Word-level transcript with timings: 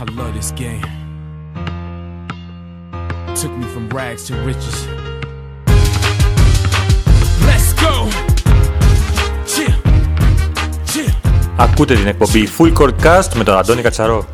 I 0.00 0.04
love 0.18 0.32
this 0.38 0.50
game. 0.62 0.86
Took 3.40 3.52
me 3.60 3.66
from 3.74 3.84
rags 3.98 4.22
to 4.28 4.34
riches. 4.48 4.78
Let's 7.48 7.70
go! 7.84 7.94
Chill. 9.52 9.74
Chill. 10.90 11.12
Ακούτε 11.56 11.94
την 11.94 12.06
εκπομπή 12.06 12.48
Full 12.58 12.72
Court 12.78 12.94
Cast 13.02 13.34
με 13.34 13.44
τον 13.44 13.56
Αντώνη 13.56 13.82
Κατσαρό. 13.82 14.26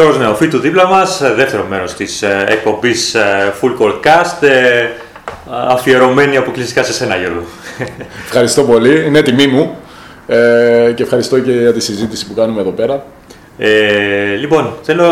Γιώργος 0.00 0.20
Νεοφίτου 0.20 0.58
δίπλα 0.58 0.86
μας, 0.86 1.20
ε, 1.20 1.34
δεύτερο 1.34 1.66
μέρος 1.68 1.94
της 1.94 2.22
ε, 2.22 2.44
εκπομπής 2.48 3.14
ε, 3.14 3.54
Full 3.60 3.76
Court 3.78 4.00
Cast, 4.04 4.48
ε, 4.48 4.88
αφιερωμένη 5.68 6.36
αποκλειστικά 6.36 6.82
σε 6.82 6.92
σένα 6.92 7.16
Γιώργο. 7.16 7.44
Ευχαριστώ 8.24 8.62
πολύ. 8.64 9.06
Είναι 9.06 9.22
τιμή 9.22 9.46
μου 9.46 9.76
ε, 10.26 10.92
και 10.94 11.02
ευχαριστώ 11.02 11.40
και 11.40 11.50
για 11.52 11.72
τη 11.72 11.80
συζήτηση 11.80 12.26
που 12.26 12.34
κάνουμε 12.34 12.60
εδώ 12.60 12.70
πέρα. 12.70 13.04
Ε, 13.58 14.34
λοιπόν, 14.34 14.72
θέλω 14.82 15.06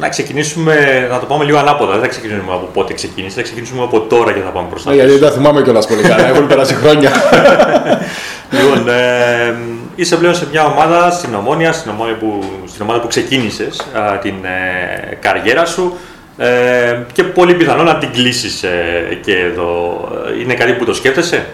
να 0.00 0.08
ξεκινήσουμε, 0.08 1.06
να 1.10 1.18
το 1.18 1.26
πάμε 1.26 1.44
λίγο 1.44 1.58
ανάποδα. 1.58 1.92
Δεν 1.92 2.00
θα 2.00 2.08
ξεκινήσουμε 2.08 2.52
από 2.52 2.68
πότε 2.72 2.94
ξεκίνησε, 2.94 3.36
θα 3.36 3.42
ξεκινήσουμε 3.42 3.82
από 3.82 4.00
τώρα 4.00 4.32
και 4.32 4.40
θα 4.40 4.50
πάμε 4.50 4.68
προς 4.68 4.82
τα 4.82 4.90
Ναι, 4.90 4.96
γιατί 4.96 5.10
δεν 5.10 5.20
τα 5.20 5.30
θυμάμαι 5.30 5.62
κιόλας 5.62 5.86
πολύ 5.86 6.02
καλά. 6.02 6.26
Έχουν 6.28 6.46
περάσει 6.46 6.74
χρόνια. 6.74 7.10
Λοιπόν, 8.50 8.88
ε, 8.88 9.54
είσαι 9.94 10.16
πλέον 10.16 10.34
σε 10.34 10.46
μια 10.50 10.64
ομάδα 10.64 11.10
στην 11.10 11.34
Ομόνια, 11.34 11.72
στην, 11.72 11.90
Ομόνια 11.90 12.16
που, 12.16 12.44
στην 12.66 12.82
ομάδα 12.82 13.00
που 13.00 13.06
ξεκίνησες 13.06 13.80
α, 13.80 14.18
την 14.18 14.34
ε, 14.44 15.14
καριέρα 15.14 15.64
σου 15.64 15.96
ε, 16.36 16.98
και 17.12 17.24
πολύ 17.24 17.54
πιθανό 17.54 17.82
να 17.82 17.96
την 17.98 18.12
κλείσεις 18.12 18.62
ε, 18.62 19.18
και 19.24 19.36
εδώ. 19.38 20.00
Είναι 20.42 20.54
κάτι 20.54 20.72
που 20.72 20.84
το 20.84 20.94
σκέφτεσαι; 20.94 21.46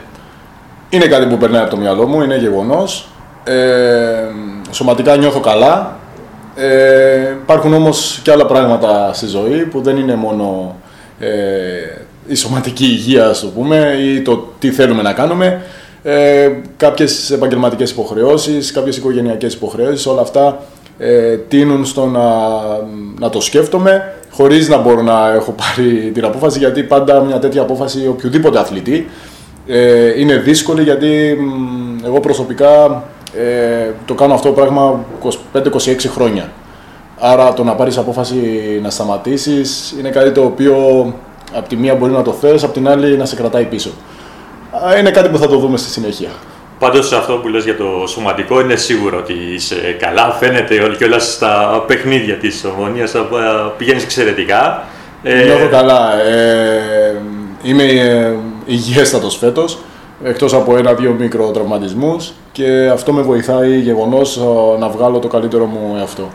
είναι 0.88 1.06
κάτι 1.06 1.26
που 1.26 1.36
περνάει 1.36 1.60
από 1.60 1.70
το 1.70 1.76
μυαλό 1.76 2.06
μου, 2.06 2.22
είναι 2.22 2.36
γεγονός. 2.36 3.08
Ε, 3.44 4.30
σωματικά 4.70 5.16
νιώθω 5.16 5.40
καλά. 5.40 5.98
Ε, 6.62 7.36
υπάρχουν 7.42 7.74
όμως 7.74 8.20
και 8.22 8.30
άλλα 8.30 8.46
πράγματα 8.46 9.10
στη 9.12 9.26
ζωή 9.26 9.64
που 9.64 9.80
δεν 9.80 9.96
είναι 9.96 10.14
μόνο 10.14 10.76
ε, 11.18 11.28
η 12.26 12.34
σωματική 12.34 12.84
υγεία, 12.84 13.26
ας 13.26 13.40
το 13.40 13.46
πούμε, 13.46 13.96
ή 14.00 14.20
το 14.20 14.52
τι 14.58 14.70
θέλουμε 14.70 15.02
να 15.02 15.12
κάνουμε. 15.12 15.62
Ε, 16.02 16.50
κάποιες 16.76 17.30
επαγγελματικές 17.30 17.90
υποχρεώσεις, 17.90 18.72
κάποιες 18.72 18.96
οικογενειακές 18.96 19.54
υποχρεώσεις, 19.54 20.06
όλα 20.06 20.20
αυτά 20.20 20.62
ε, 20.98 21.36
τείνουν 21.36 21.84
στο 21.84 22.06
να, 22.06 22.28
να 23.18 23.30
το 23.30 23.40
σκέφτομαι 23.40 24.14
χωρίς 24.30 24.68
να 24.68 24.76
μπορώ 24.76 25.02
να 25.02 25.32
έχω 25.32 25.54
πάρει 25.54 26.10
την 26.14 26.24
απόφαση 26.24 26.58
γιατί 26.58 26.82
πάντα 26.82 27.20
μια 27.20 27.38
τέτοια 27.38 27.62
απόφαση 27.62 28.06
οποιοδήποτε 28.08 28.58
αθλητή 28.58 29.06
ε, 29.66 30.20
είναι 30.20 30.36
δύσκολη 30.36 30.82
γιατί 30.82 31.36
μ, 31.40 32.04
εγώ 32.04 32.20
προσωπικά 32.20 33.02
ε, 33.36 33.90
το 34.06 34.14
κάνω 34.14 34.34
αυτό 34.34 34.48
το 34.48 34.54
πράγμα 34.54 35.04
25-26 35.54 35.60
χρόνια. 36.14 36.52
Άρα 37.18 37.52
το 37.52 37.64
να 37.64 37.74
πάρεις 37.74 37.98
απόφαση 37.98 38.38
να 38.82 38.90
σταματήσεις 38.90 39.94
είναι 39.98 40.08
κάτι 40.10 40.32
το 40.32 40.42
οποίο 40.42 40.76
από 41.54 41.68
τη 41.68 41.76
μία 41.76 41.94
μπορεί 41.94 42.12
να 42.12 42.22
το 42.22 42.32
θες, 42.32 42.64
από 42.64 42.72
την 42.72 42.88
άλλη 42.88 43.16
να 43.16 43.24
σε 43.24 43.36
κρατάει 43.36 43.64
πίσω. 43.64 43.90
Α, 44.86 44.98
Είναι 44.98 45.10
κάτι 45.10 45.28
που 45.28 45.38
θα 45.38 45.48
το 45.48 45.56
δούμε 45.56 45.76
στη 45.76 45.90
συνέχεια. 45.90 46.28
Πάντως 46.78 47.12
αυτό 47.12 47.32
που 47.32 47.48
λες 47.48 47.64
για 47.64 47.76
το 47.76 48.06
σωματικό 48.06 48.60
είναι 48.60 48.76
σίγουρο 48.76 49.18
ότι 49.18 49.32
είσαι 49.32 49.96
καλά. 50.00 50.30
Φαίνεται 50.40 50.82
όλη 50.82 50.96
και 50.96 51.04
όλα 51.04 51.18
στα 51.18 51.84
παιχνίδια 51.86 52.34
της 52.34 52.64
Ομόνιας, 52.64 53.14
α, 53.14 53.20
πηγαίνεις 53.76 54.02
εξαιρετικά. 54.02 54.84
Ε, 55.22 55.44
Νιώθω 55.44 55.68
καλά. 55.68 56.20
Ε, 56.22 57.14
είμαι 57.62 57.82
ε, 57.82 58.34
υγιέστατος 58.66 59.36
φέτος, 59.36 59.78
εκτός 60.24 60.54
από 60.54 60.76
ένα-δύο 60.76 61.16
μικροτραυματισμούς 61.18 62.32
και 62.52 62.90
αυτό 62.92 63.12
με 63.12 63.22
βοηθάει 63.22 63.78
γεγονός 63.78 64.36
ε, 64.36 64.78
να 64.78 64.88
βγάλω 64.88 65.18
το 65.18 65.28
καλύτερο 65.28 65.64
μου 65.64 65.96
εαυτό. 65.98 66.28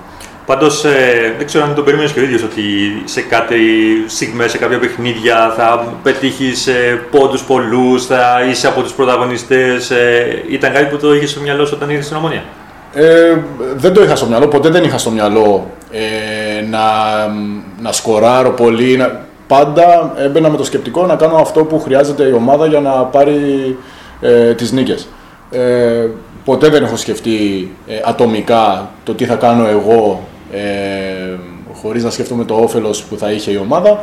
Πάντως, 0.45 0.83
ε, 0.83 1.33
δεν 1.37 1.45
ξέρω 1.45 1.63
αν 1.63 1.75
το 1.75 1.81
περίμενε 1.81 2.09
και 2.13 2.19
ο 2.19 2.23
ίδιος 2.23 2.43
ότι 2.43 2.61
σε 3.05 3.21
κάτι 3.21 3.55
στιγμές, 4.07 4.51
σε 4.51 4.57
κάποια 4.57 4.79
παιχνίδια 4.79 5.53
θα 5.57 5.93
πετύχεις 6.03 6.67
ε, 6.67 7.01
πόντους 7.11 7.43
πολλούς, 7.43 8.05
θα 8.05 8.45
είσαι 8.49 8.67
από 8.67 8.81
τους 8.81 8.93
πρωταγωνιστές. 8.93 9.91
Ε, 9.91 10.43
ήταν 10.49 10.73
κάτι 10.73 10.85
που 10.85 10.97
το 10.97 11.15
είχες 11.15 11.29
στο 11.29 11.41
μυαλό 11.41 11.65
σου 11.65 11.73
όταν 11.75 11.89
ήρθες 11.89 12.05
στην 12.05 12.17
Ομόνια; 12.17 12.43
Ε, 12.93 13.37
δεν 13.75 13.93
το 13.93 14.03
είχα 14.03 14.15
στο 14.15 14.25
μυαλό, 14.25 14.47
ποτέ 14.47 14.69
δεν 14.69 14.83
είχα 14.83 14.97
στο 14.97 15.09
μυαλό 15.09 15.71
ε, 15.91 16.61
να, 16.69 16.83
να 17.81 17.91
σκοράρω 17.91 18.49
πολύ. 18.49 18.97
Να... 18.97 19.25
Πάντα 19.47 20.13
έμπαινα 20.17 20.49
με 20.49 20.57
το 20.57 20.63
σκεπτικό 20.63 21.05
να 21.05 21.15
κάνω 21.15 21.35
αυτό 21.35 21.63
που 21.63 21.79
χρειάζεται 21.79 22.23
η 22.23 22.31
ομάδα 22.31 22.65
για 22.65 22.79
να 22.79 22.91
πάρει 22.91 23.77
ε, 24.21 24.53
τις 24.53 24.71
νίκες. 24.71 25.07
Ε, 25.51 26.07
ποτέ 26.45 26.69
δεν 26.69 26.83
έχω 26.83 26.95
σκεφτεί 26.95 27.71
ε, 27.87 27.99
ατομικά 28.05 28.89
το 29.03 29.13
τι 29.13 29.25
θα 29.25 29.35
κάνω 29.35 29.67
εγώ 29.67 30.21
ε, 30.51 31.37
χωρίς 31.81 32.03
να 32.03 32.09
σκέφτομαι 32.09 32.45
το 32.45 32.53
όφελος 32.53 33.03
που 33.03 33.17
θα 33.17 33.31
είχε 33.31 33.51
η 33.51 33.57
ομάδα. 33.57 33.99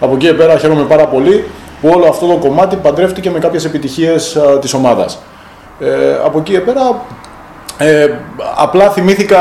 Από 0.00 0.14
εκεί 0.14 0.26
και 0.26 0.32
πέρα 0.32 0.58
χαίρομαι 0.58 0.82
πάρα 0.82 1.06
πολύ 1.06 1.44
που 1.80 1.88
όλο 1.94 2.06
αυτό 2.06 2.26
το 2.26 2.36
κομμάτι 2.36 2.76
παντρεύτηκε 2.76 3.30
με 3.30 3.38
κάποιες 3.38 3.64
επιτυχίες 3.64 4.36
α, 4.36 4.58
της 4.58 4.74
ομάδας. 4.74 5.18
Ε, 5.80 6.14
από 6.24 6.38
εκεί 6.38 6.52
και 6.52 6.60
πέρα 6.60 7.02
ε, 7.78 8.10
απλά 8.56 8.90
θυμήθηκα 8.90 9.38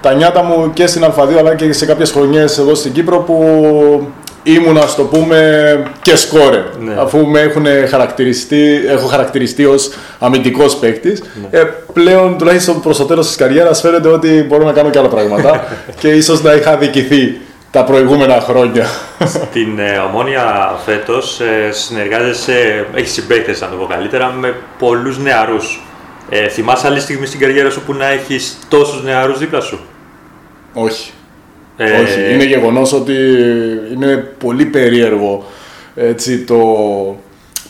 τα 0.00 0.14
νιάτα 0.14 0.42
μου 0.42 0.70
και 0.72 0.86
στην 0.86 1.04
Α2 1.04 1.36
αλλά 1.38 1.54
και 1.54 1.72
σε 1.72 1.86
κάποιες 1.86 2.10
χρονιές 2.10 2.58
εδώ 2.58 2.74
στην 2.74 2.92
Κύπρο 2.92 3.18
που 3.18 4.08
ήμουνα, 4.46 4.80
ας 4.80 4.94
το 4.94 5.02
πούμε, 5.02 5.82
και 6.02 6.16
σκόρε. 6.16 6.64
Ναι. 6.80 6.94
Αφού 6.98 7.26
με 7.26 7.40
έχουν 7.40 7.66
χαρακτηριστεί, 7.88 8.80
έχω 8.88 9.06
χαρακτηριστεί 9.06 9.64
ως 9.64 9.90
αμυντικός 10.18 10.76
παίκτης. 10.76 11.22
Ε, 11.50 11.62
πλέον, 11.92 12.38
τουλάχιστον 12.38 12.80
προς 12.80 12.96
το 12.96 13.04
τέλος 13.04 13.26
της 13.26 13.36
καριέρας, 13.36 13.80
φαίνεται 13.80 14.08
ότι 14.08 14.44
μπορώ 14.48 14.64
να 14.64 14.72
κάνω 14.72 14.90
και 14.90 14.98
άλλα 14.98 15.08
πράγματα 15.08 15.64
και 16.00 16.08
ίσως 16.08 16.42
να 16.42 16.52
είχα 16.52 16.76
δικηθεί 16.76 17.36
τα 17.70 17.84
προηγούμενα 17.84 18.40
χρόνια. 18.40 18.86
Στην 19.26 19.78
ε, 19.78 19.98
Ομόνια 19.98 20.76
φέτος 20.84 21.40
ε, 21.40 21.72
συνεργάζεσαι, 21.72 22.86
έχεις 22.94 23.12
συμπαίκτες, 23.12 23.60
να 23.60 23.68
το 23.68 23.76
πω 23.76 23.86
καλύτερα, 23.86 24.32
με 24.32 24.54
πολλούς 24.78 25.18
νεαρούς. 25.18 25.80
Ε, 26.28 26.48
θυμάσαι 26.48 26.86
άλλη 26.86 27.00
στιγμή 27.00 27.26
στην 27.26 27.40
καριέρα 27.40 27.70
σου 27.70 27.82
που 27.82 27.92
να 27.92 28.06
έχεις 28.06 28.58
τόσους 28.68 29.02
νεαρούς 29.02 29.38
δίπλα 29.38 29.60
σου; 29.60 29.80
Όχι. 30.74 31.12
Ε, 31.76 31.84
Όχι. 32.02 32.34
Είναι 32.34 32.44
γεγονός 32.44 32.92
ότι 32.92 33.12
είναι 33.94 34.28
πολύ 34.38 34.64
περίεργο 34.64 35.44
έτσι, 35.96 36.38
το, 36.38 36.56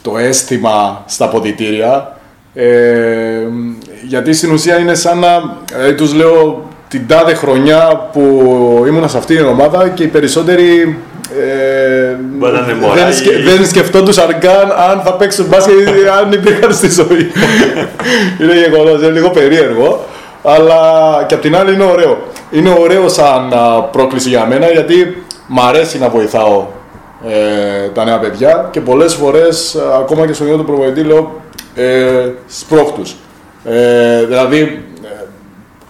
το 0.03 0.19
αίσθημα 0.19 1.05
στα 1.06 1.28
ποδητήρια. 1.28 2.17
Ε, 2.55 3.41
γιατί 4.06 4.33
στην 4.33 4.53
ουσία 4.53 4.78
είναι 4.78 4.94
σαν 4.94 5.19
να 5.19 5.56
δηλαδή, 5.72 5.94
τους 5.94 6.15
λέω 6.15 6.69
την 6.89 7.06
τάδε 7.06 7.34
χρονιά 7.34 8.09
που 8.12 8.21
ήμουνα 8.89 9.09
σε 9.09 9.19
αυτή 9.19 9.37
την 9.37 9.44
ομάδα 9.47 9.89
και 9.89 10.03
οι 10.03 10.06
περισσότεροι 10.06 10.99
ε, 11.41 12.17
Μπορεί 12.38 12.53
να 12.53 12.59
είναι 12.59 12.67
δεν, 12.67 12.77
μωρά 12.77 13.12
σκε, 13.12 13.31
ή- 13.33 13.43
δεν 13.43 13.67
σκεφτόντουσαν 13.67 14.38
καν 14.38 14.73
αν 14.91 15.00
θα 15.05 15.12
παίξουν 15.15 15.47
μπάσκετ 15.47 15.75
ή 15.78 16.09
αν 16.21 16.33
υπήρχαν 16.33 16.75
στη 16.75 16.91
ζωή. 16.91 17.31
είναι 18.41 18.69
γεγονός, 18.69 19.00
είναι 19.03 19.11
λίγο 19.11 19.31
περίεργο. 19.31 20.06
Αλλά 20.47 21.25
και 21.29 21.34
απ' 21.34 21.41
την 21.41 21.57
άλλη 21.57 21.75
είναι 21.75 21.84
ωραίο. 21.84 22.19
Είναι 22.51 22.77
ωραίο 22.81 23.09
σαν 23.09 23.53
α, 23.53 23.83
πρόκληση 23.83 24.29
για 24.29 24.47
μένα 24.47 24.71
γιατί 24.71 25.23
μ' 25.47 25.61
αρέσει 25.61 25.99
να 25.99 26.09
βοηθάω 26.09 26.67
ε, 27.27 27.89
τα 27.89 28.05
νέα 28.05 28.19
παιδιά 28.19 28.69
και 28.71 28.81
πολλές 28.81 29.15
φορές 29.15 29.75
α, 29.75 29.97
ακόμα 29.97 30.27
και 30.27 30.33
στον 30.33 30.47
ίδιο 30.47 30.59
του 30.59 30.65
προπονητή 30.65 31.03
λέω 31.03 31.41
ε, 31.75 32.31
σπρώχ' 32.47 32.93
τους. 32.93 33.17
Ε, 33.65 34.25
δηλαδή 34.25 34.85
ε, 35.05 35.25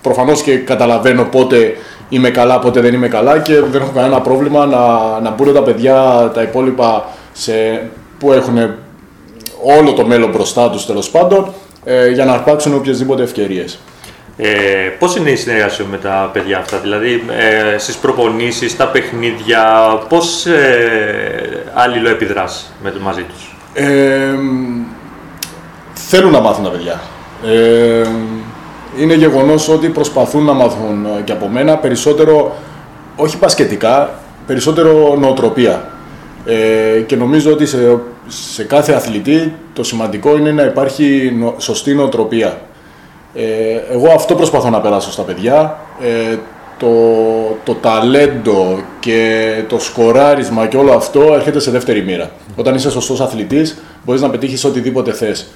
προφανώς 0.03 0.43
και 0.43 0.57
καταλαβαίνω 0.57 1.25
πότε 1.25 1.77
είμαι 2.09 2.31
καλά, 2.31 2.59
πότε 2.59 2.81
δεν 2.81 2.95
είμαι 2.95 3.09
καλά 3.09 3.39
και 3.39 3.61
δεν 3.61 3.81
έχω 3.83 3.93
κανένα 3.95 4.21
πρόβλημα 4.21 4.67
να, 4.67 4.81
να 5.21 5.31
μπουν 5.31 5.55
τα 5.55 5.63
παιδιά 5.63 6.31
τα 6.35 6.43
υπόλοιπα 6.43 7.05
σε, 7.33 7.53
που 8.19 8.33
έχουν 8.33 8.59
όλο 9.79 9.93
το 9.93 10.07
μέλλον 10.07 10.31
μπροστά 10.31 10.71
τους 10.71 10.87
τέλος 10.87 11.11
πάντων 11.11 11.53
ε, 11.85 12.09
για 12.09 12.25
να 12.25 12.33
αρπάξουν 12.33 12.75
οποιασδήποτε 12.75 13.23
ευκαιρίες. 13.23 13.79
Ε, 14.39 14.49
πώς 14.99 15.17
είναι 15.17 15.31
η 15.31 15.37
συνεργασία 15.37 15.75
σου 15.75 15.87
με 15.91 15.97
τα 15.99 16.31
παιδιά 16.33 16.59
αυτά, 16.59 16.79
δηλαδή 16.79 17.23
ε, 17.75 17.79
στις 17.79 17.97
προπονήσεις, 17.97 18.71
στα 18.71 18.87
παιχνίδια, 18.87 19.63
πώς 20.09 20.47
ε, 20.47 21.63
αλληλοεπιδράς 21.75 22.73
με, 22.83 22.95
μαζί 23.03 23.23
τους; 23.23 23.57
Ε, 23.75 24.35
θέλουν 25.95 26.31
να 26.33 26.41
μάθουν 26.41 26.65
τα 26.65 26.71
παιδιά. 26.71 27.01
Ε, 27.47 28.07
είναι 28.99 29.15
γεγονός 29.15 29.69
ότι 29.69 29.89
προσπαθούν 29.89 30.45
να 30.45 30.53
μάθουν 30.53 31.07
ε, 31.19 31.21
και 31.25 31.33
από 31.33 31.49
μένα 31.49 31.77
περισσότερο, 31.77 32.57
όχι 33.17 33.39
πασχετικά, 33.39 34.11
περισσότερο 34.47 35.17
νοοτροπία. 35.21 35.89
Ε, 36.45 37.01
και 37.01 37.17
νομίζω 37.17 37.53
ότι 37.53 37.67
σε, 37.67 37.99
σε 38.29 38.65
κάθε 38.65 38.93
αθλητή 38.93 39.55
το 39.73 39.85
σημαντικό 39.85 40.37
είναι 40.37 40.53
να 40.53 40.63
υπάρχει 40.63 41.35
νο- 41.39 41.55
σωστή 41.59 41.95
νοοτροπία. 41.95 42.61
Ε, 43.37 43.93
εγώ 43.93 44.13
αυτό 44.15 44.35
προσπαθώ 44.35 44.71
να 44.71 44.81
περάσω 44.81 45.13
στα 45.13 45.23
παιδιά. 45.23 45.79
Ε, 46.01 46.37
το, 46.79 46.89
το 47.65 47.75
ταλέντο 47.75 48.81
και 49.01 49.53
το 49.69 49.79
σκοράρισμα 49.79 50.67
και 50.67 50.77
όλο 50.77 50.93
αυτό 50.93 51.21
έρχεται 51.35 51.61
σε 51.61 51.71
δεύτερη 51.71 52.03
μοίρα. 52.03 52.31
Όταν 52.57 52.75
είσαι 52.75 52.91
σωστός 52.91 53.21
αθλητής, 53.21 53.83
μπορείς 54.05 54.21
να 54.21 54.31
πετύχεις 54.31 54.65
οτιδήποτε 54.65 55.13
θες. 55.13 55.47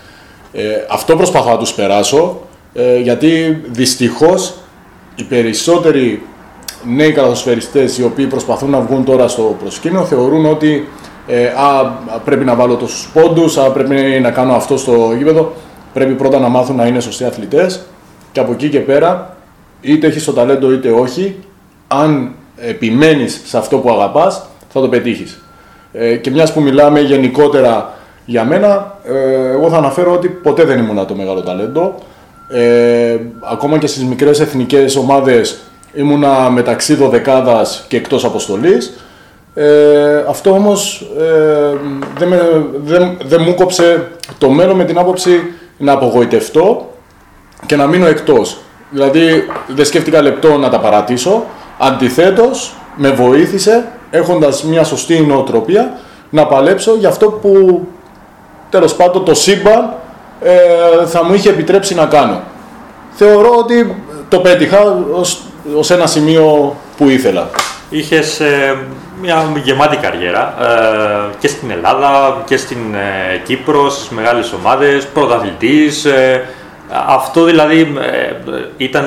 Ε, 0.53 0.63
αυτό 0.91 1.17
προσπαθώ 1.17 1.51
να 1.51 1.57
τους 1.57 1.73
περάσω, 1.73 2.41
ε, 2.75 2.99
γιατί 2.99 3.63
δυστυχώς 3.71 4.55
οι 5.15 5.23
περισσότεροι 5.23 6.23
νέοι 6.85 7.13
καλαθοσφαιριστές 7.13 7.99
οι 7.99 8.05
οποίοι 8.05 8.27
προσπαθούν 8.27 8.71
να 8.71 8.81
βγουν 8.81 9.05
τώρα 9.05 9.29
στο 9.29 9.57
προσκήνιο 9.63 10.05
θεωρούν 10.05 10.47
ότι 10.47 10.89
ε, 11.27 11.47
α, 11.47 11.85
πρέπει 12.25 12.45
να 12.45 12.55
βάλω 12.55 12.75
τόσους 12.75 13.11
πόντους, 13.13 13.57
α, 13.59 13.71
πρέπει 13.71 14.21
να 14.21 14.31
κάνω 14.31 14.55
αυτό 14.55 14.77
στο 14.77 15.15
γήπεδο. 15.19 15.53
Πρέπει 15.93 16.13
πρώτα 16.13 16.39
να 16.39 16.49
μάθουν 16.49 16.77
να 16.77 16.87
είναι 16.87 17.01
σωστοί 17.01 17.25
αθλητές 17.25 17.81
και 18.33 18.41
από 18.41 18.53
εκεί 18.53 18.69
και 18.69 18.81
πέρα 18.81 19.37
είτε 19.81 20.07
έχεις 20.07 20.25
το 20.25 20.33
ταλέντο 20.33 20.73
είτε 20.73 20.91
όχι, 20.91 21.37
αν 21.89 22.35
επιμένεις 22.57 23.41
σε 23.45 23.59
αυτό 23.59 23.79
που 23.79 23.91
αγαπάς 23.91 24.47
θα 24.69 24.81
το 24.81 24.89
πετύχεις. 24.89 25.43
Ε, 25.93 26.17
και 26.17 26.31
μιας 26.31 26.53
που 26.53 26.61
μιλάμε 26.61 27.01
γενικότερα 27.01 27.95
για 28.25 28.45
μένα, 28.45 28.99
ε, 29.05 29.51
εγώ 29.51 29.69
θα 29.69 29.77
αναφέρω 29.77 30.13
ότι 30.13 30.29
ποτέ 30.29 30.65
δεν 30.65 30.79
ήμουν 30.79 31.07
το 31.07 31.15
μεγάλο 31.15 31.41
ταλέντο. 31.41 31.95
Ε, 32.49 33.17
ακόμα 33.51 33.79
και 33.79 33.87
στις 33.87 34.05
μικρές 34.05 34.41
εθνικές 34.41 34.97
ομάδες 34.97 35.59
ήμουνα 35.93 36.51
μεταξύ 36.51 36.95
δωδεκάδας 36.95 37.85
και 37.89 37.97
εκτός 37.97 38.25
αποστολής. 38.25 38.93
Ε, 39.55 40.25
αυτό 40.29 40.51
όμως 40.51 41.11
ε, 41.19 41.77
δεν, 42.19 42.29
με, 42.29 42.67
δεν, 42.85 43.17
δεν 43.25 43.43
μου 43.47 43.55
κόψε 43.55 44.09
το 44.39 44.51
μέλλον 44.51 44.77
με 44.77 44.85
την 44.85 44.99
άποψη 44.99 45.31
να 45.81 45.93
απογοητευτώ 45.93 46.91
και 47.67 47.77
να 47.77 47.87
μείνω 47.87 48.07
εκτός. 48.07 48.59
Δηλαδή 48.91 49.47
δεν 49.67 49.85
σκέφτηκα 49.85 50.23
λεπτό 50.23 50.57
να 50.57 50.71
τα 50.71 50.81
παρατήσω. 50.81 51.45
Αντιθέτως, 51.79 52.75
με 52.97 53.11
βοήθησε 53.11 53.89
έχοντας 54.11 54.65
μια 54.65 54.85
σωστή 54.85 55.21
νοοτροπία 55.21 55.99
να 56.31 56.47
παλέψω 56.47 56.97
για 56.97 57.09
αυτό 57.09 57.27
που 57.27 57.87
τέλος 58.71 58.95
πάντων 58.95 59.25
το 59.25 59.35
σύμπαν 59.35 59.95
ε, 60.41 61.07
θα 61.07 61.25
μου 61.25 61.35
είχε 61.35 61.49
επιτρέψει 61.49 61.95
να 61.95 62.07
κάνω. 62.07 62.41
Θεωρώ 63.11 63.55
ότι 63.59 64.03
το 64.29 64.39
πέτυχα 64.39 65.05
ως, 65.13 65.43
ως 65.77 65.91
ένα 65.91 66.07
σημείο 66.07 66.77
που 66.97 67.09
ήθελα. 67.09 67.51
Είχες 67.91 68.41
ε, 68.41 68.79
μια 69.21 69.53
γεμάτη 69.65 69.97
καριέρα 69.97 70.55
ε, 70.61 71.35
και 71.39 71.49
στην 71.49 71.71
Ελλάδα 71.71 72.43
και 72.47 72.57
στην 72.57 72.95
ε, 72.95 73.39
Κύπρο, 73.45 73.91
στις 73.91 74.09
μεγάλες 74.09 74.53
ομάδες, 74.53 75.07
πρωταθλητής. 75.07 76.05
Ε, 76.05 76.45
αυτό 77.07 77.45
δηλαδή 77.45 77.81
ε, 77.81 78.53
ήταν, 78.77 79.07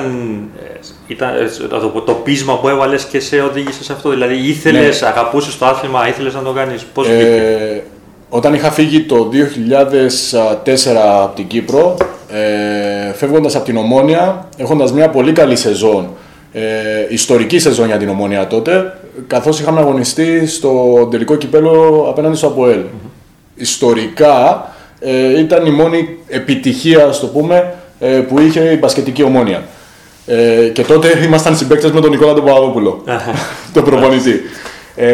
ήταν 1.06 1.30
το, 1.68 2.00
το 2.00 2.12
πείσμα 2.12 2.58
που 2.58 2.68
έβαλες 2.68 3.04
και 3.04 3.20
σε 3.20 3.40
οδήγησε 3.40 3.84
σε 3.84 3.92
αυτό. 3.92 4.10
Δηλαδή 4.10 4.34
ήθελες, 4.34 5.00
ναι. 5.00 5.08
αγαπούσες 5.08 5.58
το 5.58 5.66
άθλημα, 5.66 6.08
ήθελες 6.08 6.34
να 6.34 6.42
το 6.42 6.52
κάνεις. 6.52 6.84
Πώς 6.94 7.08
ε, 7.08 7.82
όταν 8.28 8.54
είχα 8.54 8.70
φύγει 8.70 9.00
το 9.00 9.30
2004 9.32 10.96
από 11.22 11.34
την 11.34 11.46
Κύπρο, 11.46 11.96
ε, 12.28 13.12
φεύγοντας 13.14 13.54
από 13.54 13.64
την 13.64 13.76
Ομόνια, 13.76 14.48
έχοντας 14.56 14.92
μια 14.92 15.08
πολύ 15.10 15.32
καλή 15.32 15.56
σεζόν, 15.56 16.08
ε, 16.56 16.60
ιστορική 17.08 17.58
σεζόν 17.58 17.86
για 17.86 17.96
την 17.96 18.08
Ομόνια 18.08 18.46
τότε, 18.46 18.98
καθώς 19.26 19.60
είχαμε 19.60 19.80
αγωνιστεί 19.80 20.46
στο 20.46 21.06
τελικό 21.10 21.34
κυπέλο 21.34 22.06
απέναντι 22.08 22.36
στο 22.36 22.46
ΑΠΟΕΛ. 22.46 22.80
Ιστορικά 23.54 24.68
ε, 25.00 25.40
ήταν 25.40 25.66
η 25.66 25.70
μόνη 25.70 26.18
επιτυχία, 26.28 27.06
ας 27.06 27.20
το 27.20 27.26
πούμε, 27.26 27.74
ε, 27.98 28.06
που 28.06 28.40
είχε 28.40 28.60
η 28.60 28.76
μπασκετική 28.80 29.22
Ομόνια. 29.22 29.62
Ε, 30.26 30.68
και 30.72 30.82
τότε 30.82 31.08
ήμασταν 31.24 31.56
συμπαίκτες 31.56 31.90
με 31.90 32.00
τον 32.00 32.10
Νικόλα 32.10 32.34
τον 32.34 32.44
Παπαδόπουλο, 32.44 33.04
τον 33.74 33.84
προπονητή. 33.84 34.40
Ε, 34.96 35.08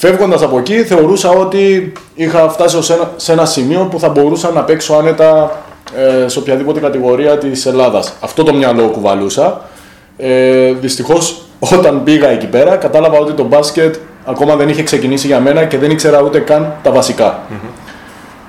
Φεύγοντας 0.00 0.42
από 0.42 0.58
εκεί, 0.58 0.84
θεωρούσα 0.84 1.30
ότι 1.30 1.92
είχα 2.14 2.48
φτάσει 2.48 2.82
σε 2.82 2.92
ένα, 2.92 3.10
σε 3.16 3.32
ένα 3.32 3.44
σημείο 3.44 3.88
που 3.90 3.98
θα 3.98 4.08
μπορούσα 4.08 4.50
να 4.50 4.62
παίξω 4.62 4.94
άνετα 4.94 5.62
ε, 5.96 6.28
σε 6.28 6.38
οποιαδήποτε 6.38 6.80
κατηγορία 6.80 7.38
της 7.38 7.66
Ελλάδας. 7.66 8.12
Αυτό 8.20 8.42
το 8.42 8.54
μυαλό 8.54 8.88
κουβαλούσα. 8.88 9.60
Ε, 10.18 10.72
Δυστυχώς, 10.72 11.42
όταν 11.58 12.02
πήγα 12.04 12.28
εκεί 12.28 12.46
πέρα, 12.46 12.76
κατάλαβα 12.76 13.18
ότι 13.18 13.32
το 13.32 13.44
μπάσκετ 13.44 13.94
ακόμα 14.24 14.56
δεν 14.56 14.68
είχε 14.68 14.82
ξεκινήσει 14.82 15.26
για 15.26 15.40
μένα 15.40 15.64
και 15.64 15.78
δεν 15.78 15.90
ήξερα 15.90 16.22
ούτε 16.22 16.38
καν 16.38 16.72
τα 16.82 16.90
βασικα 16.90 17.42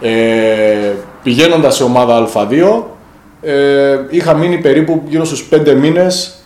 Ε, 0.01 0.91
πηγαίνοντας 1.23 1.75
σε 1.75 1.83
ομάδα 1.83 2.27
Α2, 2.33 2.83
ε, 3.41 3.97
είχα 4.09 4.33
μείνει 4.33 4.57
περίπου 4.57 5.03
γύρω 5.07 5.25
στους 5.25 5.47
5 5.51 5.73
μήνες 5.73 6.39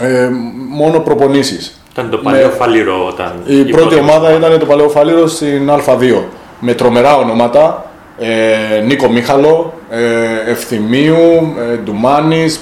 ε, 0.00 0.28
μόνο 0.68 0.98
προπονήσεις. 0.98 1.80
Ήταν 1.92 2.10
το 2.10 2.16
παλαιό 2.16 2.48
Φαλήρο 2.48 3.06
όταν. 3.06 3.32
Η, 3.46 3.64
πρώτη, 3.64 3.94
ομάδα 3.94 4.32
ήταν 4.36 4.58
το 4.58 4.66
παλαιό 4.66 4.88
Φαλήρο 4.88 5.26
στην 5.26 5.70
Α2. 5.70 6.22
Με 6.60 6.74
τρομερά 6.74 7.16
ονόματα. 7.16 7.82
Ε, 8.18 8.80
Νίκο 8.80 9.08
Μίχαλο, 9.08 9.74
ε, 9.90 10.50
Ευθυμίου, 10.50 11.54
ε, 11.72 11.76
Ντουμάνης, 11.76 12.60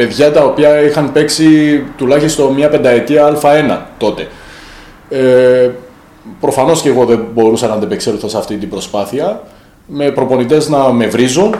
παιδιά 0.00 0.32
τα 0.32 0.44
οποία 0.44 0.80
είχαν 0.80 1.12
παίξει 1.12 1.82
τουλάχιστον 1.96 2.52
μια 2.52 2.68
πενταετία 2.68 3.38
Α1 3.42 3.78
τότε. 3.98 4.28
Ε, 5.08 5.70
προφανώς 6.40 6.82
και 6.82 6.88
εγώ 6.88 7.04
δεν 7.04 7.24
μπορούσα 7.34 7.66
να 7.66 7.74
αντεπεξέλθω 7.74 8.28
σε 8.28 8.38
αυτή 8.38 8.56
την 8.56 8.68
προσπάθεια, 8.68 9.42
με 9.86 10.10
προπονητές 10.10 10.68
να 10.68 10.92
με 10.92 11.06
βρίζουν, 11.06 11.54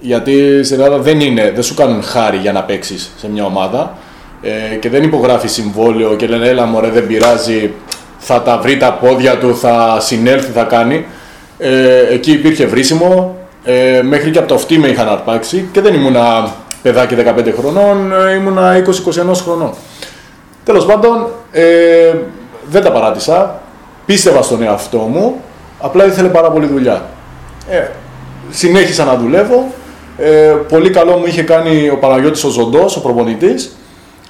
γιατί 0.00 0.64
στην 0.64 0.80
Ελλάδα 0.80 0.98
δεν, 0.98 1.20
είναι, 1.20 1.50
δεν 1.54 1.62
σου 1.62 1.74
κάνουν 1.74 2.02
χάρη 2.02 2.36
για 2.36 2.52
να 2.52 2.62
παίξεις 2.62 3.12
σε 3.16 3.30
μια 3.30 3.44
ομάδα 3.44 3.98
ε, 4.42 4.74
και 4.76 4.88
δεν 4.88 5.02
υπογράφει 5.02 5.48
συμβόλαιο 5.48 6.16
και 6.16 6.26
λένε 6.26 6.48
έλα 6.48 6.66
μωρέ 6.66 6.88
δεν 6.88 7.06
πειράζει, 7.06 7.72
θα 8.18 8.42
τα 8.42 8.58
βρει 8.58 8.76
τα 8.76 8.92
πόδια 8.92 9.38
του, 9.38 9.56
θα 9.56 10.00
συνέλθει, 10.00 10.50
θα 10.50 10.64
κάνει. 10.64 11.04
Ε, 11.58 12.06
εκεί 12.10 12.32
υπήρχε 12.32 12.66
βρίσιμο, 12.66 13.36
ε, 13.64 14.02
μέχρι 14.02 14.30
και 14.30 14.38
από 14.38 14.48
το 14.48 14.54
αυτή 14.54 14.78
με 14.78 14.88
είχαν 14.88 15.08
αρπάξει 15.08 15.68
και 15.72 15.80
δεν 15.80 15.94
ήμουνα 15.94 16.54
παιδάκι 16.82 17.14
15 17.14 17.52
χρονών, 17.58 18.12
ε, 18.12 18.34
ήμουνα 18.34 18.76
20-21 18.76 19.42
χρονών. 19.42 19.74
Τέλος 20.64 20.86
πάντων, 20.86 21.26
ε, 21.52 22.14
δεν 22.70 22.82
τα 22.82 22.92
παράτησα, 22.92 23.60
πίστευα 24.06 24.42
στον 24.42 24.62
εαυτό 24.62 24.98
μου, 24.98 25.40
απλά 25.80 26.06
ήθελε 26.06 26.28
πάρα 26.28 26.50
πολύ 26.50 26.66
δουλειά. 26.66 27.02
Ε, 27.68 27.86
συνέχισα 28.50 29.04
να 29.04 29.16
δουλεύω, 29.16 29.72
ε, 30.18 30.54
πολύ 30.68 30.90
καλό 30.90 31.16
μου 31.16 31.26
είχε 31.26 31.42
κάνει 31.42 31.88
ο 31.88 31.96
Παναγιώτης 31.96 32.44
ο 32.44 32.48
Ζοντός, 32.48 32.96
ο 32.96 33.00
προπονητής, 33.00 33.76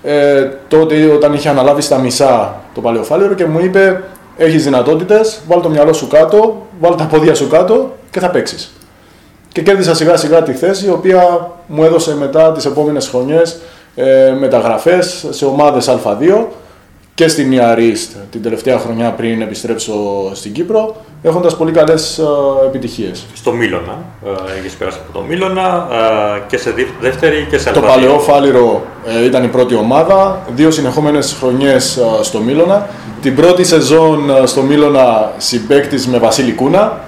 ε, 0.02 0.48
τότε 0.68 1.06
όταν 1.06 1.32
είχε 1.32 1.48
αναλάβει 1.48 1.82
στα 1.82 1.98
μισά 1.98 2.60
το 2.74 2.80
παλαιοφάλαιρο 2.80 3.34
και 3.34 3.46
μου 3.46 3.60
είπε 3.64 4.02
έχεις 4.36 4.64
δυνατότητες, 4.64 5.40
βάλ 5.48 5.60
το 5.60 5.68
μυαλό 5.68 5.92
σου 5.92 6.08
κάτω, 6.08 6.66
βάλ 6.80 6.94
τα 6.94 7.04
πόδια 7.04 7.34
σου 7.34 7.48
κάτω 7.48 7.96
και 8.10 8.20
θα 8.20 8.30
παίξεις. 8.30 8.72
Και 9.52 9.62
κέρδισα 9.62 9.94
σιγά 9.94 10.16
σιγά 10.16 10.42
τη 10.42 10.52
θέση 10.52 10.86
η 10.86 10.90
οποία 10.90 11.50
μου 11.66 11.84
έδωσε 11.84 12.16
μετά 12.16 12.52
τις 12.52 12.64
επόμενες 12.64 13.08
χρονιές 13.08 13.60
ε, 13.94 14.34
μεταγραφές 14.38 15.26
σε 15.30 15.44
ομάδες 15.44 15.88
Α2 15.88 16.44
και 17.14 17.28
στην 17.28 17.52
Ιαρίστ 17.52 18.12
την 18.30 18.42
τελευταία 18.42 18.78
χρονιά 18.78 19.10
πριν 19.10 19.42
επιστρέψω 19.42 19.94
στην 20.34 20.52
Κύπρο, 20.52 20.96
έχοντας 21.22 21.56
πολύ 21.56 21.72
καλές 21.72 22.18
ε, 22.18 22.24
επιτυχίες. 22.66 23.24
Στο 23.34 23.52
Μίλωνα, 23.52 23.98
ε, 24.24 24.58
έχεις 24.58 24.72
περάσει 24.72 24.98
από 25.08 25.18
το 25.18 25.24
Μίλωνα 25.28 25.88
ε, 26.36 26.40
και 26.46 26.56
σε 26.56 26.74
δεύτερη 27.00 27.46
και 27.50 27.58
σε 27.58 27.70
Το 27.70 27.80
παλαιό 27.80 28.18
Φάληρο 28.18 28.82
ε, 29.06 29.24
ήταν 29.24 29.44
η 29.44 29.48
πρώτη 29.48 29.74
ομάδα, 29.74 30.46
δύο 30.54 30.70
συνεχόμενες 30.70 31.36
χρονιές 31.40 31.96
ε, 31.96 32.22
στο 32.22 32.40
Μίλωνα. 32.40 32.88
Την 33.22 33.34
πρώτη 33.34 33.64
σεζόν 33.64 34.30
ε, 34.30 34.46
στο 34.46 34.62
Μίλωνα 34.62 35.32
συμπέκτη 35.36 36.08
με 36.08 36.18
Βασίλη 36.18 36.52
Κούνα, 36.52 37.00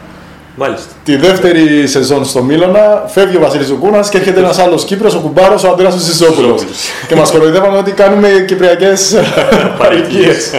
Μάλιστα. 0.56 0.92
Τη 1.04 1.16
δεύτερη 1.16 1.86
σεζόν 1.86 2.24
στο 2.24 2.42
Μίλωνα 2.42 3.04
φεύγει 3.06 3.36
ο 3.36 3.40
Βασίλης 3.40 3.66
Ζουκούνα 3.66 4.00
και 4.10 4.16
έρχεται 4.18 4.38
ένας 4.38 4.58
άλλος 4.58 4.84
Κύπρος, 4.84 5.14
ο 5.14 5.18
Κουμπάρος, 5.18 5.64
ο 5.64 5.68
Αντρέας 5.68 5.94
Ζησόπουλος. 5.94 6.62
και 7.08 7.14
μας 7.14 7.30
κοροϊδεύανε 7.30 7.76
ότι 7.76 7.92
κάνουμε 7.92 8.28
κυπριακές 8.46 9.14
παροικίες. 9.78 10.50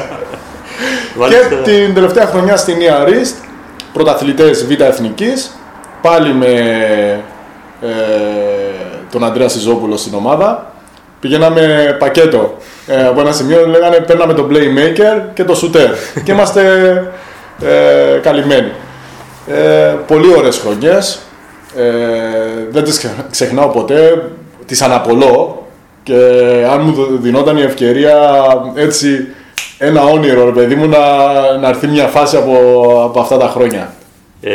και 1.30 1.56
την 1.64 1.94
τελευταία 1.94 2.26
χρονιά 2.26 2.58
στην 2.58 2.82
Ιαρίστ, 2.82 3.36
πρωταθλητές 3.94 4.66
Β' 4.66 4.82
Εθνικής, 4.82 5.56
πάλι 6.02 6.34
με 6.34 6.52
ε, 7.82 7.88
τον 9.12 9.24
Αντρέα 9.24 9.48
Σιζόπουλο 9.50 9.98
στην 9.98 10.14
ομάδα. 10.14 10.74
Πηγαίναμε 11.20 11.96
πακέτο 12.00 12.58
ε, 12.88 13.06
από 13.06 13.22
ένα 13.22 13.32
σημείο, 13.32 13.68
λέγανε 13.68 13.96
παίρναμε 13.96 14.34
τον 14.34 14.50
playmaker 14.52 15.22
και 15.34 15.44
το 15.44 15.60
shooter. 15.62 15.88
και 16.24 16.32
είμαστε 16.32 16.62
ε, 17.62 18.18
καλυμμένοι. 18.22 18.72
Ε, 19.48 19.96
πολύ 20.08 20.34
ωραίες 20.38 20.58
χρονιές, 20.58 21.20
ε, 21.76 21.84
δεν 22.70 22.84
τις 22.84 23.06
ξεχνάω 23.32 23.68
ποτέ, 23.68 24.30
τις 24.66 24.82
αναπολώ 24.82 25.66
και 26.04 26.14
αν 26.72 26.82
μου 26.82 27.18
δινόταν 27.22 27.58
η 27.58 27.62
ευκαιρία 27.62 28.18
έτσι 28.76 29.28
ένα 29.78 30.04
όνειρο, 30.04 30.46
ρε 30.46 30.52
παιδί 30.52 30.76
μου, 30.76 30.88
να, 30.88 30.98
να 31.62 31.68
έρθει 31.68 31.88
μια 31.88 32.08
φάση 32.08 32.38
από, 32.38 32.54
από 33.06 33.20
αυτά 33.20 33.38
τα 33.38 33.48
χρόνια. 33.48 33.94
Ε, 34.42 34.52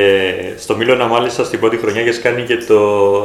στο 0.59 0.77
Μίλωνα, 0.77 1.07
μάλιστα, 1.07 1.45
στην 1.45 1.61
πρώτη 1.61 1.77
χρονιά 1.77 2.01
είχες 2.01 2.21
κάνει 2.21 2.43
και 2.43 2.57
το 2.57 2.79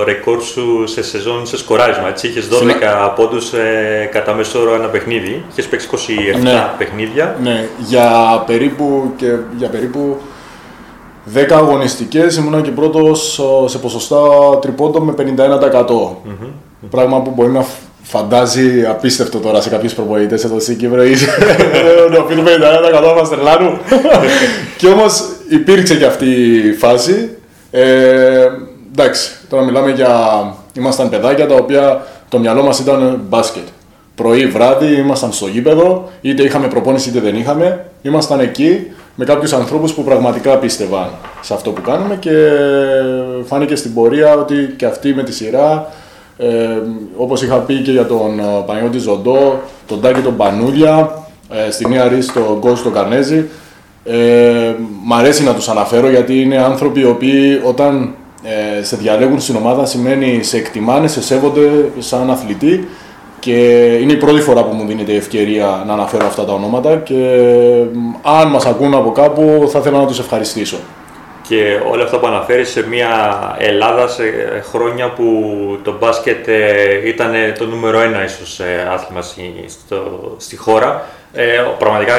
ρεκόρ 0.03 0.41
σου 0.41 0.83
σε 0.87 1.03
σεζόν 1.03 1.45
σε 1.47 1.57
σκοράρισμα. 1.57 2.07
Έτσι, 2.07 2.27
είχες 2.27 2.47
12 2.47 2.57
Συνα- 2.57 3.09
πόντους 3.15 3.53
ε, 3.53 4.09
κατά 4.11 4.33
μέσο 4.33 4.59
όρο 4.61 4.73
ένα 4.73 4.87
παιχνίδι. 4.87 5.43
Είχες 5.51 5.65
παίξει 5.67 5.87
27 6.35 6.39
Ναι. 6.41 6.67
παιχνίδια. 6.77 7.35
Ναι, 7.43 7.67
για 7.77 8.09
περίπου, 8.47 9.13
και 9.15 9.25
για 9.57 9.67
περίπου 9.69 10.17
10 11.33 11.51
αγωνιστικές 11.51 12.35
ήμουνα 12.35 12.61
και 12.61 12.69
πρώτος 12.71 13.39
ε, 13.65 13.67
σε 13.67 13.77
ποσοστά 13.77 14.17
τριπώντων 14.61 15.03
με 15.03 15.13
51%. 15.17 15.85
Πράγμα 16.89 17.21
που 17.21 17.31
μπορεί 17.35 17.51
να 17.51 17.61
φ- 17.61 17.69
φαντάζει 18.03 18.85
απίστευτο 18.89 19.39
τώρα 19.39 19.61
σε 19.61 19.69
κάποιους 19.69 19.93
προπονητές 19.93 20.43
εδώ 20.43 20.59
στην 20.59 20.77
Κύπρο 20.77 21.03
ή 21.05 21.13
να 22.11 22.19
οφείλουμε 22.19 22.51
51% 23.13 23.15
μας 23.17 23.29
τρελάνουν. 23.29 23.77
και 24.77 24.87
όμως 24.87 25.23
υπήρξε 25.49 25.95
και 25.95 26.05
αυτή 26.05 26.25
η 26.67 26.73
φάση. 26.73 27.29
Ε, 27.71 28.47
εντάξει, 28.91 29.31
τώρα 29.49 29.63
μιλάμε 29.63 29.91
για... 29.91 30.09
Ήμασταν 30.73 31.09
παιδάκια 31.09 31.47
τα 31.47 31.55
οποία 31.55 32.05
το 32.29 32.39
μυαλό 32.39 32.63
μας 32.63 32.79
ήταν 32.79 33.21
μπάσκετ. 33.29 33.63
Πρωί, 34.15 34.45
βράδυ, 34.47 34.95
ήμασταν 34.97 35.31
στο 35.31 35.47
γήπεδο, 35.47 36.09
είτε 36.21 36.43
είχαμε 36.43 36.67
προπόνηση 36.67 37.09
είτε 37.09 37.19
δεν 37.19 37.35
είχαμε. 37.35 37.85
Ήμασταν 38.01 38.39
εκεί 38.39 38.91
με 39.15 39.25
κάποιους 39.25 39.53
ανθρώπους 39.53 39.93
που 39.93 40.03
πραγματικά 40.03 40.57
πίστευαν 40.57 41.09
σε 41.41 41.53
αυτό 41.53 41.71
που 41.71 41.81
κάνουμε 41.81 42.15
και 42.15 42.31
φάνηκε 43.45 43.75
στην 43.75 43.93
πορεία 43.93 44.33
ότι 44.33 44.73
και 44.77 44.85
αυτοί 44.85 45.13
με 45.13 45.23
τη 45.23 45.33
σειρά, 45.33 45.87
ε, 46.37 46.77
όπως 47.17 47.41
είχα 47.41 47.55
πει 47.55 47.75
και 47.75 47.91
για 47.91 48.05
τον 48.05 48.39
ε, 48.39 48.43
Παναγιώτη 48.65 48.97
Ζοντό, 48.97 49.61
τον 49.87 50.01
Τάκη 50.01 50.21
τον 50.21 50.37
Πανούλια, 50.37 51.23
ε, 51.67 51.71
στη 51.71 51.87
Νέα 51.87 52.07
Ρίση 52.07 52.33
τον 52.33 52.57
Γκόζ 52.59 52.81
τον 52.81 52.93
Καρνέζη, 52.93 53.45
ε, 54.03 54.73
μ' 55.03 55.13
αρέσει 55.13 55.43
να 55.43 55.53
τους 55.53 55.69
αναφέρω 55.69 56.09
γιατί 56.09 56.41
είναι 56.41 56.57
άνθρωποι 56.57 56.99
οι 56.99 57.05
οποίοι 57.05 57.61
όταν 57.63 58.13
ε, 58.43 58.83
σε 58.83 58.95
διαλέγουν 58.95 59.39
στην 59.39 59.55
ομάδα 59.55 59.85
σημαίνει 59.85 60.43
σε 60.43 60.57
εκτιμάνε, 60.57 61.07
σε 61.07 61.21
σέβονται 61.21 61.91
σαν 61.99 62.31
αθλητή 62.31 62.87
και 63.39 63.53
είναι 64.01 64.13
η 64.13 64.17
πρώτη 64.17 64.41
φορά 64.41 64.63
που 64.63 64.75
μου 64.75 64.87
δίνεται 64.87 65.11
η 65.11 65.15
ευκαιρία 65.15 65.83
να 65.87 65.93
αναφέρω 65.93 66.25
αυτά 66.25 66.45
τα 66.45 66.53
ονόματα 66.53 66.95
και 66.95 67.13
μ, 67.93 68.29
αν 68.39 68.47
μας 68.47 68.65
ακούν 68.65 68.93
από 68.93 69.11
κάπου 69.11 69.67
θα 69.71 69.79
ήθελα 69.79 69.99
να 69.99 70.05
τους 70.05 70.19
ευχαριστήσω. 70.19 70.77
Και 71.47 71.79
όλα 71.91 72.03
αυτά 72.03 72.19
που 72.19 72.27
αναφέρεις 72.27 72.69
σε 72.69 72.87
μια 72.87 73.07
Ελλάδα 73.59 74.07
σε 74.07 74.23
χρόνια 74.71 75.09
που 75.09 75.25
το 75.83 75.97
μπάσκετ 75.99 76.47
ε, 76.47 77.07
ήταν 77.07 77.31
το 77.57 77.65
νούμερο 77.65 77.99
ένα 77.99 78.23
ίσως 78.23 78.59
ε, 78.59 78.87
άθλημα 78.91 79.21
στη, 79.21 79.65
στο, 79.67 80.35
στη 80.37 80.55
χώρα. 80.55 81.05
Ε, 81.33 81.63
πραγματικά 81.79 82.15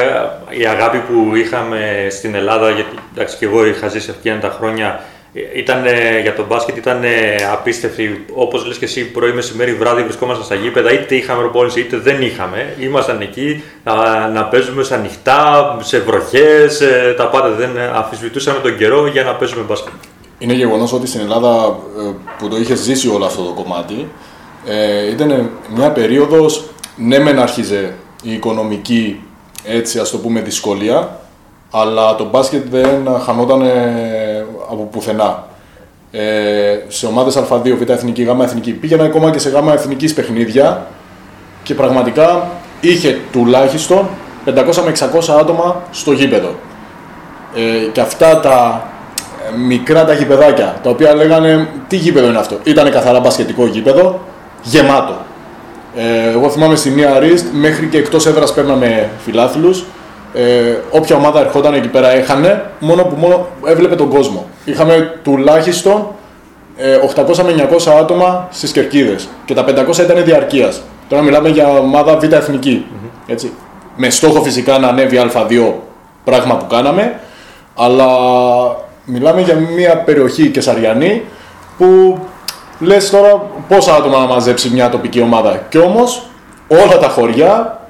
η 0.48 0.66
αγάπη 0.66 0.98
που 0.98 1.36
είχαμε 1.36 2.06
στην 2.10 2.34
Ελλάδα, 2.34 2.70
γιατί 2.70 2.96
εντάξει, 3.14 3.36
και 3.36 3.44
εγώ 3.44 3.66
είχα 3.66 3.88
ζήσει 3.88 4.14
εκείνα 4.18 4.38
τα 4.38 4.48
χρόνια, 4.50 4.86
ε, 4.86 5.15
ήταν, 5.54 5.86
ε, 5.86 6.20
για 6.22 6.34
το 6.34 6.44
μπάσκετ 6.46 6.76
ήταν 6.76 7.04
ε, 7.04 7.34
απίστευτη. 7.52 8.24
Όπως 8.34 8.66
λες 8.66 8.78
και 8.78 8.84
εσύ, 8.84 9.10
πρωί, 9.10 9.32
μεσημέρι, 9.32 9.74
βράδυ 9.74 10.02
βρισκόμασταν 10.02 10.44
στα 10.44 10.54
γήπεδα, 10.54 10.92
είτε 10.92 11.14
είχαμε 11.14 11.40
προπόνηση 11.40 11.80
είτε 11.80 11.96
δεν 11.96 12.22
είχαμε. 12.22 12.74
Ήμασταν 12.80 13.20
εκεί 13.20 13.62
να, 13.84 14.28
να 14.28 14.44
παίζουμε 14.44 14.82
σε 14.82 14.94
ανοιχτά, 14.94 15.76
σε 15.80 15.98
βροχές, 15.98 16.80
ε, 16.80 17.14
τα 17.16 17.28
πάντα. 17.28 17.50
Δεν 17.50 17.76
ε, 17.76 17.92
αμφισβητούσαμε 17.94 18.58
τον 18.58 18.76
καιρό 18.76 19.06
για 19.06 19.22
να 19.22 19.34
παίζουμε 19.34 19.62
μπάσκετ. 19.62 19.92
Είναι 20.38 20.52
γεγονός 20.52 20.92
ότι 20.92 21.06
στην 21.06 21.20
Ελλάδα 21.20 21.78
ε, 21.98 22.10
που 22.38 22.48
το 22.48 22.56
είχε 22.56 22.74
ζήσει 22.74 23.08
όλο 23.08 23.24
αυτό 23.24 23.42
το 23.42 23.52
κομμάτι 23.52 24.08
ε, 24.66 25.10
ήταν 25.10 25.50
μια 25.74 25.90
περίοδος, 25.90 26.64
ναι 26.96 27.18
μεν 27.18 27.38
άρχιζε 27.38 27.94
η 28.22 28.32
οικονομική 28.32 29.20
έτσι 29.64 29.98
ας 29.98 30.10
το 30.10 30.18
πούμε 30.18 30.40
δυσκολία 30.40 31.20
αλλά 31.70 32.14
το 32.14 32.24
μπάσκετ 32.24 32.68
δεν 32.70 33.08
χανόταν 33.24 33.60
ε, 33.60 34.25
από 34.70 34.88
πουθενά. 34.92 35.44
Ε, 36.10 36.78
σε 36.88 37.06
ομάδες 37.06 37.36
Α2, 37.36 37.76
Β' 37.78 37.90
Εθνική, 37.90 38.22
Γ' 38.22 38.40
Εθνική 38.42 38.72
πήγαινα 38.72 39.04
ακόμα 39.04 39.30
και 39.30 39.38
σε 39.38 39.48
Γ' 39.48 39.72
Εθνικής 39.72 40.14
παιχνίδια 40.14 40.86
και 41.62 41.74
πραγματικά 41.74 42.50
είχε 42.80 43.18
τουλάχιστον 43.32 44.08
500 44.46 44.52
με 44.84 44.92
600 45.30 45.38
άτομα 45.40 45.82
στο 45.90 46.12
γήπεδο. 46.12 46.54
Ε, 47.54 47.88
και 47.92 48.00
αυτά 48.00 48.40
τα 48.40 48.86
ε, 49.52 49.56
μικρά 49.56 50.04
τα 50.04 50.12
γηπεδάκια, 50.12 50.76
τα 50.82 50.90
οποία 50.90 51.14
λέγανε 51.14 51.68
τι 51.88 51.96
γήπεδο 51.96 52.28
είναι 52.28 52.38
αυτό; 52.38 52.58
Ήταν 52.62 52.90
καθαρά 52.90 53.20
μπασκετικό 53.20 53.66
γήπεδο, 53.66 54.20
γεμάτο. 54.62 55.16
Ε, 55.96 56.30
εγώ 56.30 56.50
θυμάμαι 56.50 56.76
στη 56.76 56.90
Μία 56.90 57.18
Ρίστ, 57.18 57.46
μέχρι 57.52 57.86
και 57.86 57.98
εκτός 57.98 58.26
έδρας 58.26 58.54
παίρναμε 58.54 59.10
φιλάθλους. 59.24 59.84
Ε, 60.34 60.76
όποια 60.90 61.16
ομάδα 61.16 61.40
ερχόταν 61.40 61.74
εκεί 61.74 61.88
πέρα 61.88 62.10
έχανε, 62.10 62.70
μόνο 62.78 63.02
που 63.02 63.16
μόνο 63.16 63.46
έβλεπε 63.66 63.94
τον 63.94 64.08
κόσμο. 64.08 64.46
Είχαμε 64.64 65.20
τουλάχιστον 65.22 66.06
ε, 66.76 66.98
800 67.14 67.36
με 67.36 67.68
900 67.86 67.92
άτομα 68.00 68.48
στις 68.50 68.72
κερκίδες 68.72 69.28
και 69.44 69.54
τα 69.54 69.64
500 69.64 69.98
ήταν 69.98 70.24
διαρκείας. 70.24 70.82
Τώρα 71.08 71.22
μιλάμε 71.22 71.48
για 71.48 71.68
ομάδα 71.68 72.16
Β' 72.16 72.32
εθνικη 72.32 72.86
Έτσι. 73.26 73.52
Με 73.96 74.10
στόχο 74.10 74.42
φυσικά 74.42 74.78
να 74.78 74.88
ανέβει 74.88 75.30
Α2, 75.34 75.72
πράγμα 76.24 76.56
που 76.56 76.66
κάναμε, 76.66 77.20
αλλά 77.76 78.06
μιλάμε 79.04 79.40
για 79.40 79.54
μια 79.54 79.96
περιοχή 79.96 80.50
κεσαριανή 80.50 81.22
που 81.78 82.18
λες 82.80 83.10
τώρα 83.10 83.42
πόσα 83.68 83.94
άτομα 83.94 84.18
να 84.18 84.26
μαζέψει 84.26 84.70
μια 84.70 84.88
τοπική 84.88 85.20
ομάδα. 85.20 85.62
Κι 85.68 85.78
όμως 85.78 86.26
όλα 86.68 86.98
τα 86.98 87.08
χωριά 87.08 87.80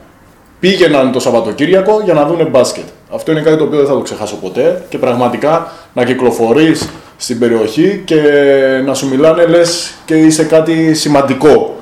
πήγαιναν 0.61 1.13
το 1.13 1.21
Σαββατοκύριακο 1.21 2.01
για 2.05 2.15
να 2.15 2.25
δούνε 2.27 2.45
μπάσκετ. 2.45 2.85
Αυτό 3.11 3.31
είναι 3.31 3.41
κάτι 3.41 3.57
το 3.57 3.65
οποίο 3.65 3.79
δεν 3.79 3.87
θα 3.87 3.93
το 3.93 4.01
ξεχάσω 4.01 4.37
ποτέ 4.37 4.85
και 4.89 4.99
πραγματικά 4.99 5.73
να 5.93 6.05
κυκλοφορείς 6.05 6.89
στην 7.17 7.39
περιοχή 7.39 8.03
και 8.05 8.21
να 8.85 8.95
σου 8.95 9.09
μιλάνε 9.09 9.47
λες 9.47 9.95
και 10.05 10.15
είσαι 10.15 10.45
κάτι 10.45 10.95
σημαντικό. 10.95 11.75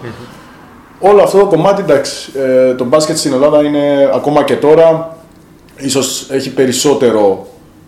Όλο 1.00 1.22
αυτό 1.22 1.38
το 1.38 1.46
κομμάτι, 1.46 1.82
εντάξει, 1.82 2.32
ε, 2.34 2.74
το 2.74 2.84
μπάσκετ 2.84 3.16
στην 3.16 3.32
Ελλάδα 3.32 3.62
είναι 3.62 4.10
ακόμα 4.14 4.44
και 4.44 4.54
τώρα, 4.54 5.16
ίσως 5.76 6.26
έχει 6.30 6.50
περισσότερο, 6.50 7.46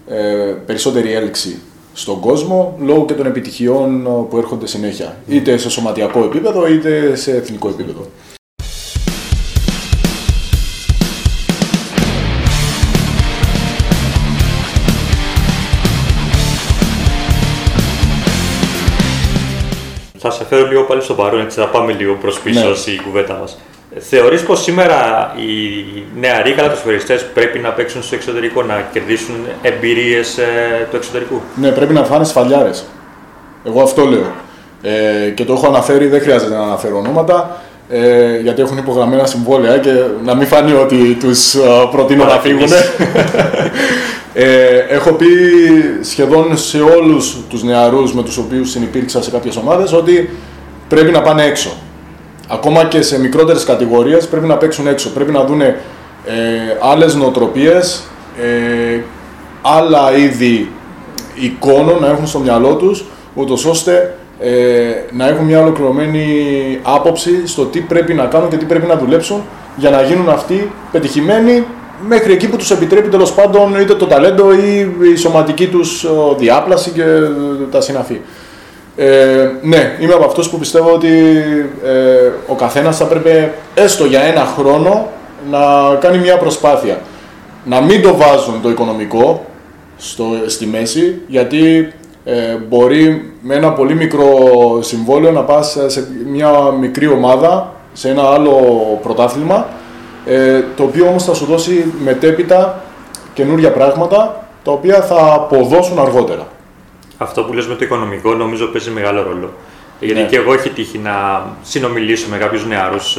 ε, 0.09 0.55
περισσότερη 0.66 1.12
έλξη 1.12 1.59
στον 1.93 2.21
κόσμο, 2.21 2.76
λόγω 2.81 3.05
και 3.05 3.12
των 3.12 3.26
επιτυχιών 3.26 4.07
ε, 4.07 4.11
που 4.31 4.37
έρχονται 4.37 4.66
συνέχεια. 4.66 5.16
Είτε 5.28 5.57
σε 5.57 5.71
σωματιακό 5.71 6.25
επίπεδο, 6.25 6.66
είτε 6.66 7.16
σε 7.16 7.31
εθνικό 7.31 7.69
επίπεδο. 7.69 8.07
Θα 20.28 20.33
σε 20.35 20.45
φέρω 20.49 20.66
λίγο 20.66 20.83
πάλι 20.83 21.02
στο 21.02 21.14
παρόν, 21.14 21.40
έτσι 21.40 21.59
θα 21.61 21.66
πάμε 21.66 21.92
λίγο 21.92 22.14
προς 22.14 22.38
πίσω 22.40 22.68
Ναι. 22.68 22.75
στην 22.75 23.02
κουβέντα 23.02 23.37
μας. 23.40 23.59
Ε, 23.97 24.00
Θεωρείς 24.00 24.42
πως 24.42 24.62
σήμερα 24.62 25.33
οι 25.37 25.52
νεαροί 26.21 26.52
καλαθοσφαιριστές 26.52 27.25
πρέπει 27.35 27.59
να 27.59 27.68
παίξουν 27.71 28.02
στο 28.02 28.14
εξωτερικό, 28.14 28.62
να 28.62 28.85
κερδίσουν 28.92 29.35
εμπειρίες 29.62 30.38
ε, 30.38 30.87
του 30.90 30.97
εξωτερικού; 30.97 31.40
Ναι, 31.61 31.71
πρέπει 31.71 31.92
να 31.92 32.04
φάνε 32.04 32.25
σφαλιάρες. 32.25 32.85
Εγώ 33.64 33.83
αυτό 33.83 34.04
λέω. 34.04 34.33
Ε, 34.83 35.30
και 35.30 35.45
το 35.45 35.52
έχω 35.52 35.66
αναφέρει, 35.66 36.06
δεν 36.06 36.21
χρειάζεται 36.21 36.54
να 36.54 36.62
αναφέρω 36.62 36.99
ονόματα, 36.99 37.61
ε, 37.88 38.38
γιατί 38.38 38.62
έχουν 38.62 38.76
υπογραμμένα 38.76 39.26
συμβόλαια 39.26 39.78
και 39.78 39.90
να 40.25 40.35
μην 40.35 40.47
φανεί 40.47 40.73
ότι 40.73 41.16
τους 41.21 41.54
ε, 41.54 41.61
προτείνω 41.90 42.25
να 42.25 42.38
φύγουν. 42.38 42.68
ε, 44.38 44.78
έχω 44.88 45.12
πει 45.12 45.26
σχεδόν 46.00 46.57
σε 46.57 46.81
όλους 46.81 47.37
τους 47.49 47.62
νεαρούς 47.62 48.14
με 48.14 48.23
τους 48.23 48.37
οποίους 48.37 48.71
συνυπήρξα 48.71 49.23
σε 49.23 49.31
κάποιες 49.31 49.57
ομάδες 49.57 49.93
ότι 49.93 50.31
πρέπει 50.88 51.11
να 51.11 51.23
πάνε 51.23 51.45
έξω. 51.45 51.76
Ακόμα 52.49 52.85
και 52.85 53.02
σε 53.02 53.21
μικρότερες 53.21 53.64
κατηγορίες 53.64 54.28
πρέπει 54.28 54.47
να 54.47 54.57
παίξουν 54.57 54.87
έξω. 54.87 55.11
Πρέπει 55.11 55.33
να 55.33 55.45
δουν 55.45 55.61
ε, 55.61 55.75
άλλες 56.81 57.14
νοοτροπίες, 57.14 58.05
ε, 58.43 59.00
άλλα 59.62 60.16
είδη 60.16 60.71
εικόνων 61.35 62.00
να 62.00 62.07
έχουν 62.07 62.26
στο 62.26 62.38
μυαλό 62.38 62.75
τους, 62.75 63.05
ούτως 63.35 63.64
ώστε 63.64 64.14
ε, 64.40 64.50
να 65.12 65.28
έχουν 65.28 65.45
μια 65.45 65.61
ολοκληρωμένη 65.61 66.26
άποψη 66.83 67.47
στο 67.47 67.64
τι 67.64 67.81
πρέπει 67.81 68.14
να 68.14 68.25
κάνουν 68.25 68.49
και 68.49 68.57
τι 68.57 68.64
πρέπει 68.64 68.87
να 68.87 68.97
δουλέψουν 68.97 69.43
για 69.76 69.90
να 69.90 70.02
γίνουν 70.02 70.28
αυτοί 70.28 70.71
πετυχημένοι 70.93 71.64
μέχρι 72.09 72.33
εκεί 72.33 72.49
που 72.49 72.57
τους 72.57 72.71
επιτρέπει 72.71 73.09
τέλος 73.09 73.33
πάντων 73.33 73.81
είτε 73.81 73.95
το 73.95 74.07
ταλέντο 74.07 74.53
ή 74.53 74.91
η 75.12 75.17
σωματική 75.17 75.67
τους 75.67 76.05
ε, 76.05 76.09
διάπλαση 76.37 76.91
και 76.91 77.03
ε, 77.03 77.31
τα 77.71 77.81
συναφή. 77.81 78.21
Ε, 78.97 79.50
ναι, 79.62 79.97
είμαι 80.00 80.12
από 80.12 80.25
αυτούς 80.25 80.49
που 80.49 80.59
πιστεύω 80.59 80.93
ότι 80.93 81.09
ε, 81.85 82.31
ο 82.47 82.55
καθένας 82.55 82.97
θα 82.97 83.05
πρέπει 83.05 83.53
έστω 83.75 84.05
για 84.05 84.21
ένα 84.21 84.45
χρόνο 84.45 85.09
να 85.50 85.59
κάνει 86.00 86.19
μια 86.19 86.37
προσπάθεια. 86.37 87.00
Να 87.65 87.81
μην 87.81 88.03
το 88.03 88.17
βάζουν 88.17 88.62
το 88.62 88.69
οικονομικό 88.71 89.47
στο, 89.97 90.25
στη 90.47 90.67
μέση, 90.67 91.21
γιατί 91.26 91.93
ε, 92.25 92.57
μπορεί 92.69 93.33
με 93.41 93.55
ένα 93.55 93.73
πολύ 93.73 93.95
μικρό 93.95 94.29
συμβόλαιο 94.81 95.33
να 95.33 95.41
πας 95.41 95.76
σε 95.87 96.09
μια 96.26 96.50
μικρή 96.81 97.09
ομάδα, 97.09 97.73
σε 97.93 98.09
ένα 98.09 98.23
άλλο 98.23 98.59
πρωτάθλημα, 99.03 99.67
ε, 100.26 100.62
το 100.76 100.83
οποίο 100.83 101.06
όμως 101.06 101.25
θα 101.25 101.35
σου 101.35 101.45
δώσει 101.45 101.92
μετέπειτα 102.04 102.83
καινούργια 103.35 103.71
πράγματα, 103.73 104.47
τα 104.64 104.73
οποία 104.73 105.02
θα 105.02 105.33
αποδώσουν 105.35 105.99
αργότερα. 105.99 106.47
Αυτό 107.18 107.42
που 107.42 107.52
λες 107.52 107.66
με 107.66 107.75
το 107.75 107.85
οικονομικό 107.85 108.35
νομίζω 108.35 108.66
παίζει 108.66 108.90
μεγάλο 108.90 109.23
ρόλο. 109.23 109.52
Γιατί 110.00 110.21
Ναι. 110.21 110.26
και 110.26 110.37
εγώ 110.37 110.52
έχει 110.52 110.68
τύχει 110.71 110.99
να 110.99 111.47
συνομιλήσω 111.62 112.26
με 112.30 112.37
κάποιους 112.37 112.66
νεαρούς 112.66 113.18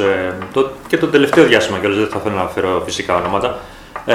το, 0.52 0.70
και 0.88 0.96
το 0.96 1.06
τελευταίο 1.06 1.44
διάστημα 1.44 1.78
κιόλας, 1.78 1.98
δεν 1.98 2.08
θα 2.08 2.18
θέλω 2.18 2.34
να 2.34 2.46
φέρω 2.46 2.82
φυσικά 2.84 3.16
ονόματα. 3.16 3.58
Ε, 4.06 4.14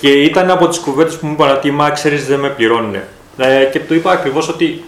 και 0.00 0.08
ήταν 0.10 0.50
από 0.50 0.68
τις 0.68 0.78
κουβέντες 0.78 1.16
που 1.16 1.26
μου 1.26 1.32
είπαν 1.32 1.50
ότι 1.50 1.70
μα 1.70 1.90
ξέρεις 1.90 2.26
δεν 2.26 2.38
με 2.38 2.48
πληρώνουν. 2.48 2.94
Ε, 3.36 3.64
και 3.72 3.78
του 3.78 3.94
είπα 3.94 4.10
ακριβώς 4.10 4.48
ότι 4.48 4.84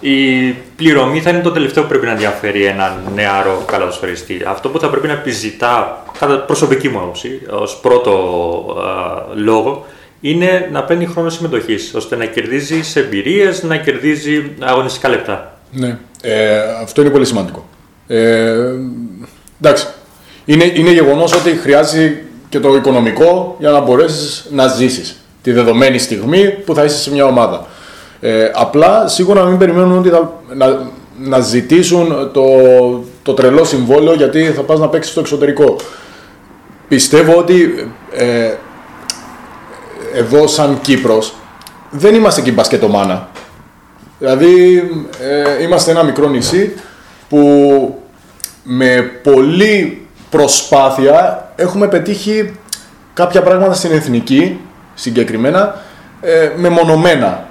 η 0.00 0.50
πληρωμή 0.76 1.20
θα 1.20 1.30
είναι 1.30 1.40
το 1.40 1.50
τελευταίο 1.50 1.82
που 1.82 1.88
πρέπει 1.88 2.06
να 2.06 2.12
ενδιαφέρει 2.12 2.64
έναν 2.64 3.02
νεαρό 3.14 3.62
καλαδοσφαιριστή. 3.66 4.42
Αυτό 4.46 4.68
που 4.68 4.80
θα 4.80 4.88
πρέπει 4.88 5.06
να 5.06 5.12
επιζητά, 5.12 6.04
κατά 6.18 6.38
προσωπική 6.38 6.88
μου 6.88 6.98
άποψη, 6.98 7.40
ως 7.50 7.78
πρώτο 7.82 8.10
α, 8.78 9.34
λόγο, 9.34 9.86
είναι 10.20 10.68
να 10.72 10.82
παίρνει 10.82 11.06
χρόνο 11.06 11.28
συμμετοχής, 11.28 11.92
ώστε 11.94 12.16
να 12.16 12.24
κερδίζει 12.24 12.80
εμπειρίες, 12.94 13.62
να 13.62 13.76
κερδίζει 13.76 14.50
αγωνιστικά 14.60 15.08
λεπτά. 15.08 15.58
Ναι, 15.72 15.98
ε, 16.22 16.58
αυτό 16.82 17.00
είναι 17.00 17.10
πολύ 17.10 17.24
σημαντικό. 17.24 17.68
Ε, 18.06 18.74
εντάξει, 19.60 19.86
είναι, 20.44 20.72
είναι 20.74 20.92
γεγονός 20.92 21.32
ότι 21.34 21.50
χρειάζεται 21.50 22.22
και 22.48 22.60
το 22.60 22.74
οικονομικό 22.74 23.56
για 23.58 23.70
να 23.70 23.80
μπορέσεις 23.80 24.46
να 24.50 24.66
ζήσεις 24.66 25.24
τη 25.42 25.52
δεδομένη 25.52 25.98
στιγμή 25.98 26.50
που 26.50 26.74
θα 26.74 26.84
είσαι 26.84 26.98
σε 26.98 27.10
μια 27.10 27.24
ομάδα. 27.24 27.66
Ε, 28.20 28.50
απλά 28.54 29.08
σίγουρα 29.08 29.42
να 29.42 29.48
μην 29.48 29.58
περιμένουν 29.58 29.98
ότι 29.98 30.08
θα, 30.08 30.32
να, 30.54 30.90
να 31.18 31.40
ζητήσουν 31.40 32.30
το, 32.32 32.44
το 33.22 33.34
τρελό 33.34 33.64
συμβόλαιο 33.64 34.14
γιατί 34.14 34.42
θα 34.44 34.62
πας 34.62 34.78
να 34.78 34.88
παίξεις 34.88 35.12
στο 35.12 35.20
εξωτερικό. 35.20 35.76
Πιστεύω 36.88 37.34
ότι 37.38 37.88
ε, 38.12 38.54
εδώ 40.14 40.46
σαν 40.46 40.80
Κύπρος 40.80 41.34
δεν 41.90 42.14
είμαστε 42.14 42.40
εκεί 42.40 42.52
μπασκετομάνα. 42.52 43.28
Δηλαδή 44.18 44.76
ε, 45.20 45.62
είμαστε 45.62 45.90
ένα 45.90 46.02
μικρό 46.02 46.28
νησί 46.28 46.74
που 47.28 47.38
με 48.62 49.10
πολλή 49.22 50.06
προσπάθεια 50.30 51.48
έχουμε 51.56 51.88
πετύχει 51.88 52.54
κάποια 53.14 53.42
πράγματα 53.42 53.74
στην 53.74 53.92
εθνική 53.92 54.60
συγκεκριμένα 54.94 55.82
ε, 56.20 56.50
μεμονωμένα 56.56 57.47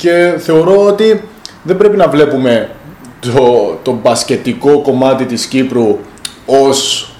και 0.00 0.34
θεωρώ 0.38 0.86
ότι 0.86 1.22
δεν 1.62 1.76
πρέπει 1.76 1.96
να 1.96 2.08
βλέπουμε 2.08 2.68
το, 3.20 3.78
το 3.82 3.98
μπασκετικό 4.02 4.80
κομμάτι 4.80 5.24
της 5.24 5.46
Κύπρου 5.46 5.98
ως 6.46 7.10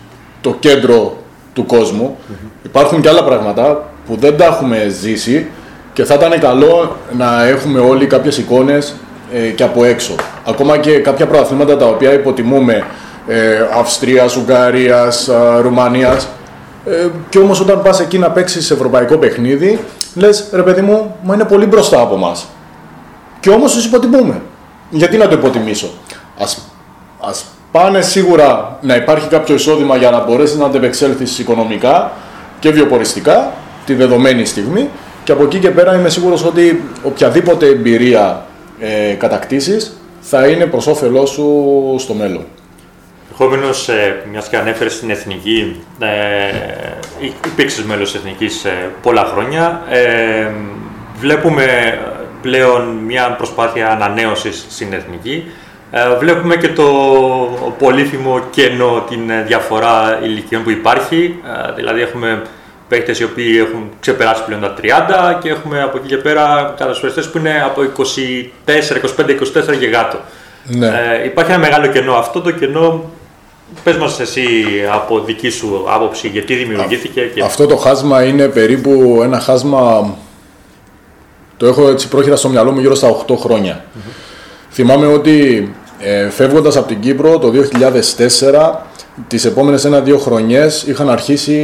το 0.40 0.56
κέντρο 0.58 1.16
του 1.52 1.66
κόσμου. 1.66 2.16
Υπάρχουν 2.62 3.00
και 3.00 3.08
άλλα 3.08 3.24
πράγματα 3.24 3.90
που 4.06 4.16
δεν 4.16 4.36
τα 4.36 4.44
έχουμε 4.44 4.88
ζήσει 5.00 5.46
και 5.92 6.04
θα 6.04 6.14
ήταν 6.14 6.40
καλό 6.40 6.96
να 7.16 7.44
έχουμε 7.44 7.80
όλοι 7.80 8.06
κάποιες 8.06 8.38
εικόνες 8.38 8.94
ε, 9.32 9.48
και 9.48 9.62
από 9.62 9.84
έξω. 9.84 10.14
Ακόμα 10.46 10.78
και 10.78 10.98
κάποια 10.98 11.26
προαθλήματα 11.26 11.76
τα 11.76 11.86
οποία 11.86 12.12
υποτιμούμε 12.12 12.84
ε, 13.28 13.66
Αυστρίας, 13.78 14.36
Ουγγαρίας, 14.36 15.28
α, 15.28 15.60
Ρουμανίας 15.60 16.28
ε, 16.86 17.08
και 17.28 17.38
όμως 17.38 17.60
όταν 17.60 17.82
πας 17.82 18.00
εκεί 18.00 18.18
να 18.18 18.30
παίξεις 18.30 18.70
ευρωπαϊκό 18.70 19.16
παιχνίδι 19.16 19.78
λες 20.14 20.48
ρε 20.52 20.62
παιδί 20.62 20.80
μου, 20.80 21.16
μα 21.22 21.34
είναι 21.34 21.44
πολύ 21.44 21.66
μπροστά 21.66 22.00
από 22.00 22.16
μας. 22.16 22.48
Και 23.40 23.50
όμως 23.50 23.72
τους 23.72 23.84
υποτιμούμε. 23.84 24.42
Γιατί 24.90 25.16
να 25.16 25.28
το 25.28 25.34
υποτιμήσω; 25.34 25.90
Ας, 26.38 26.68
ας 27.20 27.44
πάνε 27.72 28.00
σίγουρα 28.00 28.78
να 28.80 28.94
υπάρχει 28.94 29.28
κάποιο 29.28 29.54
εισόδημα 29.54 29.96
για 29.96 30.10
να 30.10 30.24
μπορέσεις 30.24 30.56
να 30.56 30.66
αντεπεξέλθεις 30.66 31.38
οικονομικά 31.38 32.12
και 32.58 32.70
βιοποριστικά 32.70 33.52
τη 33.86 33.94
δεδομένη 33.94 34.44
στιγμή 34.44 34.88
και 35.24 35.32
από 35.32 35.42
εκεί 35.44 35.58
και 35.58 35.70
πέρα 35.70 35.94
είμαι 35.94 36.08
σίγουρος 36.08 36.44
ότι 36.44 36.82
οποιαδήποτε 37.02 37.66
εμπειρία 37.66 38.46
ε, 38.80 39.12
κατακτήσεις 39.12 39.96
θα 40.20 40.46
είναι 40.46 40.66
προς 40.66 40.86
όφελός 40.86 41.30
σου 41.30 41.94
στο 41.98 42.14
μέλλον. 42.14 42.44
Ερχόμενο, 43.30 43.68
ε, 43.68 44.28
μιας 44.30 44.48
και 44.48 44.56
ανέφερες 44.56 44.92
στην 44.92 45.10
εθνική, 45.10 45.80
ε, 45.98 46.06
υπήρξες 47.46 47.84
μέλος 47.84 48.10
της 48.10 48.20
εθνικής 48.20 48.64
ε, 48.64 48.90
πολλά 49.02 49.24
χρόνια. 49.24 49.82
Ε, 49.88 50.50
βλέπουμε 51.18 51.64
πλέον 52.42 52.82
μια 53.06 53.34
προσπάθεια 53.36 53.90
ανανέωσης 53.90 54.66
στην 54.68 54.92
εθνική. 54.92 55.44
Ε, 55.90 56.16
βλέπουμε 56.18 56.56
και 56.56 56.68
το 56.68 56.84
πολύφημο 57.78 58.40
κενό, 58.50 59.04
την 59.08 59.30
ε, 59.30 59.42
διαφορά 59.46 60.20
ηλικιών 60.22 60.62
που 60.62 60.70
υπάρχει. 60.70 61.40
Ε, 61.68 61.72
δηλαδή 61.74 62.00
έχουμε 62.00 62.42
παίκτες 62.88 63.18
οι 63.20 63.24
οποίοι 63.24 63.64
έχουν 63.66 63.88
ξεπεράσει 64.00 64.42
πλέον 64.46 64.60
τα 64.60 64.74
30 65.36 65.38
και 65.42 65.48
έχουμε 65.48 65.82
από 65.82 65.96
εκεί 65.96 66.08
και 66.08 66.16
πέρα 66.16 66.74
κατασφαιριστές 66.78 67.30
που 67.30 67.38
είναι 67.38 67.62
από 67.64 67.82
24, 67.96 68.72
25, 69.16 69.72
24 69.72 69.78
και 69.78 69.86
γάτο. 69.86 70.18
Ναι. 70.64 70.86
Ε, 70.86 71.24
υπάρχει 71.24 71.50
ένα 71.50 71.60
μεγάλο 71.60 71.86
κενό. 71.86 72.14
Αυτό 72.14 72.40
το 72.40 72.50
κενό, 72.50 73.04
πες 73.84 73.96
μας 73.96 74.20
εσύ 74.20 74.42
από 74.92 75.20
δική 75.20 75.50
σου 75.50 75.84
άποψη, 75.88 76.28
γιατί 76.28 76.54
δημιουργήθηκε 76.54 77.20
και... 77.20 77.42
Αυτό 77.42 77.66
το 77.66 77.76
χάσμα 77.76 78.24
είναι 78.24 78.48
περίπου 78.48 79.20
ένα 79.22 79.40
χάσμα. 79.40 80.14
Το 81.60 81.66
έχω 81.66 81.88
έτσι 81.88 82.08
πρόχειρα 82.08 82.36
στο 82.36 82.48
μυαλό 82.48 82.72
μου 82.72 82.80
γύρω 82.80 82.94
στα 82.94 83.24
8 83.26 83.36
χρόνια. 83.36 83.84
Θυμάμαι 84.70 85.06
ότι 85.06 85.70
ε, 85.98 86.30
φεύγοντας 86.30 86.76
από 86.76 86.88
την 86.88 87.00
Κύπρο 87.00 87.38
το 87.38 87.52
2004, 88.50 88.72
τις 89.28 89.44
επόμενες 89.44 89.84
ένα-δύο 89.84 90.18
χρονιές 90.18 90.82
είχαν 90.82 91.10
αρχίσει 91.10 91.58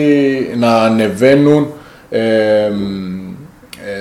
να 0.56 0.82
ανεβαίνουν 0.82 1.72
ε, 2.10 2.20
ε, 2.20 2.70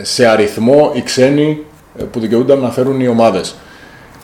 σε 0.01 0.25
αριθμό 0.25 0.91
οι 0.93 1.01
ξένοι 1.01 1.63
ε, 1.99 2.03
που 2.03 2.19
δικαιούνταν 2.19 2.59
να 2.59 2.71
φέρουν 2.71 2.99
οι 3.01 3.07
ομάδες. 3.07 3.55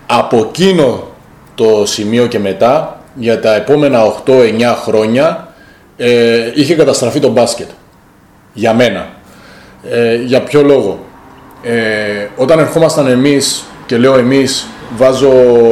Από 0.05 0.37
εκείνο 0.37 1.07
το 1.55 1.85
σημείο 1.85 2.27
και 2.27 2.39
μετά, 2.39 3.01
για 3.15 3.39
τα 3.39 3.55
επόμενα 3.55 4.01
8-9 4.25 4.75
χρόνια, 4.83 5.53
ε, 5.97 6.51
είχε 6.55 6.75
καταστραφεί 6.75 7.19
το 7.19 7.29
μπάσκετ. 7.29 7.69
Για 8.53 8.73
μένα. 8.73 9.09
Ε, 9.89 10.15
για 10.15 10.41
ποιο 10.41 10.61
λόγο; 10.61 11.09
Ε, 11.63 12.27
όταν 12.35 12.59
ερχόμασταν 12.59 13.07
εμείς, 13.07 13.63
και 13.85 13.97
λέω 13.97 14.17
εμείς, 14.17 14.67
βάζω 14.97 15.29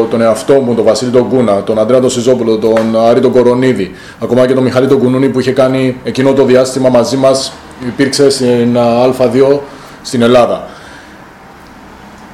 τον 0.10 0.22
εαυτό 0.22 0.54
μου, 0.54 0.76
τον 0.76 0.86
Βασίλη 0.86 1.12
τον 1.12 1.30
Κούνα, 1.30 1.64
τον 1.64 1.80
Αντρέα 1.80 2.00
τον 2.00 2.10
Σιζόπουλο, 2.10 2.58
τον 2.58 2.98
Άρη 3.10 3.20
τον 3.20 3.32
Κορονίδη, 3.32 3.92
ακόμα 4.20 4.48
και 4.48 4.54
τον 4.54 4.64
Μιχάλη 4.64 4.88
τον 4.88 5.00
Κουνούνη 5.00 5.30
που 5.30 5.40
είχε 5.40 5.52
κάνει 5.52 5.98
εκείνο 6.04 6.34
το 6.34 6.44
διάστημα 6.44 6.90
μαζί 6.90 7.18
μας, 7.18 7.54
υπήρξε 7.88 8.30
στην 8.30 8.78
Α2 8.78 9.60
στην 10.02 10.22
Ελλάδα. 10.22 10.68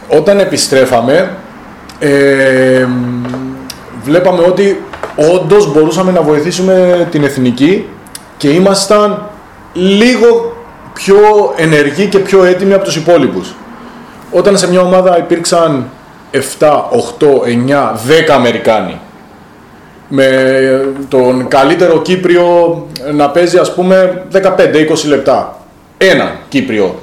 Όταν 0.10 0.40
επιστρέφαμε, 0.40 1.36
ε, 2.00 2.88
βλέπαμε 4.04 4.44
ότι 4.48 4.84
όντως 5.34 5.74
μπορούσαμε 5.74 6.12
να 6.12 6.22
βοηθήσουμε 6.22 7.08
την 7.12 7.24
εθνική 7.24 7.90
και 8.38 8.50
ήμασταν 8.50 9.30
λίγο 9.74 10.55
πιο 10.96 11.54
ενεργοί 11.56 12.06
και 12.08 12.20
πιο 12.20 12.44
έτοιμοι 12.44 12.74
από 12.74 12.84
τους 12.84 12.96
υπόλοιπους. 12.96 13.54
Όταν 14.32 14.58
σε 14.58 14.70
μια 14.70 14.82
ομάδα 14.82 15.18
υπήρξαν 15.18 15.86
7, 16.32 16.40
8, 17.20 17.46
9, 17.46 17.96
10 18.28 18.32
Αμερικάνοι 18.32 19.00
με 20.08 20.28
τον 21.10 21.48
καλύτερο 21.48 22.02
Κύπριο 22.02 22.86
να 23.14 23.30
παίζει 23.30 23.58
ας 23.58 23.74
πούμε 23.74 24.24
15-20 24.34 25.08
λεπτά. 25.08 25.60
Ένα 25.98 26.32
Κύπριο 26.50 26.96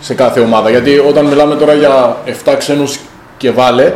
σε 0.00 0.14
κάθε 0.14 0.40
ομάδα. 0.40 0.70
Γιατί 0.70 0.98
όταν 0.98 1.26
μιλάμε 1.26 1.54
τώρα 1.54 1.74
για 1.74 2.16
7 2.44 2.54
ξένους 2.58 2.98
και 3.36 3.50
βάλε, 3.50 3.92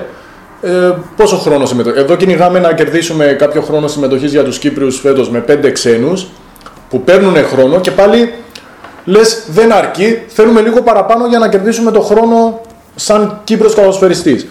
ε, 0.62 0.92
πόσο 1.16 1.36
χρόνο 1.36 1.66
συμμετοχή. 1.66 1.98
Εδώ 1.98 2.16
κυνηγάμε 2.16 2.58
να 2.58 2.72
κερδίσουμε 2.72 3.24
κάποιο 3.24 3.60
χρόνο 3.60 3.88
συμμετοχής 3.88 4.30
για 4.30 4.44
τους 4.44 4.58
Κύπριους 4.58 5.00
φέτος 5.00 5.30
με 5.30 5.40
5 5.40 5.70
ξένους 5.72 6.26
που 6.90 7.02
παίρνουν 7.02 7.36
χρόνο 7.36 7.80
και 7.80 7.90
πάλι 7.90 8.32
λες 9.04 9.44
δεν 9.48 9.72
αρκεί, 9.72 10.22
θέλουμε 10.28 10.60
λίγο 10.60 10.82
παραπάνω 10.82 11.26
για 11.26 11.38
να 11.38 11.48
κερδίσουμε 11.48 11.90
το 11.90 12.00
χρόνο 12.00 12.60
σαν 12.94 13.40
Κύπρος 13.44 13.74
καλοσφαιριστής. 13.74 14.46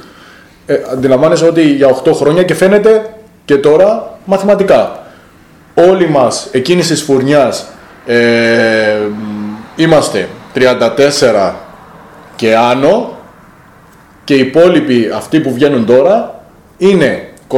Ε, 0.66 0.80
αντιλαμβάνεσαι 0.92 1.46
ότι 1.46 1.62
για 1.62 1.88
8 2.04 2.14
χρόνια 2.14 2.44
και 2.44 2.54
φαίνεται 2.54 3.14
και 3.46 3.58
τώρα 3.58 4.18
μαθηματικά. 4.26 5.00
Όλοι 5.74 6.10
μας 6.10 6.48
εκείνης 6.52 6.88
της 6.88 7.02
φουρνιάς 7.02 7.66
ε, 8.06 8.98
είμαστε 9.76 10.30
34 10.56 11.52
και 12.36 12.56
άνω 12.56 13.18
και 14.24 14.34
οι 14.34 14.40
υπόλοιποι 14.40 15.12
αυτοί 15.16 15.40
που 15.40 15.54
βγαίνουν 15.54 15.86
τώρα 15.86 16.44
είναι 16.78 17.30
25-26 17.48 17.58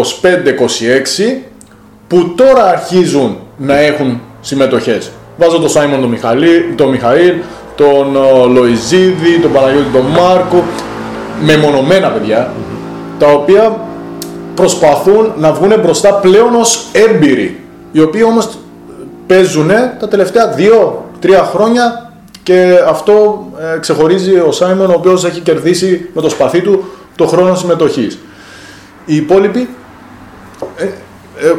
που 2.07 2.33
τώρα 2.35 2.65
αρχίζουν 2.65 3.39
να 3.57 3.77
έχουν 3.77 4.21
συμμετοχές. 4.41 5.11
Βάζω 5.43 5.59
τον 5.59 5.69
Σάιμον 5.69 6.01
τον, 6.01 6.09
Μιχαλή, 6.09 6.73
τον 6.75 6.89
Μιχαήλ, 6.89 7.33
τον 7.75 8.15
ο, 8.15 8.47
Λοϊζίδη, 8.47 9.39
τον 9.41 9.51
Παναγιώτη 9.51 9.89
τον 9.93 10.05
Μάρκο, 10.05 10.63
μεμονωμένα 11.41 12.09
παιδιά, 12.09 12.51
τα 13.19 13.27
οποία 13.27 13.79
προσπαθούν 14.55 15.31
να 15.37 15.51
βγουν 15.51 15.79
μπροστά 15.81 16.13
πλέον 16.13 16.55
ως 16.55 16.87
έμπειροι, 16.91 17.59
οι 17.91 18.01
οποίοι 18.01 18.21
όμως 18.25 18.49
παίζουν 19.27 19.69
τα 19.99 20.07
τελευταία 20.07 20.55
2-3 21.21 21.29
χρόνια 21.53 22.11
και 22.43 22.79
αυτό 22.87 23.45
ε, 23.75 23.79
ξεχωρίζει 23.79 24.39
ο 24.39 24.51
Σάιμον 24.51 24.89
ο 24.89 24.93
οποίος 24.93 25.25
έχει 25.25 25.39
κερδίσει 25.39 26.09
με 26.13 26.21
το 26.21 26.29
σπαθί 26.29 26.61
του 26.61 26.83
το 27.15 27.27
χρόνο 27.27 27.55
συμμετοχής. 27.55 28.19
Οι 29.05 29.15
υπόλοιποι 29.15 29.69
ε, 30.77 30.83
ε, 30.83 31.53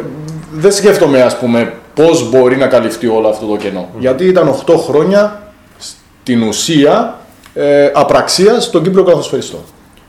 δεν 0.52 0.72
σκέφτομαι 0.72 1.22
ας 1.22 1.38
πούμε 1.38 1.72
πώς 1.94 2.30
μπορεί 2.30 2.56
να 2.56 2.66
καλυφθεί 2.66 3.06
όλο 3.06 3.28
αυτό 3.28 3.46
το 3.46 3.56
κενό. 3.56 3.88
Γιατί 3.98 4.24
ήταν 4.24 4.54
8 4.66 4.74
χρόνια 4.76 5.42
στην 5.76 6.42
ουσία 6.42 7.18
ε, 7.54 7.90
απραξίας 7.94 8.64
στον 8.64 8.82
Κύπρο 8.82 9.02
καθοσφαιριστό. 9.02 9.58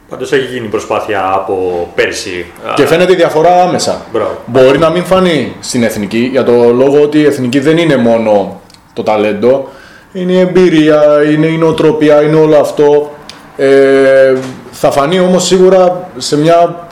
Πάντως 0.09 0.31
έχει 0.31 0.53
γίνει 0.53 0.67
προσπάθεια 0.67 1.31
από 1.33 1.87
πέρσι. 1.95 2.45
Και 2.75 2.85
φαίνεται 2.85 3.11
η 3.11 3.15
διαφορά 3.15 3.61
άμεσα. 3.61 4.01
Μπράβο. 4.11 4.37
Μπορεί 4.45 4.77
να 4.77 4.89
μην 4.89 5.03
φανεί 5.03 5.55
στην 5.59 5.83
εθνική 5.83 6.29
για 6.31 6.43
το 6.43 6.51
λόγο 6.73 7.01
ότι 7.01 7.19
η 7.19 7.25
εθνική 7.25 7.59
δεν 7.59 7.77
είναι 7.77 7.95
μόνο 7.95 8.61
το 8.93 9.03
ταλέντο. 9.03 9.69
Είναι 10.13 10.31
η 10.31 10.39
εμπειρία, 10.39 11.01
είναι 11.31 11.45
η 11.45 11.57
νοοτροπία, 11.57 12.21
είναι 12.21 12.35
όλο 12.35 12.57
αυτό. 12.57 13.11
Ε, 13.57 14.35
θα 14.71 14.91
φανεί 14.91 15.19
όμως 15.19 15.45
σίγουρα 15.45 16.09
σε 16.17 16.37
μια 16.37 16.87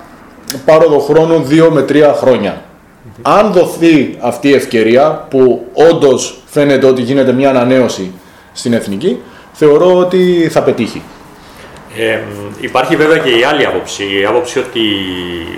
πάροδο 0.65 0.99
χρόνου 0.99 1.47
2 1.49 1.69
με 1.71 1.85
3 1.89 2.13
χρόνια. 2.15 2.61
Αν 3.21 3.51
δοθεί 3.51 4.17
αυτή 4.19 4.47
η 4.47 4.53
ευκαιρία 4.53 5.27
που 5.29 5.67
όντως 5.73 6.41
φαίνεται 6.45 6.85
ότι 6.85 7.01
γίνεται 7.01 7.31
μια 7.31 7.49
ανανέωση 7.49 8.11
στην 8.53 8.73
εθνική, 8.73 9.19
θεωρώ 9.53 9.97
ότι 9.97 10.47
θα 10.51 10.63
πετύχει. 10.63 11.01
Ε, 11.97 12.19
υπάρχει 12.59 12.95
βέβαια 12.95 13.17
και 13.17 13.29
η 13.29 13.43
άλλη 13.43 13.65
άποψη, 13.65 14.03
η 14.19 14.25
άποψη 14.25 14.59
ότι 14.59 14.81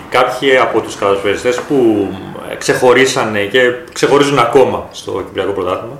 κάποιοι 0.09 0.57
από 0.57 0.81
τους 0.81 0.95
κατασφαιριστές 0.95 1.59
που 1.59 2.07
ξεχωρίσανε 2.57 3.39
και 3.39 3.59
ξεχωρίζουν 3.93 4.39
ακόμα 4.39 4.87
στο 4.91 5.11
Κυπριακό 5.11 5.51
Πρωτάθλημα 5.51 5.99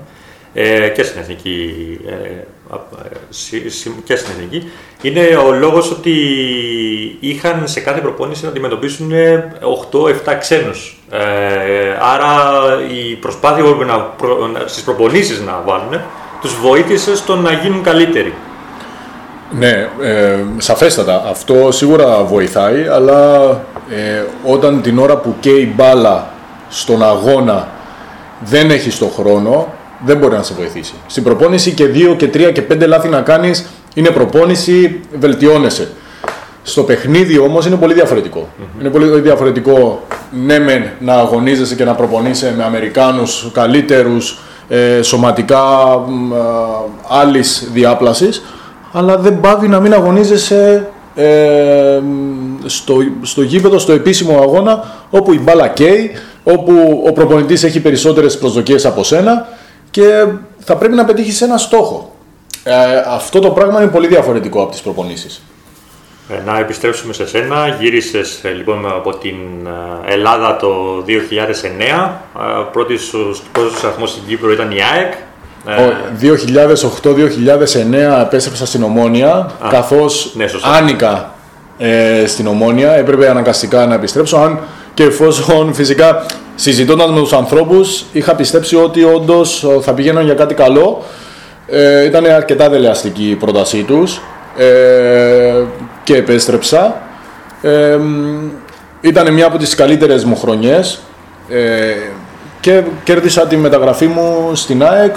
ε, 0.54 0.88
και 0.88 1.02
στην 1.02 1.20
Εθνική, 1.20 1.70
ε, 2.06 2.12
ε, 2.12 3.16
συ- 3.28 3.70
συ- 3.70 4.04
και 4.04 4.16
στην 4.16 4.32
Εθνική, 4.34 4.70
είναι 5.02 5.20
ο 5.20 5.52
λόγος 5.52 5.90
ότι 5.90 6.12
είχαν 7.20 7.62
σε 7.68 7.80
κάθε 7.80 8.00
προπόνηση 8.00 8.44
να 8.44 8.50
αντιμετωπίσουν 8.50 9.12
8-7 9.90 10.36
ξένους. 10.38 10.95
Ε, 11.10 11.18
άρα 12.14 12.30
η 13.10 13.14
προσπάθεια 13.14 13.62
που 13.64 13.68
έπρεπε 13.70 13.92
να, 13.92 13.98
προ, 13.98 14.46
να- 14.46 14.66
στις 14.66 14.82
προπονήσεις 14.82 15.40
να 15.40 15.62
βάλουν 15.66 16.00
τους 16.40 16.54
βοήθησε 16.60 17.16
στο 17.16 17.36
να 17.36 17.52
γίνουν 17.52 17.82
καλύτεροι. 17.82 18.34
Ναι, 19.50 19.88
ε, 20.02 20.38
σαφέστατα. 20.56 21.24
Αυτό 21.30 21.72
σίγουρα 21.72 22.22
βοηθάει, 22.22 22.86
αλλά 22.86 23.48
ε, 23.90 24.22
όταν 24.44 24.82
την 24.82 24.98
ώρα 24.98 25.16
που 25.16 25.34
καίει 25.40 25.72
μπάλα 25.76 26.30
στον 26.68 27.02
αγώνα 27.02 27.68
δεν 28.40 28.70
έχει 28.70 28.98
το 28.98 29.06
χρόνο, 29.06 29.72
δεν 30.04 30.16
μπορεί 30.16 30.34
να 30.34 30.42
σε 30.42 30.54
βοηθήσει. 30.54 30.94
Στην 31.06 31.22
προπόνηση 31.22 31.70
και 31.72 31.86
δύο 31.86 32.14
και 32.14 32.28
τρία 32.28 32.52
και 32.52 32.62
πέντε 32.62 32.86
λάθη 32.86 33.08
να 33.08 33.20
κάνεις 33.20 33.66
είναι 33.94 34.10
προπόνηση, 34.10 35.00
βελτιώνεσαι. 35.18 35.88
Στο 36.68 36.82
παιχνίδι 36.82 37.38
όμως 37.38 37.66
είναι 37.66 37.76
πολύ 37.76 37.94
διαφορετικό. 37.94 38.48
Είναι 38.80 38.90
πολύ 38.90 39.20
διαφορετικό 39.20 40.02
ναι 40.46 40.58
μεν 40.58 40.84
να 40.98 41.14
αγωνίζεσαι 41.14 41.74
και 41.74 41.84
να 41.84 41.94
προπονείσαι 41.94 42.54
με 42.56 42.64
Αμερικάνους 42.64 43.50
καλύτερους 43.52 44.38
ε, 44.68 45.02
σωματικά 45.02 45.64
μ, 46.06 46.34
α, 46.34 46.38
άλλης 47.08 47.68
διάπλασης 47.72 48.42
αλλά 48.92 49.16
δεν 49.16 49.40
πάβει 49.40 49.68
να 49.68 49.80
μην 49.80 49.92
αγωνίζεσαι 49.92 50.88
ε, 51.14 52.00
μ, 52.02 52.66
στο, 52.66 52.96
στο 53.22 53.42
γήπεδο, 53.42 53.78
στο 53.78 53.92
επίσημο 53.92 54.38
αγώνα 54.38 54.84
όπου 55.10 55.32
η 55.32 55.40
μπάλα 55.40 55.68
καίει, 55.68 56.10
όπου 56.44 57.02
ο 57.06 57.12
προπονητής 57.12 57.64
έχει 57.64 57.80
περισσότερες 57.80 58.38
προσδοκίες 58.38 58.86
από 58.86 59.04
σένα 59.04 59.48
και 59.90 60.26
θα 60.58 60.76
πρέπει 60.76 60.94
να 60.94 61.04
πετύχεις 61.04 61.42
ένα 61.42 61.56
στόχο. 61.56 62.14
Ε, 62.64 62.72
αυτό 63.08 63.40
το 63.40 63.50
πράγμα 63.50 63.82
είναι 63.82 63.90
πολύ 63.90 64.06
διαφορετικό 64.06 64.62
από 64.62 64.70
τις 64.70 64.80
προπονήσεις. 64.80 65.40
Ε, 66.28 66.34
Να 66.46 66.58
επιστρέψουμε 66.58 67.12
σε 67.12 67.26
σένα. 67.26 67.76
Γύρισες 67.80 68.40
ε, 68.42 68.48
λοιπόν 68.48 68.86
από 68.86 69.16
την 69.16 69.34
ε, 70.06 70.12
Ελλάδα 70.12 70.56
το 70.56 70.68
2009. 71.06 71.10
Ε, 71.10 71.14
Πρώτος 72.72 73.00
σου- 73.02 73.36
πρώτος 73.52 73.72
σου 73.72 73.78
σταθμός 73.78 74.10
στην 74.10 74.22
Κύπρο 74.28 74.52
ήταν 74.52 74.70
η 74.70 74.76
ΑΕΚ. 74.94 75.12
Ε, 75.68 75.92
2008-2009 76.20 78.20
επέστρεψα 78.22 78.66
στην 78.66 78.82
Ομόνια, 78.82 79.50
καθώς 79.70 80.30
ναι, 80.34 80.46
σωστά. 80.46 80.68
άνοικα 80.68 81.34
ε, 81.78 82.24
στην 82.26 82.46
Ομόνια, 82.46 82.92
έπρεπε 82.92 83.28
αναγκαστικά 83.28 83.86
να 83.86 83.94
επιστρέψω, 83.94 84.36
αν 84.36 84.58
και 84.94 85.02
εφόσον 85.02 85.74
φυσικά 85.74 86.26
συζητώντας 86.54 87.10
με 87.10 87.18
τους 87.20 87.32
ανθρώπους 87.32 88.04
είχα 88.12 88.34
πιστέψει 88.34 88.76
ότι 88.76 89.04
όντως 89.04 89.64
ε, 89.64 89.80
θα 89.80 89.92
πηγαίναν 89.92 90.24
για 90.24 90.34
κάτι 90.34 90.54
καλό. 90.54 91.04
Ε, 91.66 92.04
ήταν 92.04 92.26
αρκετά 92.26 92.68
δελεαστική 92.68 93.30
η 93.30 93.34
πρότασή 93.34 93.82
τους 93.82 94.20
ε, 94.56 94.64
και 96.06 96.16
επέστρεψα. 96.16 97.02
Ε, 97.62 97.96
μ, 97.96 98.50
ήταν 99.00 99.32
μια 99.32 99.46
από 99.46 99.58
τις 99.58 99.74
καλύτερες 99.74 100.24
μου 100.24 100.36
χρονιές 100.36 101.00
ε, 101.48 101.92
και 102.60 102.82
κέρδισα 103.04 103.46
τη 103.46 103.56
μεταγραφή 103.56 104.06
μου 104.06 104.50
στην 104.54 104.84
ΑΕΚ 104.84 105.14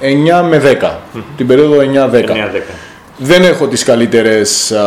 9 0.00 0.48
με 0.48 0.78
10, 0.80 0.90
την 1.36 1.46
περίοδο 1.46 1.76
9-10. 1.78 1.84
9-10. 1.84 1.88
Δεν 3.18 3.42
έχω 3.42 3.66
τις 3.66 3.84
καλύτερες 3.84 4.72
α, 4.72 4.84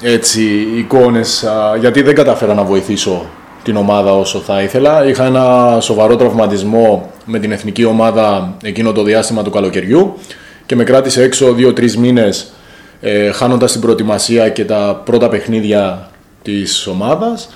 έτσι, 0.00 0.42
εικόνες 0.76 1.44
α, 1.44 1.76
γιατί 1.76 2.02
δεν 2.02 2.14
καταφέρα 2.14 2.54
να 2.54 2.62
βοηθήσω 2.62 3.26
την 3.62 3.76
ομάδα 3.76 4.16
όσο 4.16 4.38
θα 4.38 4.62
ήθελα. 4.62 5.06
Είχα 5.06 5.24
ένα 5.24 5.78
σοβαρό 5.80 6.16
τραυματισμό 6.16 7.10
με 7.24 7.38
την 7.38 7.52
εθνική 7.52 7.84
ομάδα 7.84 8.54
εκείνο 8.62 8.92
το 8.92 9.02
διάστημα 9.02 9.42
του 9.42 9.50
καλοκαιριού 9.50 10.18
και 10.66 10.76
με 10.76 10.84
κράτησε 10.84 11.22
έξω 11.22 11.54
2-3 11.58 11.92
μήνες 11.92 12.52
ε, 13.00 13.32
χάνοντας 13.32 13.72
την 13.72 13.80
προετοιμασία 13.80 14.48
και 14.48 14.64
τα 14.64 15.02
πρώτα 15.04 15.28
παιχνίδια 15.28 16.10
της 16.42 16.86
ομάδας. 16.86 17.48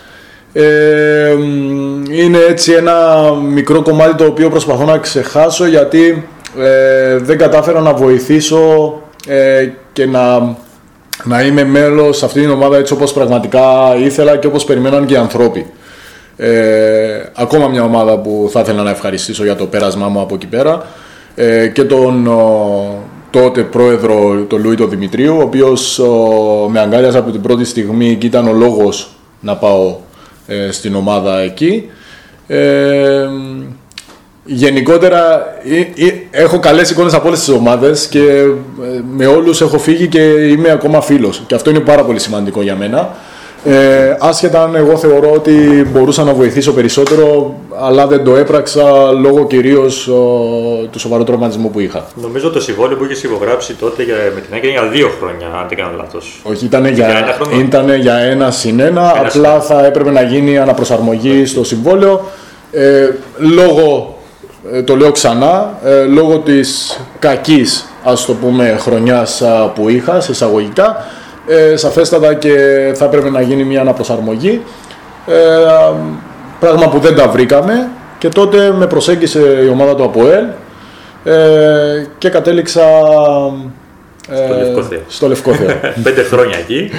Ε, 0.53 1.35
μ, 1.39 2.05
είναι 2.11 2.39
έτσι 2.49 2.73
ένα 2.73 3.31
μικρό 3.35 3.83
κομμάτι 3.83 4.15
το 4.15 4.25
οποίο 4.25 4.51
προσπαθώ 4.51 4.85
να 4.85 4.99
ξεχάσω 4.99 5.67
γιατί 5.67 6.29
ε, 6.59 7.17
δεν 7.17 7.39
κατάφερα 7.39 7.81
να 7.81 7.95
βοηθήσω 7.95 8.95
ε, 9.29 9.69
και 9.93 10.07
να, 10.07 10.57
να 11.25 11.43
είμαι 11.43 11.65
μέλος 11.65 12.17
σε 12.17 12.25
αυτή 12.25 12.41
την 12.41 12.51
ομάδα 12.51 12.77
έτσι 12.77 12.93
όπως 12.93 13.13
πραγματικά 13.13 13.97
ήθελα 13.99 14.37
και 14.37 14.47
όπως 14.47 14.65
περιμέναν 14.65 15.07
και 15.07 15.15
οι 15.15 15.17
ανθρώποι. 15.17 15.67
Ε, 16.37 17.31
ακόμα 17.35 17.69
μια 17.69 17.83
ομάδα 17.83 18.19
που 18.19 18.49
θα 18.53 18.61
ήθελα 18.61 18.83
να 18.83 18.91
ευχαριστήσω 18.91 19.45
για 19.45 19.57
το 19.57 19.67
πέρασμά 19.67 20.09
μου 20.09 20.21
από 20.21 20.35
εκεί 20.35 20.47
πέρα 20.47 20.87
ε, 21.35 21.67
και 21.67 21.85
τον 21.85 22.27
ο, 22.27 23.03
τότε 23.35 23.63
πρόεδρο 23.63 24.45
τον 24.49 24.63
Λούι 24.63 24.77
τον 24.77 24.91
Δημητρίου 24.91 25.37
ο 25.37 25.43
οποίος 25.43 25.99
ο, 25.99 26.69
με 26.71 26.81
αγκάλιασε 26.81 27.19
από 27.19 27.31
την 27.31 27.41
πρώτη 27.41 27.65
στιγμή 27.65 28.17
και 28.17 28.27
ήταν 28.27 28.49
ο 28.49 28.53
λόγος 28.53 29.09
να 29.41 29.57
πάω 29.57 29.97
ε, 30.47 30.71
στην 30.71 30.95
ομάδα 30.95 31.39
εκεί. 31.39 31.85
Ε, 32.47 33.27
γενικότερα 34.45 35.47
ε, 35.65 36.07
ε, 36.07 36.13
έχω 36.31 36.59
καλές 36.59 36.91
εικόνες 36.91 37.15
από 37.15 37.27
όλες 37.27 37.39
τις 37.39 37.49
ομάδες 37.49 38.07
και 38.07 38.21
ε, 38.21 39.01
με 39.17 39.27
όλους 39.27 39.61
έχω 39.61 39.79
φύγει 39.79 40.07
και 40.09 40.23
είμαι 40.23 40.71
ακόμα 40.71 41.01
φίλος 41.01 41.43
και 41.47 41.55
αυτό 41.55 41.71
είναι 41.71 41.81
πάρα 41.81 42.05
πολύ 42.05 42.19
σημαντικό 42.19 42.63
για 42.63 42.77
μένα. 42.77 43.15
Ε, 43.67 44.17
άσχετα 44.21 44.63
αν 44.63 44.75
εγώ 44.75 44.97
θεωρώ 44.97 45.31
ότι 45.33 45.89
μπορούσα 45.93 46.25
να 46.25 46.33
βοηθήσω 46.35 46.73
περισσότερο 46.73 47.55
αλλά 47.81 48.07
δεν 48.07 48.25
το 48.25 48.37
έπραξα 48.37 49.13
λόγω 49.13 49.47
κυρίως 49.47 50.09
ο, 50.09 50.15
του 50.91 50.99
σοβαρού 50.99 51.25
τραυματισμού 51.25 51.71
που 51.71 51.81
είχα. 51.81 52.07
Νομίζω 52.15 52.51
το 52.51 52.61
συμβόλαιο 52.61 52.97
που 52.97 53.05
είχες 53.05 53.23
υπογράψει 53.23 53.75
τότε 53.75 54.03
για, 54.03 54.15
με 54.35 54.41
την 54.41 54.53
ΑΕΚ 54.53 54.63
ήταν 54.63 54.71
για 54.73 54.89
δύο 54.93 55.11
χρόνια, 55.21 55.47
αν 55.47 55.69
δεν 55.69 55.79
κάνω 55.79 55.97
λάθος. 55.97 56.41
Όχι, 56.43 56.65
ήταν 56.65 56.87
Για 56.87 57.09
ένα 57.09 57.19
για, 57.19 57.37
χρόνο. 57.41 57.61
ήτανε 57.61 57.97
για 57.97 58.15
ένα 58.15 58.51
συν 58.51 58.81
ένα, 58.81 58.89
Ένα 58.89 59.27
απλά 59.27 59.61
θα 59.61 59.87
έπρεπε 59.87 60.11
να 60.11 60.23
γίνει 60.23 60.59
αναπροσαρμογή 60.59 61.47
στο 61.47 61.65
συμβόλαιο. 61.65 62.29
Ε, 62.73 63.09
λόγω, 63.39 64.19
ε, 64.73 64.83
το 64.83 64.97
λέω 64.97 65.13
ξανά, 65.13 65.79
ε, 65.85 66.03
λόγω 66.03 66.39
της 66.39 67.01
κακής, 67.19 67.89
ας 68.05 68.25
το 68.25 68.33
πούμε, 68.33 68.77
χρονιάς 68.81 69.43
α, 69.43 69.69
που 69.75 69.89
είχα, 69.89 70.21
σε 70.21 70.33
εισαγωγικά, 70.33 71.07
ε, 71.47 71.77
σαφέστατα 71.77 72.35
και 72.35 72.57
θα 72.95 73.05
έπρεπε 73.05 73.31
να 73.31 73.41
γίνει 73.41 73.65
μια 73.65 73.81
αναπροσαρμογή. 73.81 74.63
Ε, 75.27 75.65
α, 75.65 75.95
πράγμα 76.61 76.89
που 76.89 76.99
δεν 76.99 77.15
τα 77.17 77.29
βρήκαμε 77.29 77.89
και 78.19 78.29
τότε 78.29 78.73
με 78.79 78.87
προσέγγισε 78.87 79.41
η 79.65 79.69
ομάδα 79.69 79.95
του 79.95 80.05
ΑΠΟΕΛ 80.05 80.45
ε, 81.25 82.07
και 82.19 82.29
κατέληξα 82.29 82.83
ε, 84.29 84.65
Λευκό 84.65 84.83
Θεό. 84.83 85.01
στο 85.09 85.29
Λευκό 85.29 85.53
Θεό. 85.55 85.67
Πέντε 86.03 86.23
χρόνια 86.23 86.59
εκεί. 86.59 86.91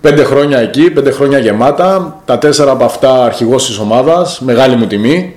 Πέντε 0.00 0.24
χρόνια 0.24 0.58
εκεί, 0.58 0.90
πέντε 0.90 1.10
χρόνια 1.10 1.38
γεμάτα. 1.38 2.20
Τα 2.24 2.38
τέσσερα 2.38 2.70
από 2.70 2.84
αυτά 2.84 3.24
αρχηγός 3.24 3.66
της 3.66 3.78
ομάδας. 3.78 4.40
Μεγάλη 4.40 4.76
μου 4.76 4.86
τιμή 4.86 5.36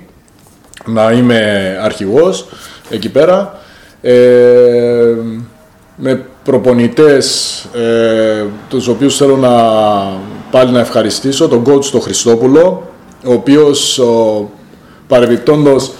να 0.84 1.12
είμαι 1.12 1.40
αρχηγός 1.82 2.46
εκεί 2.90 3.10
πέρα. 3.10 3.58
Ε, 4.02 5.14
με 5.96 6.24
προπονητές 6.44 7.56
ε, 7.74 8.44
τους 8.68 8.88
οποίους 8.88 9.16
θέλω 9.16 9.36
να 9.36 9.52
πάλι 10.50 10.70
να 10.70 10.80
ευχαριστήσω. 10.80 11.48
Τον 11.48 11.64
coach 11.66 11.84
τον 11.84 12.00
Χριστόπουλο, 12.00 12.90
ο 13.24 13.32
οποίος 13.32 13.98
ο, 13.98 14.48
παρεμπιπτόντος 15.08 15.92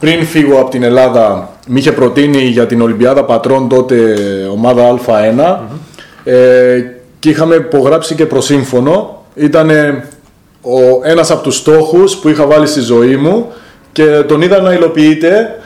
πριν 0.00 0.24
φύγω 0.26 0.60
από 0.60 0.70
την 0.70 0.82
Ελλάδα 0.82 1.50
με 1.66 1.78
είχε 1.78 1.92
προτείνει 1.92 2.42
για 2.42 2.66
την 2.66 2.80
Ολυμπιάδα 2.80 3.24
Πατρών 3.24 3.68
τότε 3.68 4.14
ομάδα 4.52 4.98
Α1 5.06 5.56
ε, 6.24 6.80
και 7.18 7.28
είχαμε 7.28 7.54
υπογράψει 7.54 8.14
και 8.14 8.26
προσύμφωνο. 8.26 9.24
Ήταν 9.34 9.70
ο, 10.60 11.00
ένας 11.02 11.30
από 11.30 11.42
τους 11.42 11.56
στόχους 11.56 12.16
που 12.16 12.28
είχα 12.28 12.46
βάλει 12.46 12.66
στη 12.66 12.80
ζωή 12.80 13.16
μου 13.16 13.52
και 13.92 14.04
τον 14.04 14.42
είδα 14.42 14.60
να 14.60 14.72
υλοποιείται 14.72 15.58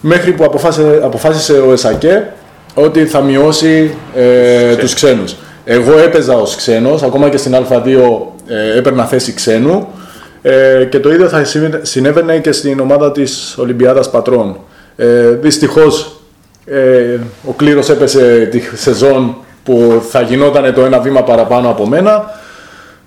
μέχρι 0.00 0.32
που 0.32 0.44
αποφάσισε, 0.44 1.00
αποφάσισε 1.02 1.52
ο 1.52 1.72
ΕΣΑΚΕ 1.72 2.32
ότι 2.74 3.06
θα 3.06 3.20
μειώσει 3.20 3.94
ε, 4.14 4.76
τους 4.76 4.94
ξένους. 4.94 5.36
Εγώ 5.64 5.98
έπαιζα 5.98 6.34
ως 6.34 6.56
ξένος, 6.56 7.02
ακόμα 7.02 7.28
και 7.28 7.36
στην 7.36 7.54
Α2 7.54 7.86
ε, 8.46 8.78
έπαιρνα 8.78 9.04
θέση 9.04 9.32
ξένου 9.32 9.88
ε, 10.42 10.84
και 10.84 10.98
το 10.98 11.12
ίδιο 11.12 11.28
θα 11.28 11.44
συνέβαινε 11.82 12.38
και 12.38 12.52
στην 12.52 12.80
ομάδα 12.80 13.12
της 13.12 13.54
Ολυμπιάδας 13.58 14.10
Πατρών. 14.10 14.56
Ε, 14.96 15.28
δυστυχώς 15.30 16.20
ε, 16.64 17.18
ο 17.48 17.52
κλήρος 17.52 17.88
έπεσε 17.88 18.48
τη 18.50 18.60
σεζόν 18.74 19.36
που 19.64 20.02
θα 20.08 20.20
γινόταν 20.20 20.74
το 20.74 20.84
ένα 20.84 21.00
βήμα 21.00 21.22
παραπάνω 21.22 21.68
από 21.68 21.86
μένα. 21.86 22.40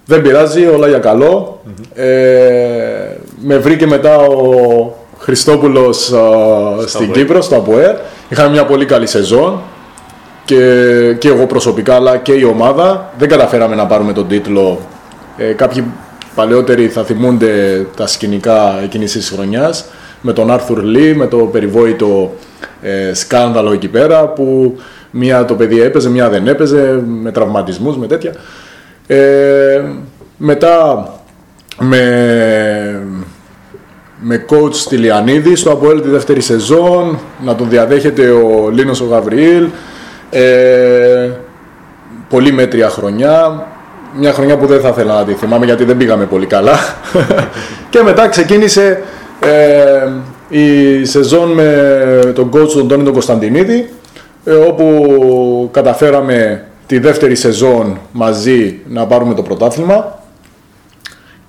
Δεν 0.06 0.22
πειράζει, 0.22 0.66
όλα 0.66 0.88
για 0.88 0.98
καλο 0.98 1.62
Ε, 1.94 2.06
με 3.40 3.58
βρήκε 3.58 3.88
μετά 3.88 4.18
ο 4.18 4.95
Χριστόπουλος 5.26 6.14
στην 6.86 7.12
Κύπρο, 7.12 7.42
στο 7.42 7.56
ΑΠΟΕ. 7.56 8.02
Είχαμε 8.30 8.50
μια 8.50 8.66
πολύ 8.66 8.86
καλή 8.86 9.08
σεζόν 9.08 9.62
και, 10.46 11.16
και 11.20 11.28
εγώ 11.28 11.46
προσωπικά 11.46 11.96
αλλά 11.96 12.18
και 12.18 12.34
η 12.34 12.44
ομάδα. 12.44 13.14
Δεν 13.18 13.30
καταφέραμε 13.30 13.76
να 13.76 13.86
πάρουμε 13.86 14.14
τον 14.14 14.28
τίτλο. 14.28 14.80
Ε, 15.38 15.52
κάποιοι 15.52 15.84
παλαιότεροι 16.36 16.88
θα 16.88 17.04
θυμούνται 17.04 17.86
τα 17.96 18.08
σκηνικά 18.08 18.80
εκείνης 18.84 19.12
της 19.12 19.30
χρονιάς 19.30 19.86
με 20.22 20.34
τον 20.34 20.52
Άρθουρ 20.52 20.84
Λί, 20.84 21.16
με 21.16 21.28
το 21.28 21.38
περιβόητο 21.38 22.34
ε, 22.82 23.14
σκάνδαλο 23.14 23.72
εκεί 23.72 23.88
πέρα 23.88 24.28
που 24.28 24.78
μία 25.12 25.46
το 25.46 25.54
παιδί 25.54 25.82
έπαιζε, 25.82 26.10
μία 26.10 26.30
δεν 26.30 26.48
έπαιζε, 26.48 27.04
με 27.06 27.32
τραυματισμούς, 27.32 27.98
με 27.98 28.08
τέτοια. 28.08 28.34
Ε, 29.08 29.82
μετά 30.38 31.08
με, 31.80 33.02
με 34.28 34.46
coach 34.50 34.74
Στυλιανίδη 34.74 35.56
στο 35.56 35.72
Αποέλ 35.72 36.02
τη 36.02 36.10
δεύτερη 36.10 36.42
σεζόν, 36.42 37.20
να 37.44 37.56
τον 37.56 37.70
διαδέχεται 37.70 38.30
ο 38.30 38.70
Λίνος 38.70 39.02
ο 39.02 39.06
Γαβριήλ. 39.06 39.68
Ε, 40.30 41.30
πολύ 42.30 42.52
μέτρια 42.52 42.90
χρονιά. 42.90 43.68
Μια 44.18 44.34
χρονιά 44.34 44.58
που 44.58 44.66
δεν 44.66 44.80
θα 44.80 44.88
ήθελα 44.88 45.14
να 45.14 45.24
τη 45.24 45.34
θυμάμαι 45.34 45.66
γιατί 45.66 45.84
δεν 45.84 45.98
πήγαμε 45.98 46.26
πολύ 46.26 46.46
καλά. 46.46 46.74
και 47.90 48.02
μετά 48.02 48.28
ξεκίνησε 48.28 49.02
ε, 49.40 50.10
η 50.50 51.06
σεζόν 51.06 51.52
με 51.52 52.32
τον 52.36 52.50
coach 52.54 52.70
τον 52.70 52.88
Τόνι 52.88 53.04
τον 53.04 53.14
Κωνσταντινίδη 53.14 53.90
ε, 54.46 54.54
όπου 54.54 55.70
καταφέραμε 55.72 56.66
τη 56.88 57.00
δεύτερη 57.00 57.36
σεζόν 57.36 58.00
μαζί 58.12 58.80
να 58.88 59.06
πάρουμε 59.06 59.34
το 59.34 59.42
πρωτάθλημα 59.42 60.15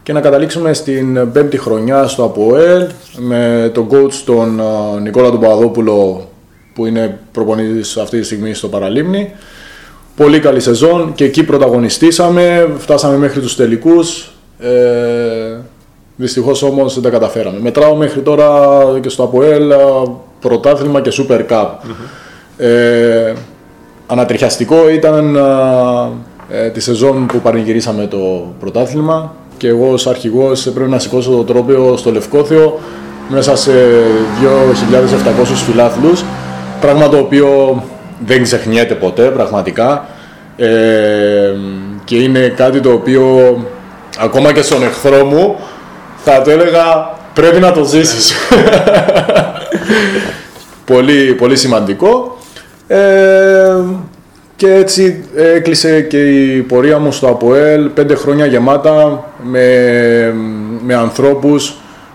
και 0.06 0.12
να 0.12 0.20
καταλήξουμε 0.20 0.72
στην 0.72 1.32
πέμπτη 1.32 1.58
χρονιά 1.58 2.06
στο 2.06 2.24
ΑΠΟΕΛ 2.24 2.86
με 3.16 3.70
τον 3.74 3.88
coach 3.90 4.12
τον 4.24 4.60
Νικόλα 5.02 5.30
τον 5.30 5.40
Παπαδόπουλο 5.40 6.28
που 6.74 6.86
είναι 6.86 7.18
προπονητής 7.32 7.96
αυτή 7.96 8.18
τη 8.18 8.24
στιγμή 8.24 8.54
στο 8.54 8.68
Παραλίμνη. 8.68 9.32
Πολύ 10.16 10.40
καλή 10.40 10.60
σεζόν 10.60 11.12
και 11.14 11.24
εκεί 11.24 11.44
πρωταγωνιστήσαμε, 11.44 12.68
φτάσαμε 12.78 13.16
μέχρι 13.16 13.40
τους 13.40 13.56
τελικούς. 13.56 14.32
Ε, 14.58 15.58
δυστυχώς 16.16 16.62
όμως 16.62 16.94
δεν 16.94 17.02
τα 17.02 17.10
καταφέραμε. 17.10 17.60
Μετράω 17.60 17.94
μέχρι 17.94 18.20
τώρα 18.20 18.80
και 19.00 19.08
στο 19.08 19.22
ΑΠΟΕΛ 19.22 19.72
πρωτάθλημα 20.40 21.00
και 21.00 21.12
Super 21.12 21.46
Cup. 21.50 21.66
Ε, 22.56 23.32
ανατριχιαστικό 24.06 24.88
ήταν 24.90 25.36
ε, 26.50 26.68
τη 26.70 26.80
σεζόν 26.80 27.26
που 27.26 27.40
πανηγυρίσαμε 27.40 28.06
το 28.06 28.54
πρωτάθλημα 28.60 29.34
και 29.56 29.68
εγώ 29.68 29.92
ως 29.92 30.06
αρχηγός 30.06 30.70
πρέπει 30.74 30.90
να 30.90 30.98
σηκώσω 30.98 31.30
το 31.30 31.44
τρόπαιο 31.44 31.96
στο 31.96 32.10
Λευκόθεο 32.12 32.80
μέσα 33.28 33.56
σε 33.56 33.72
2.700 34.42 35.44
φιλάθλους. 35.66 36.24
Πράγμα 36.80 37.08
το 37.08 37.16
οποίο 37.16 37.82
δεν 38.26 38.42
ξεχνιέται 38.42 38.94
ποτέ 38.94 39.22
πραγματικά. 39.22 40.08
Ε, 40.56 41.54
και 42.04 42.16
είναι 42.16 42.48
κάτι 42.48 42.80
το 42.80 42.92
οποίο 42.92 43.56
ακόμα 44.18 44.52
και 44.52 44.62
στον 44.62 44.82
εχθρό 44.82 45.24
μου 45.24 45.56
θα 46.24 46.42
το 46.42 46.50
έλεγα 46.50 47.14
πρέπει 47.34 47.60
να 47.60 47.72
το 47.72 47.84
ζήσεις. 47.84 48.34
Πολύ, 50.84 51.34
πολύ 51.34 51.56
σημαντικό. 51.56 52.38
Ε, 52.86 53.74
και 54.56 54.74
έτσι 54.74 55.24
έκλεισε 55.34 56.00
και 56.00 56.30
η 56.30 56.62
πορεία 56.62 56.98
μου 56.98 57.12
στο 57.12 57.28
ΑΠΟΕΛ, 57.28 57.88
πέντε 57.88 58.14
χρόνια 58.14 58.46
γεμάτα 58.46 59.24
με, 59.42 60.34
με 60.84 60.94
ανθρώπους 60.94 61.74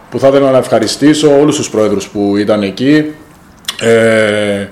που 0.10 0.20
θα 0.20 0.28
ήθελα 0.28 0.52
να 0.52 0.58
ευχαριστήσω, 0.58 1.40
όλους 1.40 1.56
τους 1.56 1.70
πρόεδρους 1.70 2.08
που 2.08 2.38
ήταν 2.38 2.62
εκεί. 2.62 3.06
Ε, 3.82 4.68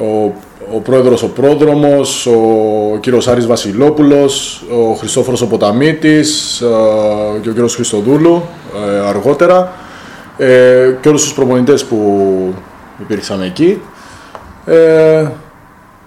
ο, 0.00 0.34
ο 0.74 0.78
πρόεδρος 0.80 1.22
ο 1.22 1.28
Πρόδρομος, 1.28 2.26
ο 2.26 2.98
κύριος 3.00 3.28
Άρης 3.28 3.46
Βασιλόπουλος, 3.46 4.64
ο 4.70 4.94
Χριστόφορος 4.94 5.42
ο 5.42 5.46
Ποταμίτης 5.46 6.60
ε, 6.60 6.66
και 7.40 7.48
ο 7.48 7.52
κύριος 7.52 7.74
Χριστοδούλου 7.74 8.42
ε, 8.86 9.08
αργότερα 9.08 9.72
ε, 10.38 10.96
και 11.00 11.08
όλους 11.08 11.22
τους 11.22 11.34
προπονητές 11.34 11.84
που 11.84 12.54
υπήρξαν 13.00 13.42
εκεί. 13.42 13.80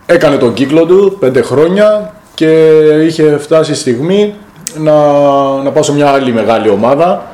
Ε, 0.05 0.13
έκανε 0.13 0.37
τον 0.37 0.53
κύκλο 0.53 0.85
του 0.85 1.17
πέντε 1.19 1.41
χρόνια 1.41 2.13
και 2.33 2.79
είχε 3.05 3.37
φτάσει 3.37 3.71
η 3.71 3.75
στιγμή 3.75 4.35
να, 4.77 4.93
να 5.63 5.71
πάω 5.71 5.83
σε 5.83 5.93
μια 5.93 6.07
άλλη 6.07 6.31
μεγάλη 6.31 6.69
ομάδα 6.69 7.31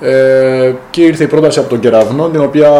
ε, 0.00 0.72
και 0.90 1.02
ήρθε 1.02 1.24
η 1.24 1.26
πρόταση 1.26 1.58
από 1.58 1.68
τον 1.68 1.80
Κεραυνό 1.80 2.28
την 2.28 2.40
οποία 2.40 2.70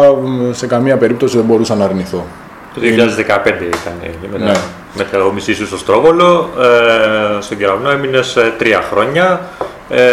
σε 0.51 0.67
καμία 0.67 0.97
περίπτωση 0.97 1.37
δεν 1.37 1.45
μπορούσα 1.45 1.75
να 1.75 1.85
αρνηθώ. 1.85 2.25
Το 2.73 2.81
2015 2.83 2.85
ήταν 2.85 3.93
μετά, 4.31 4.45
ναι. 4.45 4.51
μετά 4.95 5.17
το 5.17 5.31
μισής 5.31 5.57
σου 5.57 5.65
στο 5.65 5.77
Στρόβολο. 5.77 6.49
Ε, 6.59 7.41
στον 7.41 7.57
Κεραυνό 7.57 7.89
έμεινε 7.89 8.19
τρία 8.57 8.81
χρόνια. 8.89 9.41
Ε, 9.89 10.03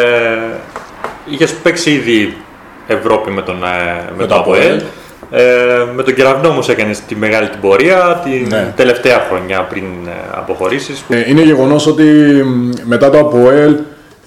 είχες 1.25 1.53
παίξει 1.53 1.91
ήδη 1.91 2.37
Ευρώπη 2.87 3.31
με 3.31 3.43
τον, 3.43 3.65
ε, 3.65 3.67
με, 4.11 4.17
με 4.17 4.27
το 4.27 4.35
ΑΠΟΕΛ. 4.35 4.83
Ε, 5.37 5.85
με 5.95 6.03
τον 6.03 6.15
κεραυνό 6.15 6.49
όμως 6.49 6.69
έκανες 6.69 7.01
τη 7.01 7.17
μεγάλη 7.17 7.49
την 7.49 7.61
πορεία 7.61 8.21
την 8.25 8.47
ναι. 8.49 8.73
τελευταία 8.77 9.27
χρονιά 9.29 9.61
πριν 9.61 9.85
ε, 10.07 10.11
αποχωρήσεις. 10.31 10.99
Που... 10.99 11.13
Ε, 11.13 11.25
είναι 11.29 11.43
γεγονός 11.43 11.87
ότι 11.87 12.05
μετά 12.85 13.11
το 13.11 13.19
ΑΠΟΕΛ 13.19 13.73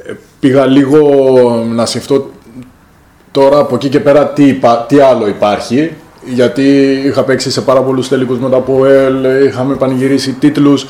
ε, 0.04 0.14
πήγα 0.40 0.66
λίγο 0.66 1.00
να 1.74 1.86
σκεφτώ 1.86 2.30
τώρα 3.32 3.60
από 3.60 3.76
εκεί 3.76 3.90
και 3.90 4.00
πέρα 4.00 4.28
τι, 4.28 4.60
τι 4.88 5.00
άλλο 5.00 5.28
υπάρχει. 5.28 5.94
Γιατί 6.26 6.64
είχα 7.06 7.24
παίξει 7.24 7.52
σε 7.52 7.62
πάρα 7.62 7.82
πολλούς 7.82 8.08
τελικούς 8.08 8.40
με 8.40 8.50
το 8.50 8.58
ΑΠΟΕΛ, 8.58 9.46
είχαμε 9.46 9.76
πανηγυρίσει 9.76 10.32
τίτλους. 10.32 10.86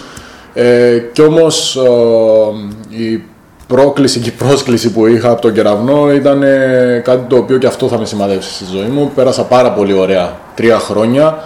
Ε, 0.54 1.00
κι 1.12 1.22
όμως 1.22 1.76
ε, 1.76 3.04
η 3.04 3.24
πρόκληση 3.68 4.20
και 4.20 4.32
πρόσκληση 4.32 4.92
που 4.92 5.08
είχα 5.08 5.30
από 5.30 5.42
τον 5.42 5.54
κεραυνό 5.54 6.14
ήταν 6.14 6.44
ε, 6.44 7.02
κάτι 7.04 7.28
το 7.28 7.38
οποίο 7.38 7.58
και 7.58 7.68
αυτό 7.68 7.88
θα 7.88 8.00
με 8.00 8.06
σημαδεύσει 8.06 8.54
στη 8.54 8.66
ζωή 8.78 8.88
μου. 8.88 9.12
Πέρασα 9.16 9.44
πάρα 9.44 9.72
πολύ 9.72 9.94
ωραία 9.94 10.40
τρία 10.56 10.80
χρόνια. 10.80 11.38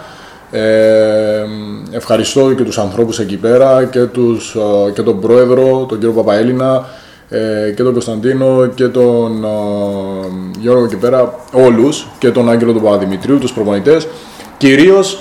Ε, 0.51 1.45
ευχαριστώ 1.91 2.53
και 2.53 2.63
τους 2.63 2.77
ανθρώπους 2.77 3.19
εκεί 3.19 3.37
πέρα 3.37 3.85
και, 3.85 3.99
τους, 3.99 4.55
ε, 4.87 4.91
και 4.91 5.01
τον 5.01 5.19
πρόεδρο, 5.19 5.85
τον 5.89 5.99
κύριο 5.99 6.13
Παπαέλληνα 6.13 6.85
ε, 7.29 7.71
και 7.75 7.83
τον 7.83 7.91
Κωνσταντίνο 7.91 8.65
και 8.75 8.87
τον 8.87 9.45
Γιώργο 10.59 10.83
εκεί 10.83 10.95
πέρα, 10.95 11.33
όλους 11.51 12.07
και 12.19 12.31
τον 12.31 12.49
Άγγελο 12.49 12.73
τον 12.73 12.81
Παπαδημητρίου, 12.81 13.37
τους 13.37 13.53
προπονητές. 13.53 14.07
Κυρίως 14.57 15.19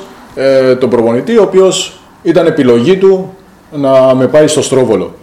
τον 0.78 0.90
προπονητή, 0.90 1.38
ο 1.38 1.42
οποίος 1.42 2.00
ήταν 2.22 2.46
επιλογή 2.46 2.96
του 2.96 3.34
να 3.72 4.14
με 4.14 4.26
πάει 4.26 4.46
στο 4.46 4.62
Στρόβολο. 4.62 5.14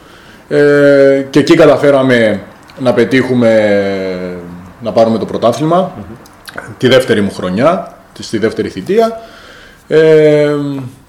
Ε, 0.48 1.26
και 1.30 1.40
εκεί 1.40 1.56
καταφέραμε 1.56 2.42
να 2.80 2.94
πετύχουμε 2.94 3.52
να 4.82 4.92
πάρουμε 4.92 5.18
το 5.18 5.26
πρωταθλημα 5.26 5.92
τη 6.78 6.88
δεύτερη 6.88 7.22
μου 7.22 7.32
χρονιά, 7.32 7.98
στη 8.20 8.38
δεύτερη 8.38 8.70
θητεία. 8.70 9.20
Ε, 9.88 10.56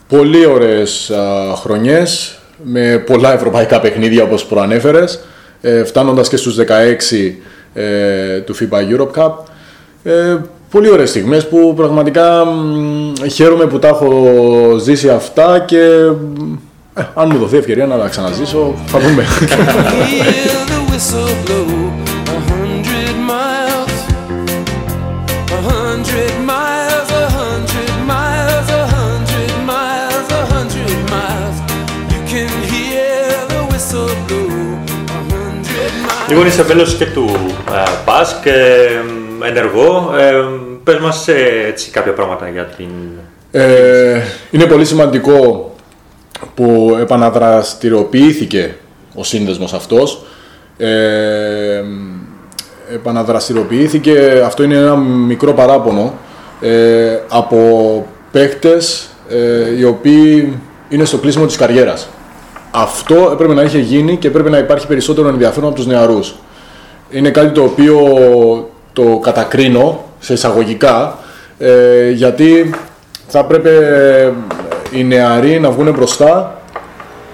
πολύ 0.08 0.46
ωραίες 0.46 1.10
α, 1.10 1.54
χρονιές 1.54 2.38
με 2.62 3.02
πολλά 3.06 3.32
ευρωπαϊκά 3.32 3.80
παιχνίδια 3.80 4.22
όπως 4.22 4.44
προανέφερες 4.44 5.20
ε, 5.60 5.84
φτάνοντας 5.84 6.28
και 6.28 6.36
στους 6.36 6.56
16 6.58 6.62
ε, 7.74 8.40
του 8.40 8.54
FIBA 8.56 8.96
Europe 8.96 9.22
Cup. 9.22 9.32
Ε, 10.02 10.36
πολύ 10.70 10.90
ωραίες 10.90 11.08
στιγμές 11.08 11.48
που 11.48 11.74
πραγματικά 11.76 12.44
χαίρομαι 13.32 13.66
που 13.66 13.78
τα 13.78 13.88
έχω 13.88 14.34
ζήσει 14.78 15.08
αυτά 15.08 15.64
και 15.66 16.10
αν 17.14 17.28
μου 17.32 17.38
δοθεί 17.38 17.56
ευκαιρία 17.56 17.86
να 17.86 18.08
ξαναζήσω, 18.08 18.74
θα 18.86 18.98
δούμε. 18.98 19.24
Λοιπόν, 36.28 36.46
είσαι 36.46 36.64
μέλος 36.68 36.94
και 36.94 37.06
του 37.06 37.30
ε, 37.68 37.90
ΠΑΣΚ, 38.04 38.46
ε, 38.46 38.54
ενεργό. 39.48 40.14
Ε, 40.18 40.32
πες 40.84 40.98
μας 40.98 41.28
έτσι 41.68 41.90
κάποια 41.90 42.12
πράγματα 42.12 42.48
για 42.48 42.64
την... 42.64 42.88
Είναι 44.50 44.64
πολύ 44.64 44.84
σημαντικό 44.84 45.67
που 46.54 46.96
επαναδραστηριοποιήθηκε 47.00 48.74
ο 49.14 49.24
σύνδεσμος 49.24 49.72
αυτός. 49.72 50.22
Ε, 50.76 51.82
επαναδραστηριοποιήθηκε, 52.94 54.42
αυτό 54.44 54.62
είναι 54.62 54.76
ένα 54.76 54.96
μικρό 54.96 55.52
παράπονο, 55.52 56.14
ε, 56.60 57.18
από 57.28 58.06
παίχτες 58.32 59.08
ε, 59.28 59.76
οι 59.78 59.84
οποίοι 59.84 60.58
είναι 60.88 61.04
στο 61.04 61.16
κλείσιμο 61.16 61.46
της 61.46 61.56
καριέρας. 61.56 62.08
Αυτό 62.70 63.30
έπρεπε 63.32 63.54
να 63.54 63.62
είχε 63.62 63.78
γίνει 63.78 64.16
και 64.16 64.28
έπρεπε 64.28 64.50
να 64.50 64.58
υπάρχει 64.58 64.86
περισσότερο 64.86 65.28
ενδιαφέρον 65.28 65.68
από 65.68 65.76
τους 65.76 65.86
νεαρούς. 65.86 66.34
Είναι 67.10 67.30
κάτι 67.30 67.50
το 67.50 67.62
οποίο 67.62 67.98
το 68.92 69.18
κατακρίνω 69.22 70.04
σε 70.18 70.32
εισαγωγικά, 70.32 71.18
ε, 71.58 72.10
γιατί 72.10 72.74
θα 73.28 73.38
έπρεπε 73.38 73.72
οι 74.90 75.04
νεαροί 75.04 75.60
να 75.60 75.70
βγουν 75.70 75.92
μπροστά 75.92 76.60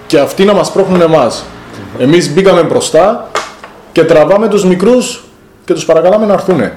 και 0.07 0.19
αυτοί 0.19 0.43
να 0.43 0.53
μας 0.53 0.71
πρόχνουν 0.71 1.01
εμάς. 1.01 1.45
Εμείς 1.99 2.33
μπήκαμε 2.33 2.63
μπροστά 2.63 3.29
και 3.91 4.03
τραβάμε 4.03 4.47
τους 4.47 4.65
μικρούς 4.65 5.23
και 5.65 5.73
τους 5.73 5.85
παρακαλάμε 5.85 6.25
να 6.25 6.33
έρθουν. 6.33 6.71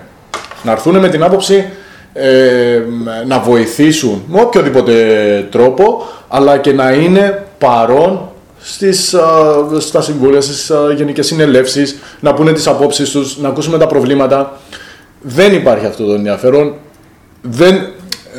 Να 0.62 0.72
έρθουν 0.72 0.98
με 0.98 1.08
την 1.08 1.22
άποψη 1.22 1.64
ε, 2.12 2.82
να 3.26 3.38
βοηθήσουν 3.38 4.22
με 4.26 4.40
οποιοδήποτε 4.40 4.94
τρόπο, 5.50 6.06
αλλά 6.28 6.58
και 6.58 6.72
να 6.72 6.92
είναι 6.92 7.46
παρόν 7.58 8.30
στις, 8.60 9.14
στα 9.78 10.00
συμβούλια, 10.00 10.40
στις 10.40 10.70
α, 10.70 10.92
γενικές 10.92 11.26
συνελεύσεις, 11.26 11.98
να 12.20 12.34
πούνε 12.34 12.52
τις 12.52 12.66
απόψεις 12.66 13.10
τους, 13.10 13.38
να 13.38 13.48
ακούσουμε 13.48 13.78
τα 13.78 13.86
προβλήματα. 13.86 14.58
Δεν 15.20 15.54
υπάρχει 15.54 15.86
αυτό 15.86 16.04
το 16.04 16.12
ενδιαφέρον. 16.12 16.74
Δεν, 17.42 17.88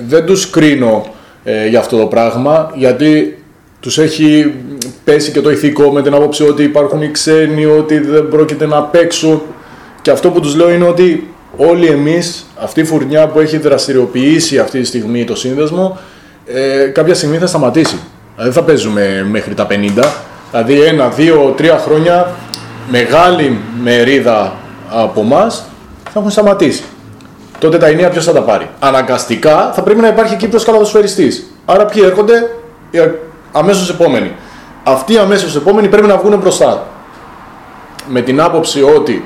δεν 0.08 0.26
τους 0.26 0.50
κρίνω 0.50 1.06
ε, 1.44 1.68
για 1.68 1.80
αυτό 1.80 1.98
το 1.98 2.06
πράγμα, 2.06 2.72
γιατί 2.76 3.44
τους 3.80 3.98
έχει 3.98 4.54
πέσει 5.04 5.32
και 5.32 5.42
το 5.42 5.52
ηθικό 5.52 5.92
με 5.92 6.02
την 6.02 6.14
άποψη 6.14 6.44
ότι 6.44 6.64
υπάρχουν 6.64 7.02
οι 7.02 7.12
ξένοι, 7.12 7.66
ότι 7.66 8.00
δεν 8.00 8.30
πρόκειται 8.30 8.66
να 8.66 8.84
παίξουν. 8.84 9.42
Και 10.02 10.12
αυτό 10.12 10.30
που 10.30 10.40
τους 10.40 10.56
λέω 10.56 10.72
είναι 10.72 10.88
ότι 10.88 11.28
όλοι 11.58 11.88
εμείς, 11.88 12.46
αυτή 12.56 12.80
η 12.80 12.84
φουρνιά 12.84 13.28
που 13.28 13.40
έχει 13.40 13.58
δραστηριοποιήσει 13.58 14.60
αυτή 14.60 14.80
τη 14.80 14.86
στιγμή 14.86 15.24
το 15.24 15.36
σύνδεσμο, 15.36 15.98
ε, 16.46 16.86
κάποια 16.86 17.14
στιγμή 17.14 17.38
θα 17.38 17.48
σταματήσει. 17.48 18.00
Δεν 18.38 18.52
θα 18.52 18.64
παίζουμε 18.64 19.28
μέχρι 19.30 19.54
τα 19.54 19.68
50. 19.70 20.14
Δηλαδή 20.52 20.82
ένα, 20.82 21.10
δύο, 21.10 21.54
τρία 21.58 21.78
χρόνια 21.78 22.36
μεγάλη 22.90 23.58
μερίδα 23.84 24.54
από 24.90 25.22
εμά 25.22 25.50
θα 26.04 26.20
έχουν 26.20 26.30
σταματήσει. 26.30 26.84
Τότε 27.60 27.78
τα 27.78 27.88
ενία 27.88 28.10
ποιος 28.10 28.26
θα 28.26 28.32
τα 28.34 28.42
πάρει; 28.42 28.70
Αναγκαστικά 28.80 29.72
θα 29.74 29.82
πρέπει 29.82 30.00
να 30.00 30.08
υπάρχει 30.08 30.36
Κύπρος 30.36 30.64
καλαδοσφαιριστής. 30.64 31.52
Άρα 31.66 31.86
ποιοι 31.86 32.02
έρχονται, 32.06 32.50
οι 32.92 33.00
αμέσως 33.52 33.90
επόμενοι. 33.90 34.32
Αυτοί 34.84 35.14
οι 35.14 35.18
αμέσως 35.18 35.56
επόμενοι 35.56 35.88
πρέπει 35.88 36.08
να 36.08 36.18
βγουν 36.18 36.38
μπροστά. 36.40 36.88
Με 38.08 38.22
την 38.22 38.42
άποψη 38.42 38.84
ότι 38.84 39.26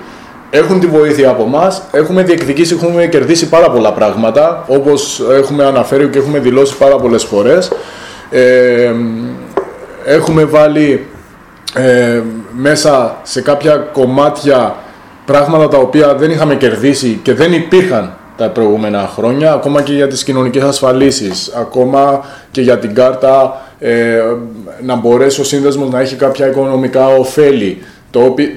έχουν 0.50 0.80
τη 0.80 0.88
βοήθεια 0.88 1.30
από 1.30 1.44
εμάς, 1.44 1.82
έχουμε 1.92 2.24
διεκδικήσει, 2.24 2.74
έχουμε 2.74 3.06
κερδίσει 3.06 3.50
πάρα 3.50 3.70
πολλά 3.70 3.94
πράγματα, 3.94 4.64
όπως 4.68 5.22
έχουμε 5.32 5.66
αναφέρει 5.66 6.08
και 6.08 6.18
έχουμε 6.18 6.40
δηλώσει 6.40 6.78
πάρα 6.78 6.96
πολλές 6.96 7.24
φορές. 7.24 7.72
Ε, 8.30 8.94
έχουμε 10.06 10.44
βάλει 10.46 11.08
ε, 11.74 12.22
μέσα 12.52 13.18
σε 13.24 13.42
κάποια 13.42 13.76
κομμάτια 13.76 14.76
πράγματα 15.26 15.68
τα 15.68 15.78
οποία 15.78 16.16
δεν 16.16 16.32
είχαμε 16.32 16.56
κερδίσει 16.56 17.20
και 17.24 17.34
δεν 17.34 17.54
υπήρχαν 17.54 18.18
τα 18.38 18.50
προηγούμενα 18.50 19.12
χρόνια, 19.16 19.54
ακόμα 19.54 19.82
και 19.82 19.94
για 19.94 20.08
τις 20.08 20.24
κοινωνικές 20.24 20.64
ασφαλίσεις, 20.64 21.52
ακόμα 21.56 22.26
και 22.52 22.62
για 22.62 22.80
την 22.80 22.94
κάρτα 22.94 23.62
ε, 23.80 24.22
να 24.82 24.96
μπορέσει 24.96 25.42
ο 25.42 25.44
σύνδεσμος 25.44 25.90
να 25.90 26.00
έχει 26.00 26.16
κάποια 26.16 26.48
οικονομικά 26.48 27.08
ωφέλη, 27.08 27.82
το 28.12 28.20
οποίο, 28.20 28.50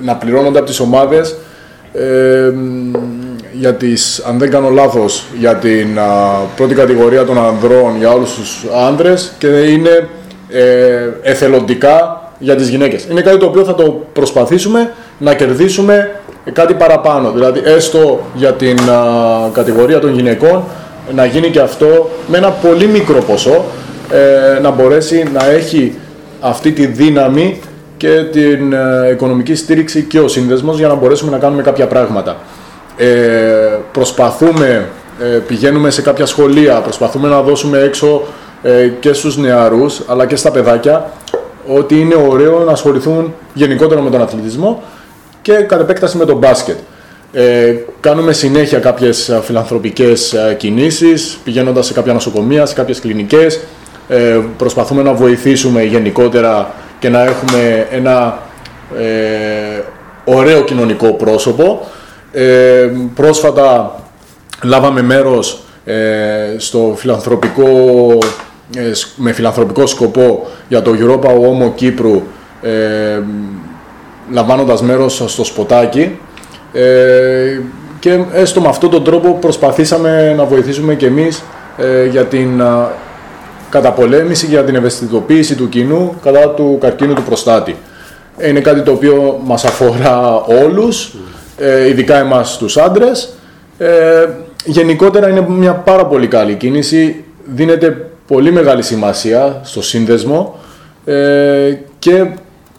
να 0.00 0.14
πληρώνονται 0.14 0.58
από 0.58 0.66
τις 0.66 0.80
ομάδες 0.80 1.36
ε, 1.92 2.52
για 3.52 3.74
τις, 3.74 4.22
αν 4.28 4.38
δεν 4.38 4.50
κάνω 4.50 4.68
λάθος, 4.68 5.24
για 5.38 5.54
την 5.54 5.98
α, 5.98 6.04
πρώτη 6.56 6.74
κατηγορία 6.74 7.24
των 7.24 7.38
ανδρών 7.38 7.96
για 7.98 8.12
όλους 8.12 8.34
τους 8.34 8.64
άνδρες 8.86 9.32
και 9.38 9.46
είναι 9.46 10.08
ε, 10.48 11.08
εθελοντικά 11.22 12.22
για 12.38 12.56
τις 12.56 12.68
γυναίκες. 12.68 13.06
Είναι 13.10 13.20
κάτι 13.20 13.38
το 13.38 13.46
οποίο 13.46 13.64
θα 13.64 13.74
το 13.74 14.06
προσπαθήσουμε 14.12 14.92
να 15.18 15.34
κερδίσουμε 15.34 16.20
κάτι 16.52 16.74
παραπάνω. 16.74 17.30
Δηλαδή, 17.30 17.60
έστω 17.64 18.20
για 18.34 18.52
την 18.52 18.78
α, 18.90 19.50
κατηγορία 19.52 19.98
των 19.98 20.14
γυναικών, 20.14 20.64
να 21.14 21.24
γίνει 21.24 21.50
και 21.50 21.60
αυτό 21.60 22.10
με 22.26 22.36
ένα 22.36 22.50
πολύ 22.50 22.86
μικρό 22.86 23.22
ποσό, 23.22 23.64
ε, 24.10 24.60
να 24.60 24.70
μπορέσει 24.70 25.28
να 25.32 25.50
έχει 25.50 25.94
αυτή 26.40 26.72
τη 26.72 26.86
δύναμη 26.86 27.60
και 27.96 28.24
την 28.32 28.72
ε, 28.72 29.10
οικονομική 29.10 29.54
στήριξη 29.54 30.02
και 30.02 30.20
ο 30.20 30.28
σύνδεσμος 30.28 30.78
για 30.78 30.88
να 30.88 30.94
μπορέσουμε 30.94 31.30
να 31.30 31.38
κάνουμε 31.38 31.62
κάποια 31.62 31.86
πράγματα. 31.86 32.36
Ε, 32.96 33.06
προσπαθούμε, 33.92 34.88
ε, 35.20 35.24
πηγαίνουμε 35.24 35.90
σε 35.90 36.02
κάποια 36.02 36.26
σχολεία, 36.26 36.80
προσπαθούμε 36.80 37.28
να 37.28 37.42
δώσουμε 37.42 37.78
έξω 37.78 38.22
ε, 38.62 38.88
και 39.00 39.12
στους 39.12 39.36
νεαρούς 39.36 40.02
αλλά 40.06 40.26
και 40.26 40.36
στα 40.36 40.50
παιδάκια 40.50 41.10
ότι 41.66 42.00
είναι 42.00 42.14
ωραίο 42.28 42.58
να 42.58 42.72
ασχοληθούν 42.72 43.34
γενικότερα 43.54 44.00
με 44.00 44.10
τον 44.10 44.22
αθλητισμό 44.22 44.82
και 45.42 45.52
κατ' 45.52 45.80
επέκταση 45.80 46.16
με 46.16 46.24
τον 46.24 46.36
μπάσκετ. 46.36 46.76
Ε, 47.32 47.74
κάνουμε 48.00 48.32
συνέχεια 48.32 48.78
κάποιες 48.78 49.40
φιλανθρωπικές 49.42 50.34
κινήσεις, 50.56 51.38
πηγαίνοντας 51.44 51.86
σε 51.86 51.92
κάποια 51.92 52.12
νοσοκομεία, 52.12 52.66
σε 52.66 52.74
κάποιες 52.74 53.00
κλινικές. 53.00 53.60
Ε, 54.08 54.40
προσπαθούμε 54.56 55.02
να 55.02 55.12
βοηθήσουμε 55.12 55.82
γενικότερα 55.82 56.74
και 56.98 57.08
να 57.08 57.22
έχουμε 57.22 57.86
ένα 57.90 58.38
ε, 58.98 59.80
ωραίο 60.24 60.62
κοινωνικό 60.62 61.12
πρόσωπο. 61.12 61.86
Ε, 62.32 62.90
πρόσφατα 63.14 63.94
λάβαμε 64.62 65.02
μέρος 65.02 65.62
ε, 65.84 66.54
στο 66.56 66.94
φιλανθρωπικό, 66.96 67.68
ε, 68.76 68.90
με 69.16 69.32
φιλανθρωπικό 69.32 69.86
σκοπό 69.86 70.46
για 70.68 70.82
το 70.82 70.92
Europa 70.98 71.28
Homo 71.28 71.72
Κύπρου 71.74 72.22
ε, 72.62 73.20
λαμβάνοντας 74.32 74.82
μέρος 74.82 75.22
στο 75.26 75.44
σποτάκι 75.44 76.18
ε, 76.72 77.60
και 77.98 78.20
έστω 78.32 78.60
με 78.60 78.68
αυτόν 78.68 78.90
τον 78.90 79.04
τρόπο 79.04 79.34
προσπαθήσαμε 79.40 80.34
να 80.36 80.44
βοηθήσουμε 80.44 80.94
και 80.94 81.06
εμείς 81.06 81.42
για 82.10 82.24
την 82.24 82.62
καταπολέμηση 83.72 84.46
για 84.46 84.64
την 84.64 84.74
ευαισθητοποίηση 84.74 85.54
του 85.54 85.68
κοινού 85.68 86.14
κατά 86.22 86.48
του 86.48 86.78
καρκίνου 86.80 87.14
του 87.14 87.22
προστάτη. 87.22 87.76
Είναι 88.48 88.60
κάτι 88.60 88.82
το 88.82 88.92
οποίο 88.92 89.40
μας 89.44 89.64
αφορά 89.64 90.34
όλους, 90.34 91.14
ε, 91.56 91.88
ειδικά 91.88 92.16
εμάς 92.16 92.58
τους 92.58 92.76
άντρες. 92.76 93.32
Ε, 93.78 94.28
γενικότερα 94.64 95.28
είναι 95.28 95.46
μια 95.48 95.74
πάρα 95.74 96.06
πολύ 96.06 96.26
καλή 96.26 96.54
κίνηση, 96.54 97.24
δίνεται 97.44 98.10
πολύ 98.26 98.52
μεγάλη 98.52 98.82
σημασία 98.82 99.60
στο 99.62 99.82
σύνδεσμο 99.82 100.58
ε, 101.04 101.78
και 101.98 102.26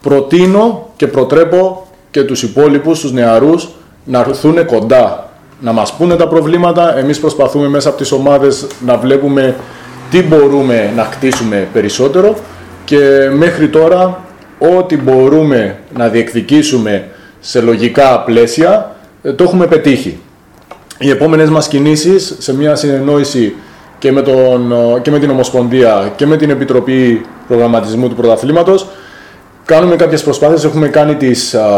προτείνω 0.04 0.90
και 0.96 1.08
προτρέπω 1.08 1.88
και 2.12 2.24
τους 2.24 2.44
υπόλοιπους, 2.44 3.00
τους 3.00 3.12
νεαρούς, 3.12 3.70
να 4.06 4.20
έρθουν 4.20 4.66
κοντά, 4.66 5.30
να 5.60 5.72
μας 5.72 5.94
πούνε 5.94 6.16
τα 6.16 6.28
προβλήματα. 6.28 6.98
Εμείς 6.98 7.20
προσπαθούμε 7.20 7.68
μέσα 7.68 7.90
από 7.90 7.98
τις 7.98 8.12
ομάδες 8.12 8.68
να 8.86 8.98
βλέπουμε 8.98 9.56
τι 10.10 10.24
μπορούμε 10.24 10.92
να 10.96 11.04
χτίσουμε 11.04 11.68
περισσότερο 11.74 12.36
και 12.86 13.30
μέχρι 13.34 13.70
τώρα 13.70 14.24
ό,τι 14.78 14.98
μπορούμε 14.98 15.80
να 15.98 16.08
διεκδικήσουμε 16.08 17.08
σε 17.40 17.62
λογικά 17.62 18.20
πλαίσια 18.20 18.96
ε, 19.22 19.34
το 19.34 19.44
έχουμε 19.44 19.68
πετύχει. 19.68 20.20
Οι 20.98 21.10
επόμενες 21.10 21.50
μας 21.50 21.68
κινήσεις 21.68 22.36
σε 22.40 22.56
μια 22.56 22.76
συνεννόηση 22.76 23.56
και 24.00 24.12
με, 24.12 24.22
τον, 24.22 24.72
ε, 24.72 25.00
και 25.02 25.12
με 25.12 25.20
την 25.20 25.30
Ομοσπονδία 25.30 26.14
και 26.16 26.26
με 26.26 26.38
την 26.38 26.50
Επιτροπή 26.50 27.26
Προγραμματισμού 27.48 28.10
του 28.10 28.16
Πρωταθλήματος 28.16 28.88
κάνουμε 29.66 29.96
κάποιες 29.96 30.24
προσπάθειες, 30.24 30.64
έχουμε 30.64 30.88
κάνει 30.88 31.16
τις, 31.16 31.54
α, 31.54 31.70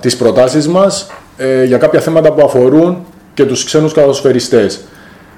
τις 0.00 0.16
προτάσεις 0.16 0.68
μας 0.68 1.06
ε, 1.36 1.64
για 1.64 1.78
κάποια 1.78 2.00
θέματα 2.00 2.32
που 2.32 2.44
αφορούν 2.44 3.04
και 3.34 3.44
τους 3.44 3.64
ξένους 3.64 3.92
καλοσφαιριστές. 3.92 4.80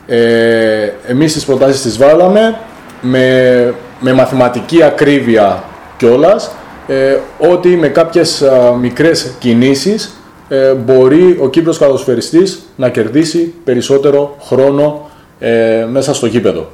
Ε, 0.07 0.91
εμείς 1.07 1.33
τις 1.33 1.45
προτάσεις 1.45 1.83
τις 1.83 1.97
βάλαμε 1.97 2.59
με, 3.01 3.75
με 4.01 4.13
μαθηματική 4.13 4.83
ακρίβεια 4.83 5.65
κιόλας 5.97 6.51
ε, 6.87 7.17
ότι 7.39 7.69
με 7.69 7.89
κάποιες 7.89 8.43
α, 8.43 8.73
μικρές 8.81 9.35
κινήσεις 9.39 10.15
ε, 10.49 10.73
μπορεί 10.73 11.39
ο 11.41 11.49
Κύπρος 11.49 11.79
καλοσφαιριστής 11.79 12.63
να 12.77 12.89
κερδίσει 12.89 13.55
περισσότερο 13.65 14.37
χρόνο 14.41 15.11
ε, 15.39 15.87
μέσα 15.91 16.15
στο 16.15 16.27
γήπεδο. 16.27 16.71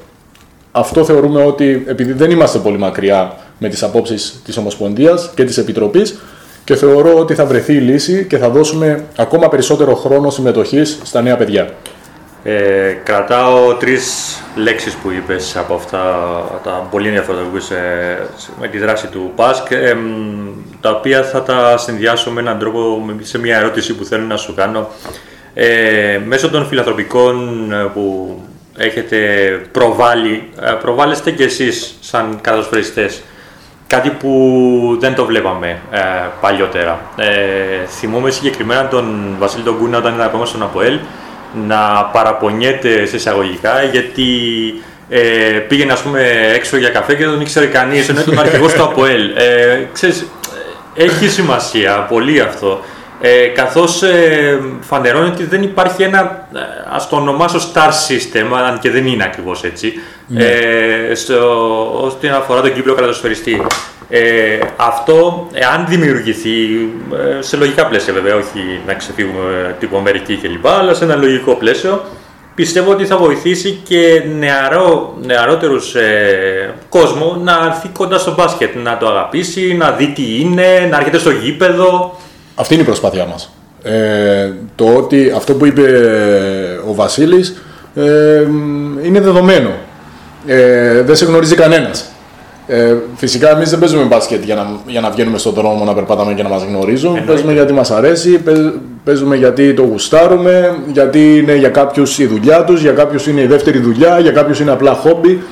Αυτό 0.72 1.04
θεωρούμε 1.04 1.42
ότι 1.44 1.84
επειδή 1.86 2.12
δεν 2.12 2.30
είμαστε 2.30 2.58
πολύ 2.58 2.78
μακριά 2.78 3.36
με 3.58 3.68
τις 3.68 3.82
απόψεις 3.82 4.40
της 4.44 4.56
Ομοσπονδίας 4.56 5.30
και 5.34 5.44
της 5.44 5.58
Επιτροπής, 5.58 6.18
και 6.64 6.76
θεωρώ 6.76 7.18
ότι 7.18 7.34
θα 7.34 7.46
βρεθεί 7.46 7.74
η 7.74 7.80
λύση 7.80 8.24
και 8.24 8.38
θα 8.38 8.48
δώσουμε 8.48 9.04
ακόμα 9.16 9.48
περισσότερο 9.48 9.94
χρόνο 9.94 10.30
συμμετοχής 10.30 10.98
στα 11.02 11.22
νέα 11.22 11.36
παιδιά. 11.36 11.68
Ε, 12.44 12.92
κρατάω 13.02 13.74
τρεις 13.74 14.36
λέξεις 14.54 14.94
που 14.94 15.10
είπες 15.10 15.56
από 15.56 15.74
αυτά 15.74 15.98
τα 16.64 16.86
πολύ 16.90 17.06
ενδιαφέροντα 17.06 17.42
που 17.42 17.56
είπες 17.56 17.70
ε, 17.70 18.18
με 18.60 18.68
τη 18.68 18.78
δράση 18.78 19.06
του 19.06 19.32
ΠΑΣΚ, 19.36 19.70
ε, 19.70 19.96
τα 20.80 20.90
οποία 20.90 21.22
θα 21.22 21.42
τα 21.42 21.76
συνδυάσω 21.78 22.30
με 22.30 22.40
έναν 22.40 22.58
τρόπο 22.58 23.04
σε 23.20 23.38
μια 23.38 23.56
ερώτηση 23.56 23.94
που 23.94 24.04
θέλω 24.04 24.24
να 24.24 24.36
σου 24.36 24.54
κάνω. 24.54 24.88
Ε, 25.54 26.20
μέσω 26.26 26.50
των 26.50 26.66
φιλανθρωπικών 26.66 27.66
ε, 27.72 27.90
που 27.94 28.36
έχετε 28.76 29.18
προβάλλει, 29.72 30.48
ε, 30.60 30.70
προβάλλεστε 30.70 31.30
κι 31.30 31.42
εσείς 31.42 31.94
σαν 32.00 32.38
κατασφαιριστές 32.40 33.22
κάτι 33.90 34.10
που 34.10 34.96
δεν 35.00 35.14
το 35.14 35.24
βλέπαμε 35.24 35.80
ε, 35.90 35.98
παλιότερα. 36.40 37.00
Ε, 37.16 37.86
θυμούμαι 37.86 38.30
συγκεκριμένα 38.30 38.88
τον 38.88 39.36
Βασίλη 39.38 39.62
τον 39.62 39.78
Κούνα 39.78 39.98
όταν 39.98 40.14
ήταν 40.14 40.26
ακόμα 40.26 40.46
στον 40.46 40.62
ΑΠΟΕΛ 40.62 40.98
να 41.66 42.04
παραπονιέται 42.12 43.06
σε 43.06 43.16
εισαγωγικά 43.16 43.82
γιατί 43.82 44.24
ε, 45.08 45.20
πήγαινε 45.68 45.92
ας 45.92 46.00
πούμε 46.00 46.50
έξω 46.54 46.76
για 46.76 46.88
καφέ 46.88 47.14
και 47.14 47.24
δεν 47.24 47.32
τον 47.32 47.40
ήξερε 47.40 47.66
κανείς, 47.66 48.08
ενώ 48.08 48.20
ήταν 48.20 48.38
αρχηγός 48.44 48.72
του 48.72 48.82
ΑΠΟΕΛ. 48.82 49.36
Ε, 49.36 49.88
ξέρεις, 49.92 50.26
έχει 50.94 51.28
σημασία 51.28 52.06
πολύ 52.08 52.40
αυτό. 52.40 52.80
Ε, 53.22 53.46
καθώς 53.46 54.02
ε, 54.02 54.60
φανερώνει 54.80 55.28
ότι 55.28 55.44
δεν 55.44 55.62
υπάρχει 55.62 56.02
ένα, 56.02 56.48
ε, 56.54 56.58
ας 56.94 57.08
το 57.08 57.16
ονομάσω 57.16 57.58
star 57.72 57.88
system, 57.88 58.46
αν 58.68 58.78
και 58.78 58.90
δεν 58.90 59.06
είναι 59.06 59.24
ακριβώς 59.24 59.64
έτσι, 59.64 59.92
Ναι. 60.26 60.44
ε, 60.44 61.14
στο, 61.14 61.36
όσον 62.04 62.34
αφορά 62.34 62.60
τον 62.60 62.74
Κύπριο 62.74 62.94
κρατοσφαιριστή. 62.94 63.62
Ε, 64.08 64.58
αυτό, 64.76 65.48
εάν 65.52 65.86
δημιουργηθεί, 65.88 66.50
ε, 67.38 67.42
σε 67.42 67.56
λογικά 67.56 67.86
πλαίσια 67.86 68.12
βέβαια, 68.12 68.36
όχι 68.36 68.80
να 68.86 68.94
ξεφύγουμε 68.94 69.76
τύπου 69.78 69.96
Αμερική 69.96 70.36
κλπ, 70.36 70.66
αλλά 70.66 70.94
σε 70.94 71.04
ένα 71.04 71.16
λογικό 71.16 71.54
πλαίσιο, 71.54 72.02
πιστεύω 72.54 72.90
ότι 72.90 73.06
θα 73.06 73.16
βοηθήσει 73.16 73.80
και 73.88 74.22
νεαρό, 74.38 75.16
νεαρότερους 75.22 75.94
ε, 75.94 76.74
κόσμο 76.88 77.40
να 77.44 77.60
έρθει 77.66 77.88
κοντά 77.88 78.18
στο 78.18 78.34
μπάσκετ, 78.34 78.74
να 78.74 78.96
το 78.96 79.08
αγαπήσει, 79.08 79.74
να 79.74 79.90
δει 79.90 80.06
τι 80.06 80.40
είναι, 80.40 80.88
να 80.90 80.96
έρχεται 80.96 81.18
στο 81.18 81.30
γήπεδο. 81.30 82.19
Αυτή 82.60 82.74
είναι 82.74 82.82
η 82.82 82.86
προσπάθειά 82.86 83.26
μας. 83.26 83.50
Ε, 83.82 84.50
το 84.74 84.84
ότι 84.96 85.32
αυτό 85.36 85.54
που 85.54 85.66
είπε 85.66 85.82
ο 86.88 86.94
Βασίλης 86.94 87.62
ε, 87.94 88.44
είναι 89.02 89.20
δεδομένο. 89.20 89.70
Ε, 90.46 91.02
δεν 91.02 91.16
σε 91.16 91.24
γνωρίζει 91.24 91.54
κανένας. 91.54 92.10
Ε, 92.66 92.94
φυσικά 93.16 93.50
εμείς 93.50 93.70
δεν 93.70 93.78
παίζουμε 93.78 94.04
μπάσκετ 94.04 94.44
για 94.44 94.54
να, 94.54 94.66
για 94.86 95.00
να 95.00 95.10
βγαίνουμε 95.10 95.38
στον 95.38 95.52
δρόμο 95.52 95.84
να 95.84 95.94
περπατάμε 95.94 96.34
και 96.34 96.42
να 96.42 96.48
μας 96.48 96.62
γνωρίζουν. 96.62 97.08
Εννοείται. 97.08 97.32
Παίζουμε 97.32 97.52
γιατί 97.52 97.72
μας 97.72 97.90
αρέσει, 97.90 98.38
παίζ- 98.38 98.74
παίζουμε 99.04 99.36
γιατί 99.36 99.74
το 99.74 99.82
γουστάρουμε, 99.82 100.78
γιατί 100.92 101.36
είναι 101.38 101.56
για 101.56 101.68
κάποιους 101.68 102.18
η 102.18 102.26
δουλειά 102.26 102.64
τους, 102.64 102.80
για 102.82 102.92
κάποιους 102.92 103.26
είναι 103.26 103.40
η 103.40 103.46
δεύτερη 103.46 103.78
δουλειά, 103.78 104.18
για 104.18 104.30
κάποιους 104.30 104.60
είναι 104.60 104.70
απλά 104.70 104.92
χόμπι. 104.92 105.42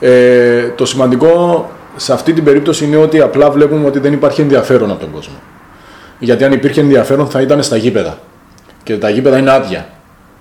Ε, 0.00 0.62
το 0.76 0.86
σημαντικό 0.86 1.70
σε 1.96 2.12
αυτή 2.12 2.32
την 2.32 2.44
περίπτωση 2.44 2.84
είναι 2.84 2.96
ότι 2.96 3.20
απλά 3.20 3.50
βλέπουμε 3.50 3.86
ότι 3.86 3.98
δεν 3.98 4.12
υπάρχει 4.12 4.40
ενδιαφέρον 4.40 4.90
από 4.90 5.00
τον 5.00 5.10
κόσμο. 5.12 5.34
Γιατί 6.22 6.44
αν 6.44 6.52
υπήρχε 6.52 6.80
ενδιαφέρον 6.80 7.26
θα 7.26 7.40
ήταν 7.40 7.62
στα 7.62 7.76
γήπεδα. 7.76 8.18
Και 8.82 8.96
τα 8.96 9.10
γήπεδα 9.10 9.38
είναι 9.38 9.50
άδεια. 9.50 9.88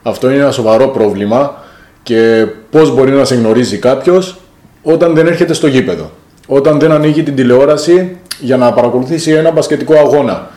Αυτό 0.03 0.29
είναι 0.29 0.41
ένα 0.41 0.51
σοβαρό 0.51 0.87
πρόβλημα 0.87 1.63
και 2.03 2.47
πώς 2.69 2.95
μπορεί 2.95 3.11
να 3.11 3.25
σε 3.25 3.35
γνωρίζει 3.35 3.77
κάποιος 3.77 4.39
όταν 4.83 5.15
δεν 5.15 5.27
έρχεται 5.27 5.53
στο 5.53 5.67
γήπεδο. 5.67 6.11
Όταν 6.47 6.79
δεν 6.79 6.91
ανοίγει 6.91 7.23
την 7.23 7.35
τηλεόραση 7.35 8.17
για 8.39 8.57
να 8.57 8.73
παρακολουθήσει 8.73 9.31
ένα 9.31 9.51
μπασκετικό 9.51 9.97
αγώνα. 9.97 10.49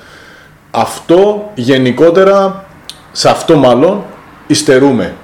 Αυτό 0.71 1.51
γενικότερα, 1.55 2.65
σε 3.13 3.29
αυτό 3.29 3.57
μάλλον, 3.57 4.03
υστερούμε. 4.47 5.15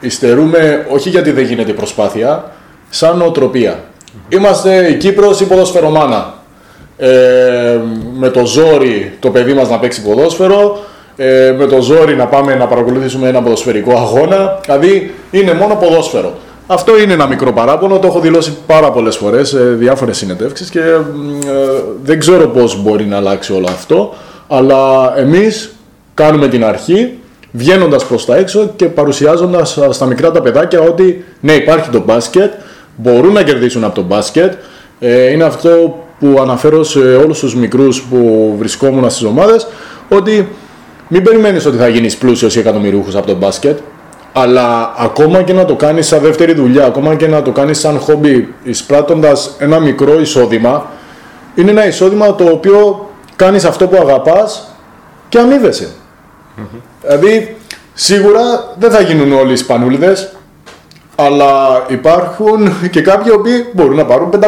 Υστερούμε 0.00 0.86
όχι 0.90 1.08
γιατί 1.08 1.30
δεν 1.30 1.44
γίνεται 1.44 1.72
προσπάθεια, 1.72 2.52
σαν 2.90 3.16
νοοτροπία. 3.16 3.84
Είμαστε 4.28 4.88
η 4.88 4.96
Κύπρος 4.96 5.40
η 5.40 5.46
ποδοσφαιρομάνα. 5.46 6.34
Ε, 7.02 7.78
με 8.18 8.28
το 8.28 8.46
ζόρι 8.46 9.12
το 9.20 9.30
παιδί 9.30 9.52
μας 9.52 9.68
να 9.68 9.78
παίξει 9.78 10.02
ποδόσφαιρο, 10.02 10.78
ε, 11.16 11.54
με 11.58 11.66
το 11.66 11.80
ζόρι 11.80 12.16
να 12.16 12.26
πάμε 12.26 12.54
να 12.54 12.66
παρακολουθήσουμε 12.66 13.28
ένα 13.28 13.42
ποδοσφαιρικό 13.42 13.92
αγώνα, 13.92 14.58
δηλαδή 14.64 15.14
είναι 15.30 15.54
μόνο 15.54 15.74
ποδόσφαιρο. 15.74 16.32
Αυτό 16.66 16.98
είναι 16.98 17.12
ένα 17.12 17.26
μικρό 17.26 17.52
παράπονο, 17.52 17.98
το 17.98 18.06
έχω 18.06 18.20
δηλώσει 18.20 18.56
πάρα 18.66 18.90
πολλές 18.90 19.16
φορές 19.16 19.48
σε 19.48 19.58
διάφορες 19.58 20.16
συνεντεύξεις 20.16 20.70
και 20.70 20.80
μ, 20.80 21.40
ε, 21.46 21.82
δεν 22.02 22.18
ξέρω 22.18 22.46
πώς 22.48 22.82
μπορεί 22.82 23.04
να 23.04 23.16
αλλάξει 23.16 23.52
όλο 23.52 23.66
αυτό, 23.68 24.14
αλλά 24.48 25.12
εμείς 25.16 25.72
κάνουμε 26.14 26.48
την 26.48 26.64
αρχή 26.64 27.18
βγαίνοντας 27.52 28.04
προς 28.04 28.24
τα 28.24 28.36
έξω 28.36 28.70
και 28.76 28.86
παρουσιάζοντας 28.86 29.78
α, 29.78 29.92
στα 29.92 30.06
μικρά 30.06 30.30
τα 30.30 30.42
παιδάκια 30.42 30.80
ότι 30.80 31.24
ναι 31.40 31.52
υπάρχει 31.52 31.90
το 31.90 32.02
μπάσκετ, 32.06 32.52
μπορούν 32.96 33.32
να 33.32 33.42
κερδίσουν 33.42 33.84
από 33.84 33.94
το 33.94 34.02
μπάσκετ, 34.02 34.52
ε, 35.00 35.30
είναι 35.30 35.44
αυτό 35.44 36.04
που 36.20 36.38
αναφέρω 36.40 36.84
σε 36.84 36.98
όλους 36.98 37.38
τους 37.38 37.54
μικρούς 37.54 38.02
που 38.02 38.54
βρισκόμουν 38.58 39.10
στις 39.10 39.24
ομάδες, 39.24 39.66
ότι 40.08 40.48
μην 41.08 41.22
περιμένεις 41.22 41.66
ότι 41.66 41.76
θα 41.76 41.88
γίνεις 41.88 42.16
πλούσιος 42.16 42.56
ή 42.56 42.58
εκατομμυριούχος 42.58 43.16
από 43.16 43.26
το 43.26 43.34
μπάσκετ, 43.34 43.78
αλλά 44.32 44.94
ακόμα 44.98 45.42
και 45.42 45.52
να 45.52 45.64
το 45.64 45.74
κάνεις 45.74 46.06
σαν 46.06 46.20
δεύτερη 46.20 46.54
δουλειά, 46.54 46.84
ακόμα 46.84 47.14
και 47.14 47.26
να 47.26 47.42
το 47.42 47.50
κάνεις 47.50 47.78
σαν 47.78 47.98
χόμπι 47.98 48.54
εισπράττοντας 48.62 49.54
ένα 49.58 49.80
μικρό 49.80 50.20
εισόδημα, 50.20 50.90
είναι 51.54 51.70
ένα 51.70 51.86
εισόδημα 51.86 52.34
το 52.34 52.44
οποίο 52.44 53.10
κάνεις 53.36 53.64
αυτό 53.64 53.86
που 53.86 53.96
αγαπάς 53.96 54.74
και 55.28 55.38
αμείβεσαι. 55.38 55.88
Δηλαδή, 57.02 57.56
σίγουρα 57.94 58.74
δεν 58.78 58.90
θα 58.90 59.00
γίνουν 59.00 59.32
όλοι 59.32 59.52
οι 59.52 59.56
σπανούλιδες, 59.56 60.32
αλλά 61.26 61.84
υπάρχουν 61.88 62.90
και 62.90 63.02
κάποιοι 63.02 63.32
οποίοι 63.36 63.66
μπορούν 63.72 63.96
να 63.96 64.04
πάρουν 64.04 64.30
500, 64.30 64.38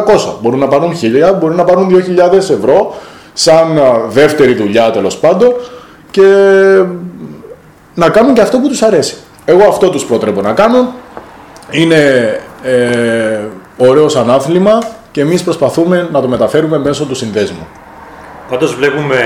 μπορούν 0.41 0.59
να 0.59 0.69
πάρουν 0.69 0.93
1000, 0.93 1.39
μπορούν 1.41 1.57
να 1.57 1.65
πάρουν 1.65 2.05
2.000 2.33 2.37
ευρώ 2.37 2.95
σαν 3.33 3.79
α, 3.79 4.01
δεύτερη 4.09 4.55
δουλειά 4.55 4.91
τέλος 4.91 5.19
πάντων 5.19 5.55
και 6.11 6.23
να 7.95 8.09
κάνουν 8.09 8.35
και 8.35 8.41
αυτό 8.41 8.59
που 8.59 8.69
τους 8.69 8.83
αρέσει. 8.83 9.17
Εγώ 9.45 9.69
αυτό 9.69 9.91
τους 9.91 10.05
προτρέπω 10.05 10.41
να 10.41 10.53
κάνουν. 10.53 10.89
Είναι 11.71 12.41
ε, 12.63 13.39
ωραίο 13.77 14.09
σαν 14.09 14.31
άθλημα 14.31 14.79
και 15.11 15.21
εμείς 15.21 15.43
προσπαθούμε 15.43 16.09
να 16.13 16.21
το 16.21 16.29
μεταφέρουμε 16.29 16.79
μέσω 16.79 17.05
του 17.05 17.15
συνδέσμου. 17.15 17.67
Πάντως 18.51 18.75
βλέπουμε, 18.75 19.17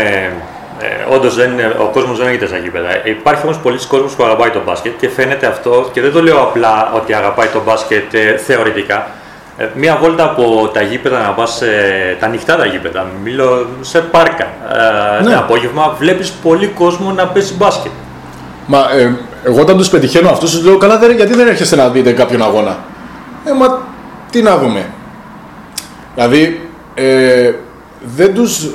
ε, 0.80 1.14
όντως 1.14 1.36
ο 1.80 1.84
κόσμος 1.92 2.18
δεν 2.18 2.26
έχετε 2.26 2.46
στα 2.46 2.56
γήπεδα. 2.56 2.88
Υπάρχει 3.06 3.42
όμως 3.44 3.58
πολλοί 3.58 3.78
κόσμος 3.88 4.12
που 4.14 4.24
αγαπάει 4.24 4.50
το 4.50 4.62
μπάσκετ 4.66 4.92
και 5.00 5.08
φαίνεται 5.08 5.46
αυτό, 5.46 5.90
και 5.92 6.00
δεν 6.00 6.12
το 6.12 6.22
λέω 6.22 6.40
απλά 6.40 6.92
ότι 6.94 7.12
αγαπάει 7.14 7.46
το 7.48 7.62
μπάσκετ 7.66 8.14
ε, 8.14 8.36
θεωρητικά. 8.36 9.06
Ε, 9.58 9.66
μία 9.74 9.98
βόλτα 10.02 10.24
από 10.24 10.70
τα 10.72 10.82
γήπεδα 10.82 11.20
να 11.20 11.28
πας 11.28 11.62
τα 12.20 12.26
ανοιχτά 12.26 12.56
τα 12.56 12.66
γήπεδα, 12.66 13.06
μιλώ 13.22 13.66
σε 13.80 14.00
πάρκα. 14.00 14.44
Ε, 14.44 15.22
Ναι. 15.22 15.30
Ένα 15.30 15.38
απόγευμα 15.38 15.94
βλέπεις 15.98 16.30
πολύ 16.32 16.66
κόσμο 16.66 17.10
να 17.12 17.26
παίζει 17.26 17.54
μπάσκετ. 17.54 17.92
Μα 18.66 18.78
ε, 18.78 19.12
εγώ 19.44 19.60
όταν 19.60 19.76
τους 19.76 19.88
πετυχαίνω 19.88 20.28
αυτούς 20.30 20.50
τους 20.50 20.64
λέω 20.64 20.76
καλά 20.76 20.98
δεν, 20.98 21.10
γιατί 21.10 21.34
δεν 21.34 21.48
έρχεστε 21.48 21.76
να 21.76 21.88
δείτε 21.88 22.12
κάποιον 22.12 22.42
αγώνα; 22.42 22.76
Ε, 23.44 23.52
μα 23.52 23.78
τι 24.30 24.42
να 24.42 24.56
δούμε. 24.58 24.86
Δηλαδή 26.14 26.68
ε, 26.94 27.52
δεν, 28.16 28.34
τους, 28.34 28.60
δι- 28.60 28.74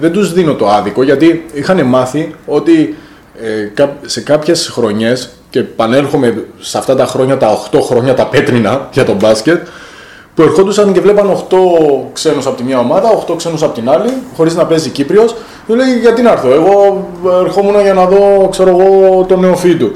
δεν 0.00 0.12
τους 0.12 0.32
δίνω 0.32 0.54
το 0.54 0.68
άδικο 0.68 1.02
γιατί 1.02 1.44
είχαν 1.52 1.82
μάθει 1.86 2.34
ότι 2.46 2.96
ε, 3.42 3.70
κά- 3.74 3.96
σε 4.06 4.20
κάποιες 4.20 4.68
χρονιές 4.68 5.30
και 5.50 5.62
πανέρχομαι 5.62 6.44
σε 6.60 6.78
αυτά 6.78 6.94
τα 6.96 7.06
χρόνια, 7.06 7.36
τα 7.36 7.58
8 7.72 7.78
χρόνια 7.82 8.14
τα 8.14 8.26
πέτρινα 8.26 8.88
για 8.92 9.04
τον 9.04 9.16
μπάσκετ 9.16 9.66
που 10.34 10.42
ερχόντουσαν 10.42 10.92
και 10.92 11.00
βλέπαν 11.00 11.44
8 11.50 11.56
ξένους 12.12 12.46
από 12.46 12.56
τη 12.56 12.62
μια 12.62 12.78
ομάδα, 12.78 13.24
8 13.28 13.36
ξένους 13.36 13.62
από 13.62 13.74
την 13.74 13.90
άλλη, 13.90 14.08
χωρίς 14.36 14.54
να 14.54 14.66
παίζει 14.66 14.90
Κύπριος. 14.90 15.34
Του 15.66 15.74
λέει 15.74 15.98
γιατί 16.00 16.22
να 16.22 16.30
έρθω, 16.32 16.52
εγώ 16.52 17.06
ερχόμουν 17.44 17.80
για 17.80 17.94
να 17.94 18.06
δω, 18.06 18.48
ξέρω 18.50 18.70
εγώ, 18.70 19.24
τον 19.28 19.40
νεοφύτου, 19.40 19.92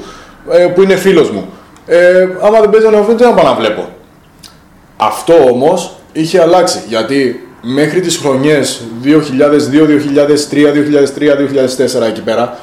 ε, 0.51 0.65
που 0.65 0.81
είναι 0.81 0.95
φίλος 0.95 1.31
μου. 1.31 1.45
Ε, 1.85 2.27
άμα 2.41 2.59
δεν 2.59 2.69
παίζει 2.69 2.85
ο 2.87 2.89
νεοφύτου, 2.91 3.17
δεν 3.17 3.27
θα 3.29 3.33
πάω 3.33 3.45
να 3.45 3.53
βλέπω. 3.59 3.87
Αυτό 4.97 5.33
όμως 5.51 5.95
είχε 6.11 6.41
αλλάξει, 6.41 6.83
γιατί 6.87 7.47
μέχρι 7.61 7.99
τις 7.99 8.17
χρονιές 8.17 8.81
2002, 9.03 9.07
2003, 9.85 10.71
2003, 10.71 11.35
2004 12.01 12.07
εκεί 12.07 12.21
πέρα, 12.21 12.57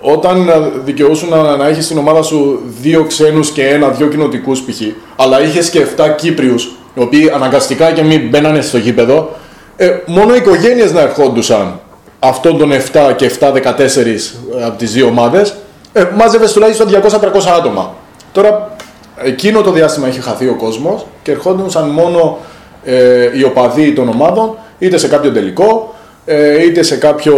όταν 0.00 0.48
ε, 0.48 0.52
δικαιούσουν 0.84 1.28
να, 1.28 1.56
να 1.56 1.66
έχεις 1.66 1.84
στην 1.84 1.98
ομάδα 1.98 2.22
σου 2.22 2.60
δύο 2.80 3.04
ξένους 3.04 3.50
και 3.50 3.66
ένα, 3.66 3.88
δύο 3.88 4.08
κοινοτικούς 4.08 4.60
π.χ. 4.60 4.80
αλλά 5.16 5.42
είχες 5.42 5.70
και 5.70 5.86
7 5.96 6.14
Κύπριους, 6.16 6.64
οι 6.94 7.00
οποίοι 7.00 7.30
αναγκαστικά 7.30 7.92
και 7.92 8.02
μην 8.02 8.28
μπαίνανε 8.28 8.60
στο 8.60 8.78
γήπεδο, 8.78 9.36
ε, 9.76 9.90
μόνο 10.06 10.34
οι 10.34 10.36
οικογένειες 10.36 10.92
να 10.92 11.00
ερχόντουσαν 11.00 11.80
αυτών 12.18 12.58
των 12.58 12.72
7 12.72 13.12
και 13.16 13.30
7-14 13.40 14.34
από 14.66 14.78
τις 14.78 14.92
δύο 14.92 15.06
ομάδες, 15.06 15.54
ε, 15.92 16.04
μάζευες 16.16 16.52
τουλάχιστον 16.52 16.88
200-300 16.88 17.50
άτομα. 17.58 17.94
Τώρα, 18.32 18.76
εκείνο 19.16 19.60
το 19.60 19.70
διάστημα 19.70 20.08
είχε 20.08 20.20
χαθεί 20.20 20.48
ο 20.48 20.56
κόσμος 20.56 21.06
και 21.22 21.30
ερχόντουσαν 21.30 21.88
μόνο 21.88 22.38
ε, 22.84 23.38
οι 23.38 23.42
οπαδοί 23.42 23.92
των 23.92 24.08
ομάδων, 24.08 24.56
είτε 24.78 24.98
σε 24.98 25.08
κάποιο 25.08 25.32
τελικό, 25.32 25.94
ε, 26.24 26.64
είτε 26.64 26.82
σε 26.82 26.96
κάποιο 26.96 27.36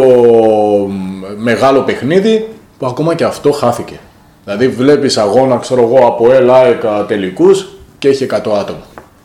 μεγάλο 1.36 1.80
παιχνίδι 1.80 2.48
που 2.78 2.86
ακόμα 2.86 3.14
και 3.14 3.24
αυτό 3.24 3.52
χάθηκε. 3.52 3.98
Δηλαδή 4.44 4.68
βλέπεις 4.68 5.18
αγώνα, 5.18 5.56
ξέρω 5.56 5.82
εγώ, 5.82 6.06
από 6.06 6.32
ΕΛΑΕΚΑ 6.32 7.04
τελικούς 7.08 7.68
και 7.98 8.08
έχει 8.08 8.26
100 8.30 8.34
άτομα. 8.36 8.82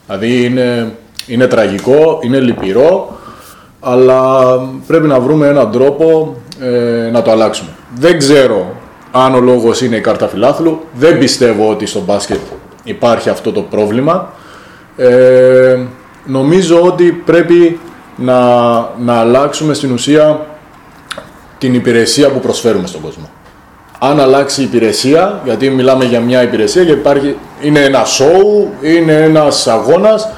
Δηλαδή 0.08 0.44
είναι, 0.44 0.92
είναι 1.28 1.48
τραγικό, 1.48 2.20
είναι 2.22 2.40
λυπηρό, 2.40 3.18
αλλά 3.80 4.44
πρέπει 4.88 5.08
να 5.08 5.20
βρούμε 5.20 5.48
έναν 5.48 5.72
τρόπο 5.72 6.36
ε, 6.62 7.10
να 7.12 7.22
το 7.22 7.32
αλλάξουμε. 7.32 7.70
Δεν 7.96 8.18
ξέρω 8.18 8.76
αν 9.12 9.36
ο 9.36 9.40
λόγος 9.40 9.82
είναι 9.82 9.96
η 9.96 10.02
κάρτα 10.02 10.28
φιλάθλου, 10.28 10.80
δεν 10.94 11.18
πιστεύω 11.18 11.70
ότι 11.70 11.86
στο 11.86 12.02
μπάσκετ 12.02 12.40
υπάρχει 12.84 13.30
αυτό 13.30 13.52
το 13.52 13.62
πρόβλημα. 13.62 14.34
Ε, 14.98 15.80
νομίζω 16.28 16.82
ότι 16.82 17.12
πρέπει 17.26 17.80
να, 18.16 18.40
να 18.98 19.14
αλλάξουμε 19.14 19.74
στην 19.74 19.92
ουσία 19.92 20.46
την 21.58 21.74
υπηρεσία 21.74 22.30
που 22.30 22.40
προσφέρουμε 22.40 22.88
στον 22.88 23.02
κόσμο. 23.02 23.30
Αν 24.00 24.20
αλλάξει 24.20 24.62
η 24.62 24.64
υπηρεσία, 24.64 25.42
γιατί 25.44 25.70
μιλάμε 25.70 26.06
για 26.06 26.20
μια 26.20 26.44
υπηρεσία 26.44 26.86
και 26.86 26.92
υπάρχει, 26.92 27.38
είναι 27.62 27.80
ένα 27.80 28.04
show, 28.04 28.68
είναι 28.82 29.14
ένας 29.14 29.68
αγώνας, 29.68 30.30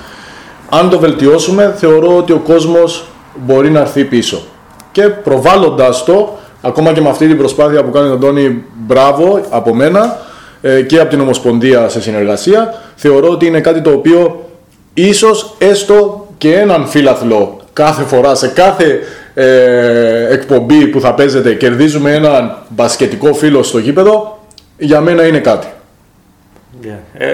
αν 0.69 0.89
το 0.89 0.99
βελτιώσουμε 0.99 1.73
θεωρώ 1.77 2.17
ότι 2.17 2.31
ο 2.31 2.37
κόσμος 2.37 3.05
μπορεί 3.35 3.69
να 3.69 3.79
έρθει 3.79 4.03
πίσω. 4.03 4.41
Και 4.91 5.01
προβάλλοντας 5.01 6.03
το, 6.03 6.37
ακόμα 6.61 6.93
και 6.93 7.01
με 7.01 7.09
αυτή 7.09 7.27
την 7.27 7.37
προσπάθεια 7.37 7.83
που 7.83 7.91
κάνει 7.91 8.09
ο 8.09 8.13
Αντώνη, 8.13 8.63
μπράβο 8.73 9.41
από 9.49 9.75
μένα 9.75 10.17
ε, 10.61 10.81
και 10.81 10.99
από 10.99 11.09
την 11.09 11.19
Ομοσπονδία 11.19 11.89
σε 11.89 12.01
συνεργασία, 12.01 12.73
θεωρώ 12.95 13.29
ότι 13.29 13.45
είναι 13.45 13.61
κάτι 13.61 13.81
το 13.81 13.89
οποίο 13.89 14.48
ίσως 14.93 15.55
έστω 15.57 16.27
και 16.37 16.55
έναν 16.55 16.87
φίλαθλο 16.87 17.59
κάθε 17.73 18.03
φορά, 18.03 18.35
σε 18.35 18.47
κάθε 18.47 18.99
ε, 19.33 20.33
εκπομπή 20.33 20.87
που 20.87 20.99
θα 20.99 21.13
παίζετε, 21.13 21.53
κερδίζουμε 21.53 22.13
έναν 22.13 22.57
μπασκετικό 22.69 23.33
φίλο 23.33 23.63
στο 23.63 23.77
γήπεδο, 23.77 24.39
για 24.77 25.01
μένα 25.01 25.27
είναι 25.27 25.39
κάτι. 25.39 25.67
Yeah. 26.83 26.87
Ε, 27.17 27.29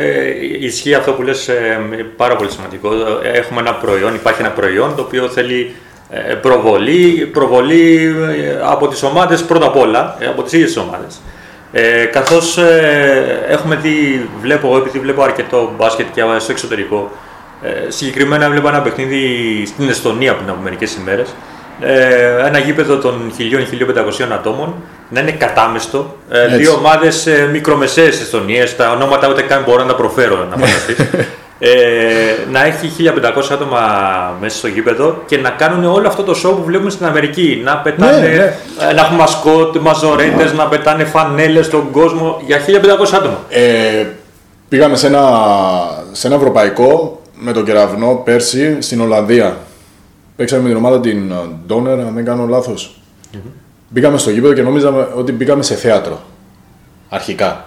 ισχύει 0.59 0.93
αυτό 0.93 1.11
που 1.11 1.21
λες 1.21 1.47
ε, 1.47 1.79
πάρα 2.17 2.35
πολύ 2.35 2.51
σημαντικό. 2.51 2.89
Έχουμε 3.33 3.59
ένα 3.59 3.73
προϊόν, 3.73 4.15
υπάρχει 4.15 4.41
ένα 4.41 4.49
προϊόν 4.49 4.95
το 4.95 5.01
οποίο 5.01 5.27
θέλει 5.27 5.75
ε, 6.09 6.33
προβολή, 6.33 7.29
προβολή 7.33 8.15
ε, 8.39 8.59
από 8.61 8.87
τις 8.87 9.03
ομάδες 9.03 9.43
πρώτα 9.43 9.65
απ' 9.65 9.77
όλα, 9.77 10.17
από 10.29 10.43
τις 10.43 10.53
ίδιες 10.53 10.73
τις 10.73 10.77
ομάδες. 10.77 11.21
Ε, 11.71 12.05
καθώς 12.05 12.59
έχουμε 13.47 13.75
δει, 13.75 14.29
βλέπω 14.41 14.67
εγώ 14.67 14.77
επειδή 14.77 14.99
βλέπω 14.99 15.23
αρκετό 15.23 15.73
μπάσκετ 15.77 16.05
και 16.13 16.21
στο 16.37 16.51
εξωτερικό, 16.51 17.11
ε, 17.65 17.89
συγκεκριμένα 17.91 18.49
βλέπω 18.49 18.67
ένα 18.67 18.81
παιχνίδι 18.81 19.23
στην 19.65 19.89
Εστονία 19.89 20.35
πριν 20.35 20.49
από 20.49 20.59
μερικές 20.63 20.95
ημέρες, 20.95 21.35
ε, 21.81 22.47
ένα 22.47 22.57
γήπεδο 22.59 22.97
των 22.97 23.31
1.000-1.500 23.37 24.31
ατόμων 24.33 24.73
να 25.09 25.19
είναι 25.19 25.31
κατάμεστο. 25.31 26.15
Ε, 26.29 26.57
δύο 26.57 26.73
ομάδες 26.73 27.27
ε, 27.27 27.49
μικρομεσαίες 27.51 28.21
Εστονίες, 28.21 28.75
τα 28.75 28.91
ονόματα 28.91 29.27
ούτε 29.29 29.41
καν 29.41 29.63
μπορώ 29.65 29.81
να 29.81 29.87
τα 29.87 29.95
προφέρω 29.95 30.47
να 30.49 30.55
φανταστεί. 30.57 30.95
ε, 31.59 31.69
να 32.51 32.65
έχει 32.65 32.91
1500 32.97 33.43
άτομα 33.51 33.79
μέσα 34.41 34.57
στο 34.57 34.67
γήπεδο 34.67 35.21
και 35.25 35.37
να 35.37 35.49
κάνουν 35.49 35.85
όλο 35.85 36.07
αυτό 36.07 36.23
το 36.23 36.31
show 36.45 36.55
που 36.55 36.63
βλέπουμε 36.63 36.89
στην 36.89 37.05
Αμερική. 37.05 37.61
Να 37.63 37.77
πετάνε, 37.77 38.17
Ναι, 38.19 38.27
ναι. 38.27 38.55
ε, 38.89 38.93
να 38.93 39.01
έχουν 39.01 39.15
μασκότ, 39.15 39.75
μαζορέτες, 39.77 40.53
να 40.53 40.65
πετάνε 40.67 41.03
φανέλες 41.03 41.65
στον 41.65 41.91
κόσμο 41.91 42.41
για 42.45 42.57
1500 42.57 43.13
άτομα. 43.15 43.39
Ε, 43.49 44.05
πήγαμε 44.69 44.95
σε 44.95 45.07
ένα, 45.07 45.21
σε 46.11 46.27
ένα 46.27 46.35
ευρωπαϊκό 46.35 47.19
με 47.39 47.51
τον 47.51 47.65
κεραυνό 47.65 48.21
πέρσι 48.25 48.77
στην 48.81 49.01
Ολλανδία. 49.01 49.57
Παίξαμε 50.35 50.61
με 50.61 50.67
την 50.67 50.77
ομάδα 50.77 50.99
την 50.99 51.31
ε, 51.31 51.35
Donner, 51.69 51.99
αν 52.07 52.11
δεν 52.15 52.25
κάνω 52.25 52.45
λάθος. 52.47 52.99
Μπήκαμε 53.89 54.17
στο 54.17 54.29
γήπεδο 54.29 54.53
και 54.53 54.61
νόμιζαμε 54.61 55.07
ότι 55.15 55.31
μπήκαμε 55.31 55.63
σε 55.63 55.75
θέατρο. 55.75 56.19
Αρχικά. 57.09 57.65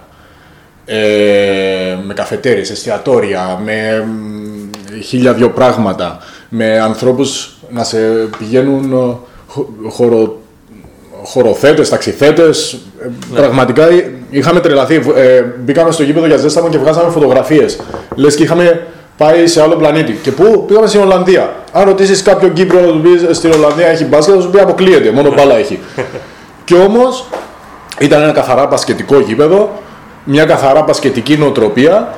Ε, 0.85 1.97
με 2.05 2.13
καφετέρειες, 2.13 2.69
εστιατόρια, 2.69 3.61
με 3.63 4.05
μ, 4.07 4.99
χίλια 5.03 5.33
δυο 5.33 5.49
πράγματα, 5.49 6.17
με 6.49 6.79
ανθρώπους 6.79 7.57
να 7.69 7.83
σε 7.83 7.97
πηγαίνουν 8.37 8.91
ε, 8.93 9.15
χο- 9.47 9.69
χωρο, 9.89 10.37
χωροθέτες, 11.23 11.89
ταξιθέτες. 11.89 12.73
Ε, 13.03 13.09
Πραγματικά 13.35 13.91
εί- 13.91 14.05
είχαμε 14.29 14.59
τρελαθεί. 14.59 14.95
Ε, 15.15 15.41
μπήκαμε 15.59 15.91
στο 15.91 16.03
γήπεδο 16.03 16.25
για 16.25 16.37
ζέσταμο 16.37 16.69
και 16.69 16.77
βγάζαμε 16.77 17.11
φωτογραφίες. 17.11 17.79
Λες 18.15 18.35
και 18.35 18.43
είχαμε 18.43 18.87
πάει 19.19 19.47
σε 19.47 19.61
άλλο 19.61 19.75
πλανήτη. 19.75 20.19
Και 20.21 20.31
πού; 20.31 20.65
Πήγαμε 20.67 20.87
στην 20.87 21.01
Ολλανδία. 21.01 21.53
Αν 21.71 21.83
ρωτήσεις 21.83 22.21
κάποιον 22.21 22.53
Κύπρο 22.53 22.79
να 22.79 22.87
του 22.87 23.01
πεις 23.01 23.37
στην 23.37 23.51
Ολλανδία 23.51 23.87
έχει 23.87 24.05
μπάσκετ, 24.05 24.33
θα 24.35 24.41
σου 24.41 24.49
πει 24.49 24.59
αποκλείεται, 24.59 25.11
μόνο 25.11 25.33
μπάλα 25.33 25.55
έχει. 25.55 25.79
και 26.65 26.75
όμως 26.75 27.25
ήταν 27.99 28.21
ένα 28.21 28.31
καθαρά 28.31 28.65
μπασκετικό 28.65 29.19
γήπεδο, 29.19 29.81
μια 30.23 30.45
καθαρά 30.45 30.81
μπασκετική 30.81 31.37
νοοτροπία 31.37 32.13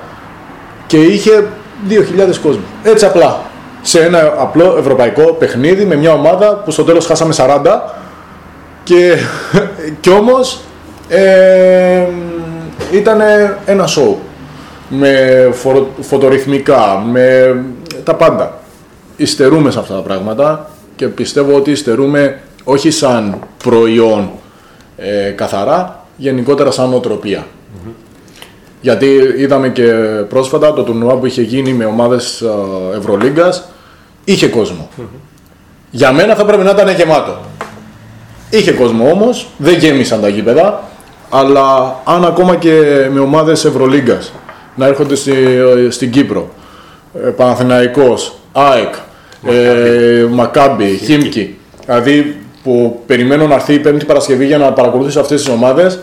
και 0.88 0.98
είχε 0.98 1.48
2.000 1.90 1.96
κόσμο. 2.44 2.64
Έτσι 2.84 3.06
απλά. 3.06 3.42
Σε 3.82 4.00
ένα 4.00 4.34
απλό 4.38 4.76
ευρωπαϊκό 4.80 5.24
παιχνίδι 5.24 5.86
με 5.86 5.96
μια 5.96 6.14
ομάδα 6.14 6.56
που 6.56 6.72
στο 6.72 6.84
τέλος 6.84 7.06
χάσαμε 7.06 7.34
40 7.38 7.60
και, 8.84 9.16
και 10.02 10.10
όμως 10.10 10.60
ε, 11.08 12.04
ήταν 12.92 13.22
ένα 13.66 13.88
show 13.88 14.16
με 14.92 15.50
φωρο- 15.54 15.90
φωτορυθμικά, 16.02 17.04
με 17.12 17.56
τα 18.04 18.16
πάντα. 18.16 18.60
Ιστερούμε 19.18 19.72
σε 19.72 19.80
αυτά 19.80 19.94
τα 19.94 20.02
πράγματα 20.02 20.70
και 20.96 21.08
πιστεύω 21.08 21.56
ότι 21.56 21.72
ιστερούμε 21.72 22.40
όχι 22.64 22.92
σαν 22.92 23.40
προϊόν 23.64 24.30
ε, 24.98 25.30
καθαρά, 25.30 26.06
γενικότερα 26.18 26.72
σαν 26.72 26.90
νοοτροπία. 26.90 27.46
Γιατί 28.82 29.20
είδαμε 29.38 29.70
και 29.70 29.84
πρόσφατα 30.30 30.74
το 30.74 30.84
τουρνουά 30.84 31.16
που 31.16 31.26
είχε 31.26 31.42
γίνει 31.42 31.74
με 31.74 31.86
ομάδες 31.86 32.42
ε, 32.42 32.98
Ευρωλίγκας, 32.98 33.68
είχε 34.24 34.48
κόσμο. 34.48 34.90
Για 35.92 36.12
μένα 36.12 36.36
θα 36.36 36.46
πρέπει 36.46 36.64
να 36.64 36.70
ήταν 36.70 36.90
γεμάτο. 36.96 37.38
Είχε 38.50 38.72
κόσμο 38.72 39.10
όμως, 39.12 39.48
δεν 39.58 39.74
γέμισαν 39.78 40.22
τα 40.22 40.28
γήπεδα, 40.28 40.84
αλλά 41.30 41.96
αν 42.04 42.26
ακόμα 42.26 42.56
και 42.56 42.72
με 43.12 43.20
ομάδες 43.20 43.66
Ευρωλίγκας 43.66 44.32
να 44.76 44.86
έρχονται 44.86 45.16
στη, 45.16 45.34
στην 45.90 46.12
Κύπρο, 46.12 46.50
ε, 47.26 47.30
Παναθηναϊκός, 47.30 48.36
ΑΕΚ, 48.52 48.94
ε, 49.48 50.26
Μακάμπι, 50.30 50.98
Χίμκι, 51.04 51.58
δηλαδή 51.86 52.36
που 52.64 53.02
περιμένω 53.06 53.48
να 53.48 53.56
έρθει 53.56 53.74
η 53.74 53.80
Πέμπτη 53.80 54.06
Παρασκευή 54.06 54.46
για 54.46 54.58
να 54.58 54.74
παρακολουθήσω 54.74 55.20
αυτές 55.20 55.44
τις 55.44 55.54
ομάδες 55.54 56.00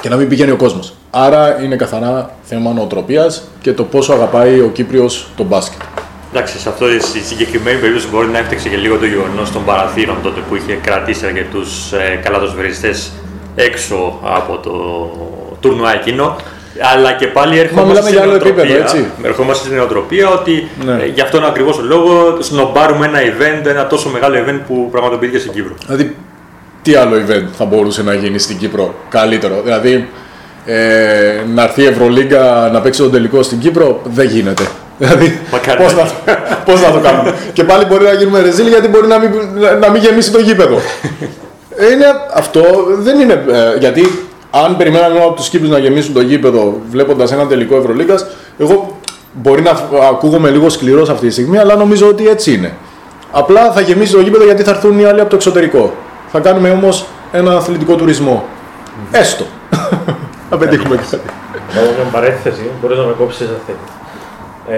και 0.00 0.08
να 0.08 0.16
μην 0.16 0.28
πηγαίνει 0.28 0.50
ο 0.50 0.56
κόσμος. 0.56 0.94
Άρα 1.10 1.62
είναι 1.62 1.76
καθαρά 1.76 2.30
θέμα 2.42 2.72
νοοτροπίας 2.72 3.42
και 3.60 3.72
το 3.72 3.84
πόσο 3.84 4.12
αγαπάει 4.12 4.60
ο 4.60 4.70
Κύπριος 4.72 5.28
τον 5.36 5.46
μπάσκετ. 5.46 5.80
Εντάξει, 6.32 6.58
σε 6.58 6.68
αυτό 6.68 6.86
στη 7.00 7.18
συγκεκριμένη 7.18 7.78
περίπτωση 7.80 8.08
μπορεί 8.10 8.28
να 8.28 8.38
έφτιαξε 8.38 8.68
και 8.68 8.76
λίγο 8.76 8.96
το 8.96 9.06
γεγονός 9.06 9.52
των 9.52 9.64
παραθύρων 9.64 10.16
τότε 10.22 10.40
που 10.48 10.56
είχε 10.56 10.72
κρατήσει 10.82 11.26
αρκετούς 11.26 11.92
ε, 11.92 12.20
καλατοσβεριστέ 12.24 12.94
έξω 13.54 14.18
από 14.22 14.58
το 14.58 14.72
τουρνουά 15.60 15.94
εκείνο. 15.94 16.36
Αλλά 16.94 17.12
και 17.12 17.26
πάλι 17.26 17.58
ερχόμαστε 17.58 17.88
μιλάμε 17.88 18.00
στην 18.00 18.12
για 18.12 18.22
άλλο 18.22 18.30
νοοτροπία- 18.30 18.62
επίπεδο, 18.62 18.82
έτσι. 18.82 19.04
Ερχόμαστε 19.22 19.64
στην 19.64 19.76
νοοτροπία 19.76 20.28
ότι 20.28 20.68
Ναι. 20.84 20.92
ε, 20.92 21.06
γι' 21.06 21.20
αυτόν 21.20 21.44
ακριβώς 21.44 21.76
τον 21.76 21.86
λόγο 21.86 22.36
σνομπάρουμε 22.40 23.06
ένα 23.06 23.18
event, 23.20 23.66
ένα 23.66 23.86
τόσο 23.86 24.08
μεγάλο 24.08 24.36
event 24.46 24.60
που 24.66 24.88
πραγματοποιήθηκε 24.90 25.38
στην 25.38 25.52
Κύπρο. 25.52 25.74
Δηλαδή, 25.86 26.16
τι 26.82 26.94
άλλο 26.94 27.16
event 27.16 27.44
θα 27.58 27.64
μπορούσε 27.64 28.02
να 28.02 28.14
γίνει 28.14 28.38
στην 28.38 28.56
Κύπρο 28.58 28.94
καλύτερο; 29.08 29.60
Δηλαδή, 29.64 30.08
ε, 30.66 30.76
να 31.54 31.62
έρθει 31.62 31.82
η 31.82 31.86
Ευρωλίγκα 31.86 32.70
να 32.72 32.80
παίξει 32.80 33.00
τον 33.00 33.10
τελικό 33.12 33.42
στην 33.42 33.58
Κύπρο, 33.58 34.00
δεν 34.04 34.26
γίνεται. 34.28 34.62
Δηλαδή, 34.98 35.38
Μακάρι. 35.52 35.82
πώς 35.82 35.94
να, 35.94 36.02
πώς 36.64 36.80
να 36.82 36.90
το 36.90 36.98
κάνουμε; 36.98 37.34
και 37.52 37.64
πάλι 37.64 37.84
μπορεί 37.84 38.04
να 38.04 38.12
γίνουμε 38.12 38.40
ρεζίλ 38.40 38.66
γιατί 38.66 38.88
μπορεί 38.88 39.06
να 39.06 39.18
μην, 39.18 39.30
να 39.80 39.90
μην 39.90 40.02
γεμίσει 40.02 40.32
το 40.32 40.38
γήπεδο. 40.38 40.78
είναι, 41.92 42.06
αυτό 42.34 42.62
δεν 42.98 43.20
είναι. 43.20 43.32
ε, 43.32 43.78
γιατί 43.78 44.18
αν 44.54 44.76
περιμέναμε 44.76 45.18
από 45.20 45.32
τους 45.32 45.48
Κύπρους 45.48 45.70
να 45.70 45.78
γεμίσουν 45.78 46.14
το 46.14 46.20
γήπεδο 46.20 46.80
βλέποντας 46.90 47.32
ένα 47.32 47.46
τελικό 47.46 47.76
Ευρωλίγκας, 47.76 48.26
εγώ 48.58 48.96
μπορεί 49.32 49.62
να 49.62 49.70
ακούγομαι 50.10 50.50
λίγο 50.50 50.68
σκληρός 50.68 51.08
αυτή 51.08 51.26
τη 51.26 51.32
στιγμή, 51.32 51.58
αλλά 51.58 51.74
νομίζω 51.76 52.08
ότι 52.08 52.28
έτσι 52.28 52.52
είναι. 52.54 52.72
Απλά 53.32 53.72
θα 53.72 53.80
γεμίσει 53.80 54.12
το 54.12 54.20
γήπεδο 54.20 54.44
γιατί 54.44 54.62
θα 54.62 54.70
έρθουν 54.70 54.98
οι 54.98 55.04
άλλοι 55.04 55.20
από 55.20 55.30
το 55.30 55.36
εξωτερικό. 55.36 55.92
Θα 56.28 56.40
κάνουμε 56.40 56.70
όμως 56.70 57.06
ένα 57.32 57.56
αθλητικό 57.56 57.94
τουρισμό. 57.94 58.44
Έστω. 59.10 59.44
Θα 60.50 60.56
πετύχουμε 60.58 60.96
κάτι. 60.96 61.18
Κάνω 61.74 61.86
μια 61.86 62.10
παρένθεση, 62.12 62.62
μπορείς 62.80 62.98
να 62.98 63.04
με 63.04 63.14
κόψεις 63.18 63.46
αυτή. 63.58 63.74
Ε, 64.68 64.76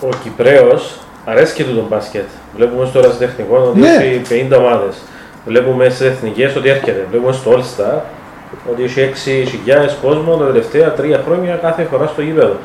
ο 0.00 0.08
Κυπρέος 0.22 0.96
αρέσκει 1.24 1.62
του 1.64 1.74
τον 1.74 1.86
μπάσκετ. 1.88 2.24
Βλέπουμε 2.56 2.86
στο 2.86 2.98
ερασιτεχνικό 2.98 3.56
ότι 3.68 3.80
Ναι. 3.80 3.88
έχει 3.88 4.20
50 4.50 4.56
ομάδες. 4.58 4.94
Βλέπουμε 5.46 5.88
στις 5.88 6.06
εθνικές 6.06 6.56
ότι 6.56 6.68
έρχεται. 6.68 7.06
Βλέπουμε 7.10 7.32
στο 7.32 7.50
All 7.52 7.58
Star 7.60 7.98
ότι 8.70 8.82
έχει 8.82 9.00
6.000 9.66 9.72
κόσμο 10.02 10.36
τα 10.36 10.44
τελευταία 10.44 10.92
τρία 10.92 11.22
χρόνια 11.26 11.54
κάθε 11.54 11.82
φορά 11.90 12.06
στο 12.06 12.22
γήπεδο. 12.22 12.56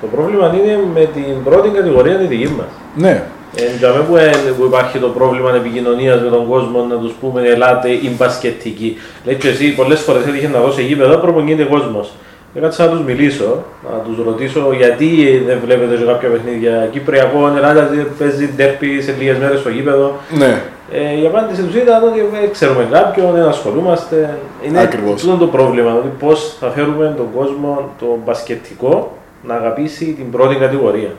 Το 0.00 0.06
πρόβλημα 0.06 0.54
είναι 0.54 0.78
με 0.94 1.08
την 1.14 1.42
πρώτη 1.44 1.68
κατηγορία 1.68 2.16
τη 2.16 2.26
δική 2.26 2.48
μας. 2.58 2.66
Ναι. 2.94 3.22
Ε, 3.56 3.62
για 3.78 3.88
μένα 3.88 4.02
που, 4.02 4.16
ε, 4.16 4.30
που 4.58 4.64
υπάρχει 4.64 4.98
το 4.98 5.08
πρόβλημα 5.08 5.54
επικοινωνίας 5.54 6.20
με 6.20 6.28
τον 6.28 6.48
κόσμο 6.48 6.86
να 6.90 6.96
τους 6.96 7.12
πούμε 7.20 7.42
ελάτε 7.42 7.88
ή 7.88 8.14
μπασκετική. 8.16 8.96
Λέει 9.24 9.34
και 9.34 9.48
εσύ 9.48 9.74
πολλές 9.74 10.00
φορές 10.00 10.26
έτυχε 10.26 10.48
να 10.48 10.60
δω 10.60 10.72
σε 10.72 10.82
γήπεδο 10.82 11.16
προπονείται 11.16 11.64
κόσμος. 11.64 12.12
Έκατσα 12.54 12.84
να 12.84 12.90
τους 12.90 13.00
μιλήσω, 13.00 13.64
να 13.92 13.98
τους 13.98 14.24
ρωτήσω 14.24 14.72
γιατί 14.76 15.42
δεν 15.46 15.58
βλέπετε 15.64 15.96
σε 15.96 16.04
κάποια 16.04 16.28
παιχνίδια 16.28 16.88
Κυπριακό, 16.92 17.52
Ελλάδας 17.56 17.88
παίζει 18.18 18.52
ντέρπι 18.56 19.02
σε 19.02 19.14
λίγες 19.18 19.36
μέρες 19.38 19.60
στο 19.60 19.68
γήπεδο. 19.68 20.18
Ναι, 20.30 20.62
Ε, 20.96 21.20
η 21.20 21.26
απάντηση 21.26 21.62
του 21.62 21.78
ήταν 21.78 22.02
ότι 22.02 22.20
δεν 22.20 22.50
ξέρουμε 22.52 22.88
κάποιον, 22.90 23.32
δεν 23.32 23.42
ασχολούμαστε. 23.42 24.38
Είναι 24.66 24.80
Ακριβώς. 24.80 25.14
αυτό 25.14 25.36
το 25.36 25.46
πρόβλημα, 25.46 25.94
ότι 25.94 26.08
πώς 26.18 26.56
θα 26.60 26.70
φέρουμε 26.70 27.14
τον 27.16 27.26
κόσμο, 27.36 27.90
το 27.98 28.18
μπασκετικό, 28.24 29.16
να 29.42 29.54
αγαπήσει 29.54 30.04
την 30.04 30.30
πρώτη 30.30 30.54
κατηγορία. 30.54 31.10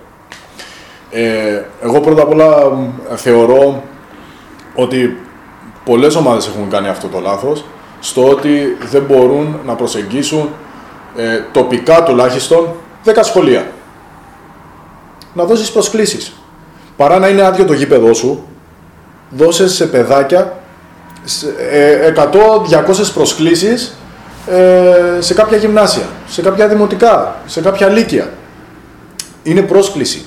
Ε, 1.12 1.62
εγώ 1.82 2.00
πρώτα 2.00 2.22
απ' 2.22 2.30
όλα 2.30 2.70
μ, 2.70 2.88
θεωρώ 3.16 3.82
ότι 4.76 5.18
πολλές 5.86 6.16
ομάδες 6.16 6.48
έχουν 6.48 6.70
κάνει 6.70 6.88
αυτό 6.88 7.08
το 7.08 7.20
λάθος 7.20 7.66
στο 8.00 8.30
ότι 8.30 8.78
δεν 8.92 9.04
μπορούν 9.08 9.60
να 9.66 9.74
προσεγγίσουν 9.74 10.50
ε, 11.16 11.40
τοπικά 11.52 12.04
τουλάχιστον 12.04 12.68
10 13.06 13.12
σχολεία. 13.22 13.68
Να 15.34 15.44
δώσεις 15.44 15.72
προσκλήσεις. 15.72 16.34
Παρά 16.98 17.20
να 17.20 17.28
είναι 17.28 17.42
άδειο 17.42 17.66
το 17.66 17.74
γήπεδό 17.74 18.14
σου, 18.14 18.46
δώσε 19.38 19.68
σε 19.68 19.86
παιδάκια 19.86 20.54
σε, 21.24 21.48
ε, 21.72 22.14
100-200 22.16 23.12
προσκλήσεις 23.14 23.96
ε, 24.48 25.22
σε 25.22 25.34
κάποια 25.34 25.58
γυμνάσια, 25.58 26.04
σε 26.28 26.42
κάποια 26.42 26.68
δημοτικά, 26.68 27.36
σε 27.46 27.62
κάποια 27.62 27.88
λύκεια. 27.88 28.30
Είναι 29.44 29.62
πρόσκληση. 29.62 30.26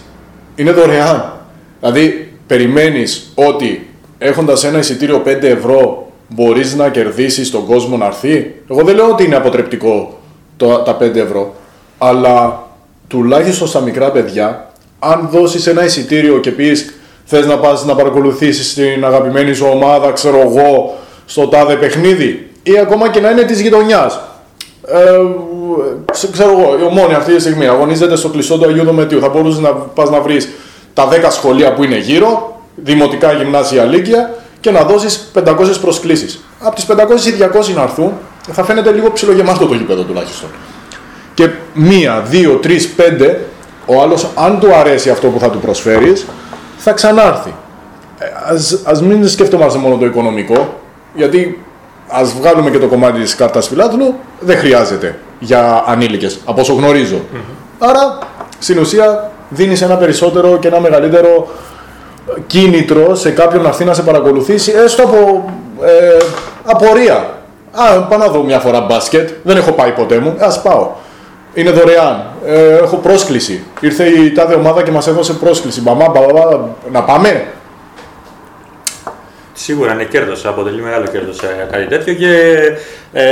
Είναι 0.54 0.72
δωρεάν. 0.72 1.32
Δηλαδή, 1.80 2.32
περιμένεις 2.46 3.32
ότι 3.34 3.90
έχοντας 4.18 4.64
ένα 4.64 4.78
εισιτήριο 4.78 5.22
5 5.26 5.42
ευρώ 5.42 6.12
μπορείς 6.28 6.74
να 6.74 6.88
κερδίσεις 6.88 7.50
τον 7.50 7.66
κόσμο 7.66 7.96
να 7.96 8.06
έρθει; 8.06 8.54
Εγώ 8.70 8.82
δεν 8.82 8.94
λέω 8.94 9.08
ότι 9.08 9.24
είναι 9.24 9.36
αποτρεπτικό 9.36 10.18
το, 10.56 10.76
τα 10.76 10.96
5 11.00 11.14
ευρώ. 11.14 11.54
Αλλά 11.98 12.66
τουλάχιστον 13.08 13.68
στα 13.68 13.80
μικρά 13.80 14.10
παιδιά, 14.10 14.70
αν 14.98 15.28
δώσεις 15.32 15.66
ένα 15.66 15.84
εισιτήριο 15.84 16.38
και 16.40 16.50
πεις 16.50 16.94
θες 17.30 17.46
να 17.46 17.58
πας 17.58 17.84
να 17.84 17.94
παρακολουθήσεις 17.94 18.74
την 18.74 19.04
αγαπημένη 19.04 19.54
σου 19.54 19.66
ομάδα, 19.72 20.10
ξέρω 20.12 20.38
εγώ, 20.38 20.96
στο 21.26 21.46
τάδε 21.46 21.74
παιχνίδι 21.74 22.50
ή 22.62 22.78
ακόμα 22.78 23.08
και 23.10 23.20
να 23.20 23.30
είναι 23.30 23.42
της 23.42 23.60
γειτονιάς. 23.60 24.20
Ε, 24.86 25.20
σε- 26.12 26.30
ξέρω 26.30 26.50
εγώ, 26.50 26.78
η 26.80 26.82
ομόνη 26.82 27.14
αυτή 27.14 27.34
τη 27.34 27.40
στιγμή 27.40 27.66
αγωνίζεται 27.66 28.16
στο 28.16 28.28
κλειστό 28.28 28.58
του 28.58 28.68
Αγίου 28.68 28.84
Δομετίου. 28.84 29.20
Θα 29.20 29.28
μπορούσες 29.28 29.60
να 29.60 29.70
πας 29.70 30.10
να 30.10 30.20
βρεις 30.20 30.48
τα 30.94 31.06
10 31.08 31.30
σχολεία 31.30 31.72
που 31.72 31.84
είναι 31.84 31.96
γύρω, 31.98 32.60
δημοτικά, 32.74 33.32
γυμνάσια, 33.32 33.84
λύκεια 33.84 34.34
και 34.60 34.70
να 34.70 34.82
δώσεις 34.82 35.30
500 35.34 35.78
προσκλήσεις. 35.80 36.40
Από 36.62 36.74
τις 36.74 36.84
500 36.84 37.26
ή 37.28 37.30
200 37.30 37.72
να 37.74 37.82
έρθουν, 37.82 38.12
θα 38.52 38.64
φαίνεται 38.64 38.90
λίγο 38.92 39.12
ψιλογεμάτο 39.12 39.66
το 39.66 39.74
γήπεδο 39.74 40.02
τουλάχιστον. 40.02 40.48
Και 41.34 41.48
μία, 41.72 42.24
δύο, 42.28 42.52
τρεις, 42.54 42.88
πέντε, 42.88 43.40
ο 43.86 44.00
άλλος, 44.02 44.26
αν 44.34 44.58
του 44.60 44.74
αρέσει 44.74 45.10
αυτό 45.10 45.26
που 45.26 45.38
θα 45.38 45.50
του 45.50 45.58
προσφέρεις, 45.58 46.26
θα 46.78 46.92
ξανάρθει. 46.92 47.54
Ε, 48.18 48.26
ας, 48.54 48.80
ας 48.84 49.02
μην 49.02 49.28
σκεφτόμαστε 49.28 49.78
μόνο 49.78 49.96
το 49.96 50.04
οικονομικό, 50.04 50.80
γιατί 51.14 51.62
ας 52.08 52.32
βγάλουμε 52.32 52.70
και 52.70 52.78
το 52.78 52.86
κομμάτι 52.86 53.20
της 53.20 53.34
κάρτας 53.34 53.68
φιλάθλου, 53.68 54.14
δεν 54.40 54.58
χρειάζεται 54.58 55.18
για 55.38 55.84
ανήλικες, 55.86 56.38
από 56.44 56.60
όσο 56.60 56.72
γνωρίζω. 56.74 57.20
Άρα, 57.78 58.18
στην 58.58 58.78
ουσία, 58.78 59.30
δίνεις 59.48 59.82
ένα 59.82 59.96
περισσότερο 59.96 60.58
και 60.58 60.68
ένα 60.68 60.80
μεγαλύτερο 60.80 61.48
κίνητρο 62.46 63.14
σε 63.14 63.30
κάποιον 63.30 63.62
να 63.62 63.68
έρθει 63.68 63.84
να 63.84 63.94
σε 63.94 64.02
παρακολουθήσει, 64.02 64.72
έστω 64.84 65.02
από 65.02 65.50
ε, 65.84 66.16
απορία. 66.64 67.36
Α, 67.72 68.02
πάω 68.02 68.18
να 68.18 68.28
δω 68.28 68.42
μια 68.42 68.58
φορά 68.58 68.80
μπάσκετ, 68.80 69.30
δεν 69.42 69.56
έχω 69.56 69.72
πάει 69.72 69.90
ποτέ 69.90 70.18
μου, 70.18 70.36
ας 70.38 70.62
πάω. 70.62 70.90
Είναι 71.58 71.70
δωρεάν. 71.70 72.24
Ε, 72.46 72.76
έχω 72.76 72.96
πρόσκληση. 72.96 73.62
Ήρθε 73.80 74.04
η 74.04 74.32
τάδε 74.32 74.54
ομάδα 74.54 74.82
και 74.82 74.90
μας 74.90 75.06
έδωσε 75.06 75.32
πρόσκληση. 75.32 75.80
Μαμά, 75.80 76.08
μπαμπά, 76.08 76.58
να 76.92 77.02
πάμε; 77.02 77.46
Σίγουρα 79.60 79.92
είναι 79.92 80.04
κέρδος, 80.04 80.44
αποτελεί 80.46 80.82
μεγάλο 80.82 81.06
κέρδος 81.12 81.40
κάτι 81.72 81.86
τέτοιο 81.86 82.14
και 82.14 82.32
ε, 83.12 83.22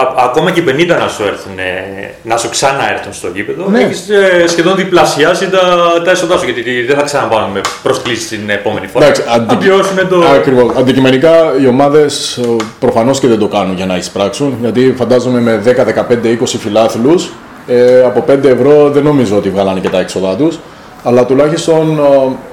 α- 0.00 0.14
ακόμα 0.16 0.50
και 0.50 0.60
οι 0.60 0.64
50 0.68 0.86
να 0.98 1.08
σου 1.08 1.22
έρθουν, 1.22 1.58
ε, 1.58 2.10
να 2.22 2.36
σου 2.36 2.48
ξαναέρθουν 2.48 3.12
στο 3.12 3.28
γήπεδο, 3.34 3.68
Ναι. 3.70 3.80
έχεις 3.80 4.08
ε, 4.08 4.44
σχεδόν 4.46 4.76
διπλασιάσει 4.76 5.50
τα, 5.50 5.60
τα 6.04 6.10
έσοδά 6.10 6.38
σου 6.38 6.44
γιατί 6.44 6.82
δεν 6.82 6.96
θα 6.96 7.02
ξαναπάνε 7.02 7.46
με 7.52 7.60
προσκλήσεις 7.82 8.28
την 8.28 8.50
επόμενη 8.50 8.86
φορά. 8.86 9.04
Εντάξει, 9.04 9.22
θα 9.22 9.32
αντι- 9.32 9.56
πληρώσουν 9.58 10.08
το. 10.08 10.24
Ακριβώς. 10.34 10.76
Αντικειμενικά 10.76 11.34
οι 11.60 11.66
ομάδες 11.66 12.36
ε, 12.36 12.56
προφανώς 12.78 13.20
και 13.20 13.26
δεν 13.26 13.38
το 13.38 13.46
κάνουν 13.48 13.76
για 13.76 13.86
να 13.86 13.96
εισπράξουν, 13.96 14.56
γιατί 14.60 14.94
φαντάζομαι 14.98 15.40
με 15.40 15.62
10, 15.64 15.84
15, 15.84 16.38
20 16.42 16.58
φιλάθλους 16.58 17.30
ε, 17.66 18.02
από 18.04 18.24
5 18.28 18.44
ευρώ 18.44 18.90
δεν 18.90 19.02
νομίζω 19.02 19.36
ότι 19.36 19.48
βγάλανε 19.50 19.80
και 19.80 19.88
τα 19.88 19.98
έξοδά 19.98 20.36
τους. 20.36 20.58
Αλλά 21.06 21.26
τουλάχιστον 21.26 21.98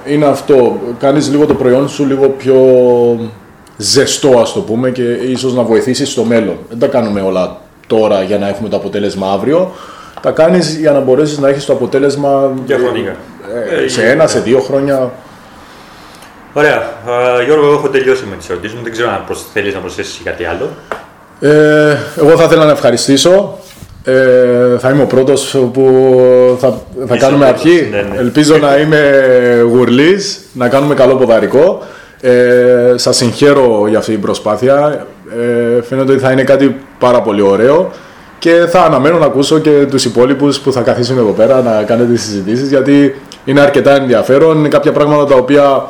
ε, 0.06 0.14
είναι 0.14 0.26
αυτό. 0.26 0.78
Κάνεις 0.99 1.30
λίγο 1.30 1.45
το 1.45 1.54
προϊόν 1.54 1.89
σου 1.89 2.06
λίγο 2.06 2.30
πιο 2.30 2.56
ζεστό 3.78 4.39
ας 4.39 4.54
το 4.54 4.60
πούμε 4.60 4.89
και 4.89 5.04
ίσως 5.12 5.54
να 5.54 5.64
βοηθήσεις 5.64 6.10
στο 6.12 6.24
μέλλον. 6.24 6.58
Δεν 6.70 6.80
τα 6.80 6.88
κάνουμε 6.88 7.22
όλα 7.22 7.58
τώρα 7.88 8.22
για 8.24 8.38
να 8.38 8.47
έχουμε 8.47 8.70
το 8.70 8.76
αποτέλεσμα 8.76 9.32
αύριο. 9.32 9.72
Τα 10.22 10.32
κάνεις 10.32 10.76
για 10.76 10.91
να 10.91 10.99
μπορέσεις 10.99 11.38
να 11.39 11.49
έχεις 11.49 11.66
το 11.66 11.74
αποτέλεσμα 11.74 12.52
Για 12.66 12.78
χρονικά. 12.78 13.16
ε, 13.80 13.84
Ε, 13.84 13.88
σε 13.88 14.04
ε, 14.04 14.10
ένα, 14.12 14.24
ναι. 14.24 14.30
σε 14.30 14.39
δύο 14.39 14.60
χρόνια. 14.60 15.12
Ωραία. 16.54 16.76
Α, 16.78 17.41
Γιώργο, 17.45 17.66
εγώ 17.66 17.74
έχω 17.74 17.89
τελειώσει 17.89 18.24
με 18.30 18.36
τις 18.36 18.49
ερωτήσεις 18.49 18.76
μου. 18.78 18.84
Δεν 18.84 18.91
ξέρω 18.91 19.10
αν 19.10 19.24
θέλει 19.54 19.74
να 19.74 19.80
προσθέσεις 19.80 20.22
κάτι 20.24 20.45
άλλο. 20.45 20.70
Ε, 21.39 21.97
εγώ 22.18 22.38
θα 22.38 22.43
ήθελα 22.43 22.66
να 22.66 22.72
ευχαριστήσω. 22.72 23.58
Ε, 24.04 24.78
θα 24.80 24.89
είμαι 24.89 25.02
ο 25.02 25.06
πρώτος 25.06 25.58
που 25.74 25.86
θα, 26.60 26.70
θα 27.08 27.16
Είσαι 27.16 27.26
κάνουμε 27.26 27.45
ο 27.45 27.47
πρώτος, 27.47 27.66
αρχή. 27.66 27.88
ναι, 27.91 27.97
ναι. 28.02 28.18
Ελπίζω 28.20 28.58
να 28.58 28.78
είμαι 28.78 28.99
γουρλής, 29.72 30.39
να 30.54 30.68
κάνουμε 30.70 30.93
καλό 30.93 31.16
ποδαρικό. 31.16 31.82
Ε, 32.22 32.93
σας 32.95 33.16
συγχαίρω 33.16 33.86
για 33.88 33.97
αυτή 33.97 34.12
την 34.12 34.22
προσπάθεια. 34.22 35.06
Ε, 35.78 35.82
φαίνεται 35.82 36.12
ότι 36.12 36.22
θα 36.22 36.32
είναι 36.32 36.43
κάτι 36.43 36.76
πάρα 36.99 37.22
πολύ 37.22 37.41
ωραίο 37.41 37.89
και 38.39 38.66
θα 38.70 38.82
αναμένω 38.82 39.18
να 39.18 39.26
ακούσω 39.26 39.60
και 39.60 39.70
τους 39.89 40.06
υπόλοιπους 40.06 40.60
που 40.60 40.72
θα 40.72 40.82
καθίσουν 40.82 41.18
εδώ 41.18 41.32
πέρα 41.32 41.62
να 41.62 41.84
κάνετε 41.84 42.12
τις 42.14 42.22
συζητήσεις 42.24 42.70
γιατί 42.70 43.16
είναι 43.45 43.62
αρκετά 43.62 43.95
ενδιαφέρον. 43.95 44.58
Είναι 44.58 44.68
κάποια 44.68 44.91
πράγματα 44.91 45.26
τα 45.26 45.36
οποία 45.36 45.86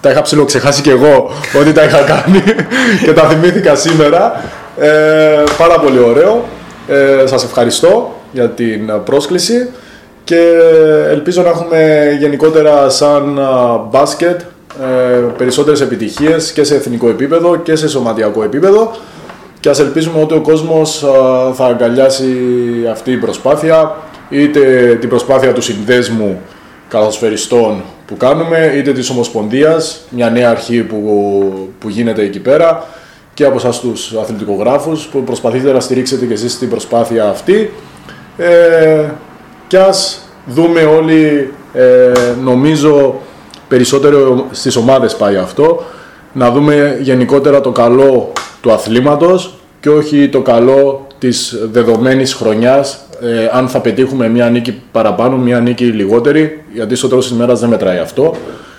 τα 0.00 0.10
είχα 0.10 0.22
ψιλοξεχάσει 0.22 0.82
και 0.82 0.90
εγώ 0.90 1.30
ότι 1.60 1.72
τα 1.72 1.84
είχα 1.84 1.98
κάνει 1.98 2.42
και 3.04 3.12
τα 3.12 3.22
θυμήθηκα 3.22 3.74
σήμερα. 3.74 4.44
Ε, 4.78 5.42
πάρα 5.58 5.78
πολύ 5.78 5.98
ωραίο. 5.98 6.44
Ε, 6.88 7.26
σας 7.26 7.44
ευχαριστώ 7.44 8.14
για 8.32 8.48
την 8.48 8.88
ε, 8.88 8.92
πρόσκληση 9.04 9.68
και 10.24 10.40
ελπίζω 11.08 11.42
να 11.42 11.48
έχουμε 11.48 12.16
γενικότερα 12.20 12.88
σαν 12.90 13.38
α, 13.38 13.76
μπάσκετ 13.90 14.40
ε, 14.40 15.16
περισσότερες 15.36 15.80
επιτυχίες 15.80 16.52
και 16.52 16.64
σε 16.64 16.74
εθνικό 16.74 17.08
επίπεδο 17.08 17.56
και 17.56 17.76
σε 17.76 17.88
σωματιακό 17.88 18.42
επίπεδο 18.42 18.90
και 19.60 19.68
ας 19.68 19.78
ελπίζουμε 19.78 20.22
ότι 20.22 20.34
ο 20.34 20.40
κόσμος 20.40 21.02
α, 21.04 21.08
θα 21.54 21.64
αγκαλιάσει 21.64 22.36
αυτή 22.90 23.12
η 23.12 23.16
προσπάθεια 23.16 23.96
είτε 24.28 24.94
την 25.00 25.08
προσπάθεια 25.08 25.52
του 25.52 25.62
συνδέσμου 25.62 26.40
καλαθοσφαιριστών 26.88 27.82
που 28.06 28.16
κάνουμε 28.16 28.72
είτε 28.76 28.92
της 28.92 29.10
Ομοσπονδίας, 29.10 30.00
μια 30.10 30.30
νέα 30.30 30.50
αρχή 30.50 30.82
που, 30.82 30.98
που 31.78 31.88
γίνεται 31.88 32.22
εκεί 32.22 32.40
πέρα 32.40 32.86
και 33.34 33.44
από 33.44 33.56
εσάς 33.56 33.80
τους 33.80 34.14
αθλητικογράφους 34.20 35.06
που 35.06 35.24
προσπαθείτε 35.24 35.72
να 35.72 35.80
στηρίξετε 35.80 36.26
και 36.26 36.32
εσείς 36.32 36.58
την 36.58 36.68
προσπάθεια 36.68 37.28
αυτή 37.28 37.72
ε, 38.36 39.10
και 39.66 39.78
ας 39.78 40.28
δούμε 40.46 40.82
όλοι, 40.82 41.52
ε, 41.72 42.12
νομίζω 42.42 43.20
περισσότερο 43.68 44.46
στις 44.50 44.76
ομάδες 44.76 45.16
πάει 45.16 45.36
αυτό, 45.36 45.84
να 46.32 46.50
δούμε 46.50 46.98
γενικότερα 47.00 47.60
το 47.60 47.70
καλό 47.70 48.32
του 48.60 48.72
αθλήματος 48.72 49.54
και 49.80 49.88
όχι 49.88 50.28
το 50.28 50.40
καλό 50.40 51.06
της 51.18 51.58
δεδομένης 51.70 52.34
χρονιάς, 52.34 53.00
ε, 53.20 53.48
αν 53.52 53.68
θα 53.68 53.80
πετύχουμε 53.80 54.28
μια 54.28 54.50
νίκη 54.50 54.82
παραπάνω, 54.92 55.36
μια 55.36 55.60
νίκη 55.60 55.84
λιγότερη, 55.84 56.64
γιατί 56.72 56.94
στο 56.94 57.08
τέλος 57.08 57.26
της 57.26 57.36
ημέρας 57.36 57.60
δεν 57.60 57.68
μετράει 57.68 57.98
αυτό. 57.98 58.34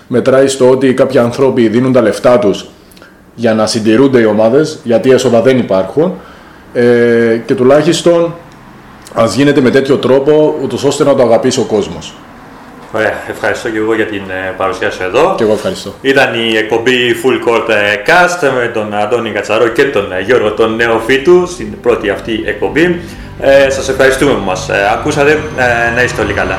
Μετράει 0.08 0.48
στο 0.48 0.70
ότι 0.70 0.94
κάποιοι 0.94 1.18
άνθρωποι 1.18 1.68
δίνουν 1.68 1.92
τα 1.92 2.02
λεφτά 2.02 2.38
τους 2.38 2.66
για 3.34 3.54
να 3.54 3.66
συντηρούνται 3.66 4.20
οι 4.20 4.24
ομάδες, 4.24 4.78
γιατί 4.82 5.10
έσοδα 5.10 5.40
δεν 5.42 5.58
υπάρχουν 5.58 6.14
ε, 6.72 7.40
και 7.46 7.54
τουλάχιστον 7.54 8.34
ας 9.14 9.34
γίνεται 9.34 9.60
με 9.60 9.70
τέτοιο 9.70 9.96
τρόπο, 9.96 10.58
ούτως 10.62 10.84
ώστε 10.84 11.04
να 11.04 11.14
το 11.14 11.22
αγαπήσει 11.22 11.60
ο 11.60 11.64
κόσμος. 11.64 12.14
Ωραία. 12.92 13.12
Ευχαριστώ 13.30 13.68
και 13.68 13.78
εγώ 13.78 13.94
για 13.94 14.06
την 14.06 14.22
ε, 14.28 14.54
παρουσία 14.56 14.90
σου 14.90 15.02
εδώ. 15.02 15.34
Και 15.36 15.42
εγώ 15.42 15.52
ευχαριστώ. 15.52 15.94
Ήταν 16.00 16.34
η 16.34 16.56
εκπομπή 16.56 16.96
Full 17.24 17.48
Court 17.48 17.68
ε, 17.68 18.02
Cast 18.06 18.50
με 18.60 18.70
τον 18.74 18.94
Αντώνη 18.94 19.30
Κατσαρό 19.30 19.68
και 19.68 19.84
τον 19.84 20.12
ε, 20.12 20.20
Γιώργο 20.20 20.52
τον 20.52 20.74
Νεοφίτου 20.74 21.46
στην 21.46 21.80
πρώτη 21.80 22.10
αυτή 22.10 22.42
εκπομπή. 22.46 23.00
Ε, 23.40 23.70
σας 23.70 23.88
ευχαριστούμε 23.88 24.32
που 24.32 24.44
μας 24.44 24.68
ε, 24.68 24.90
ακούσατε. 24.92 25.30
Ε, 25.32 25.94
να 25.94 26.02
είστε 26.02 26.22
όλοι 26.22 26.32
καλά. 26.32 26.58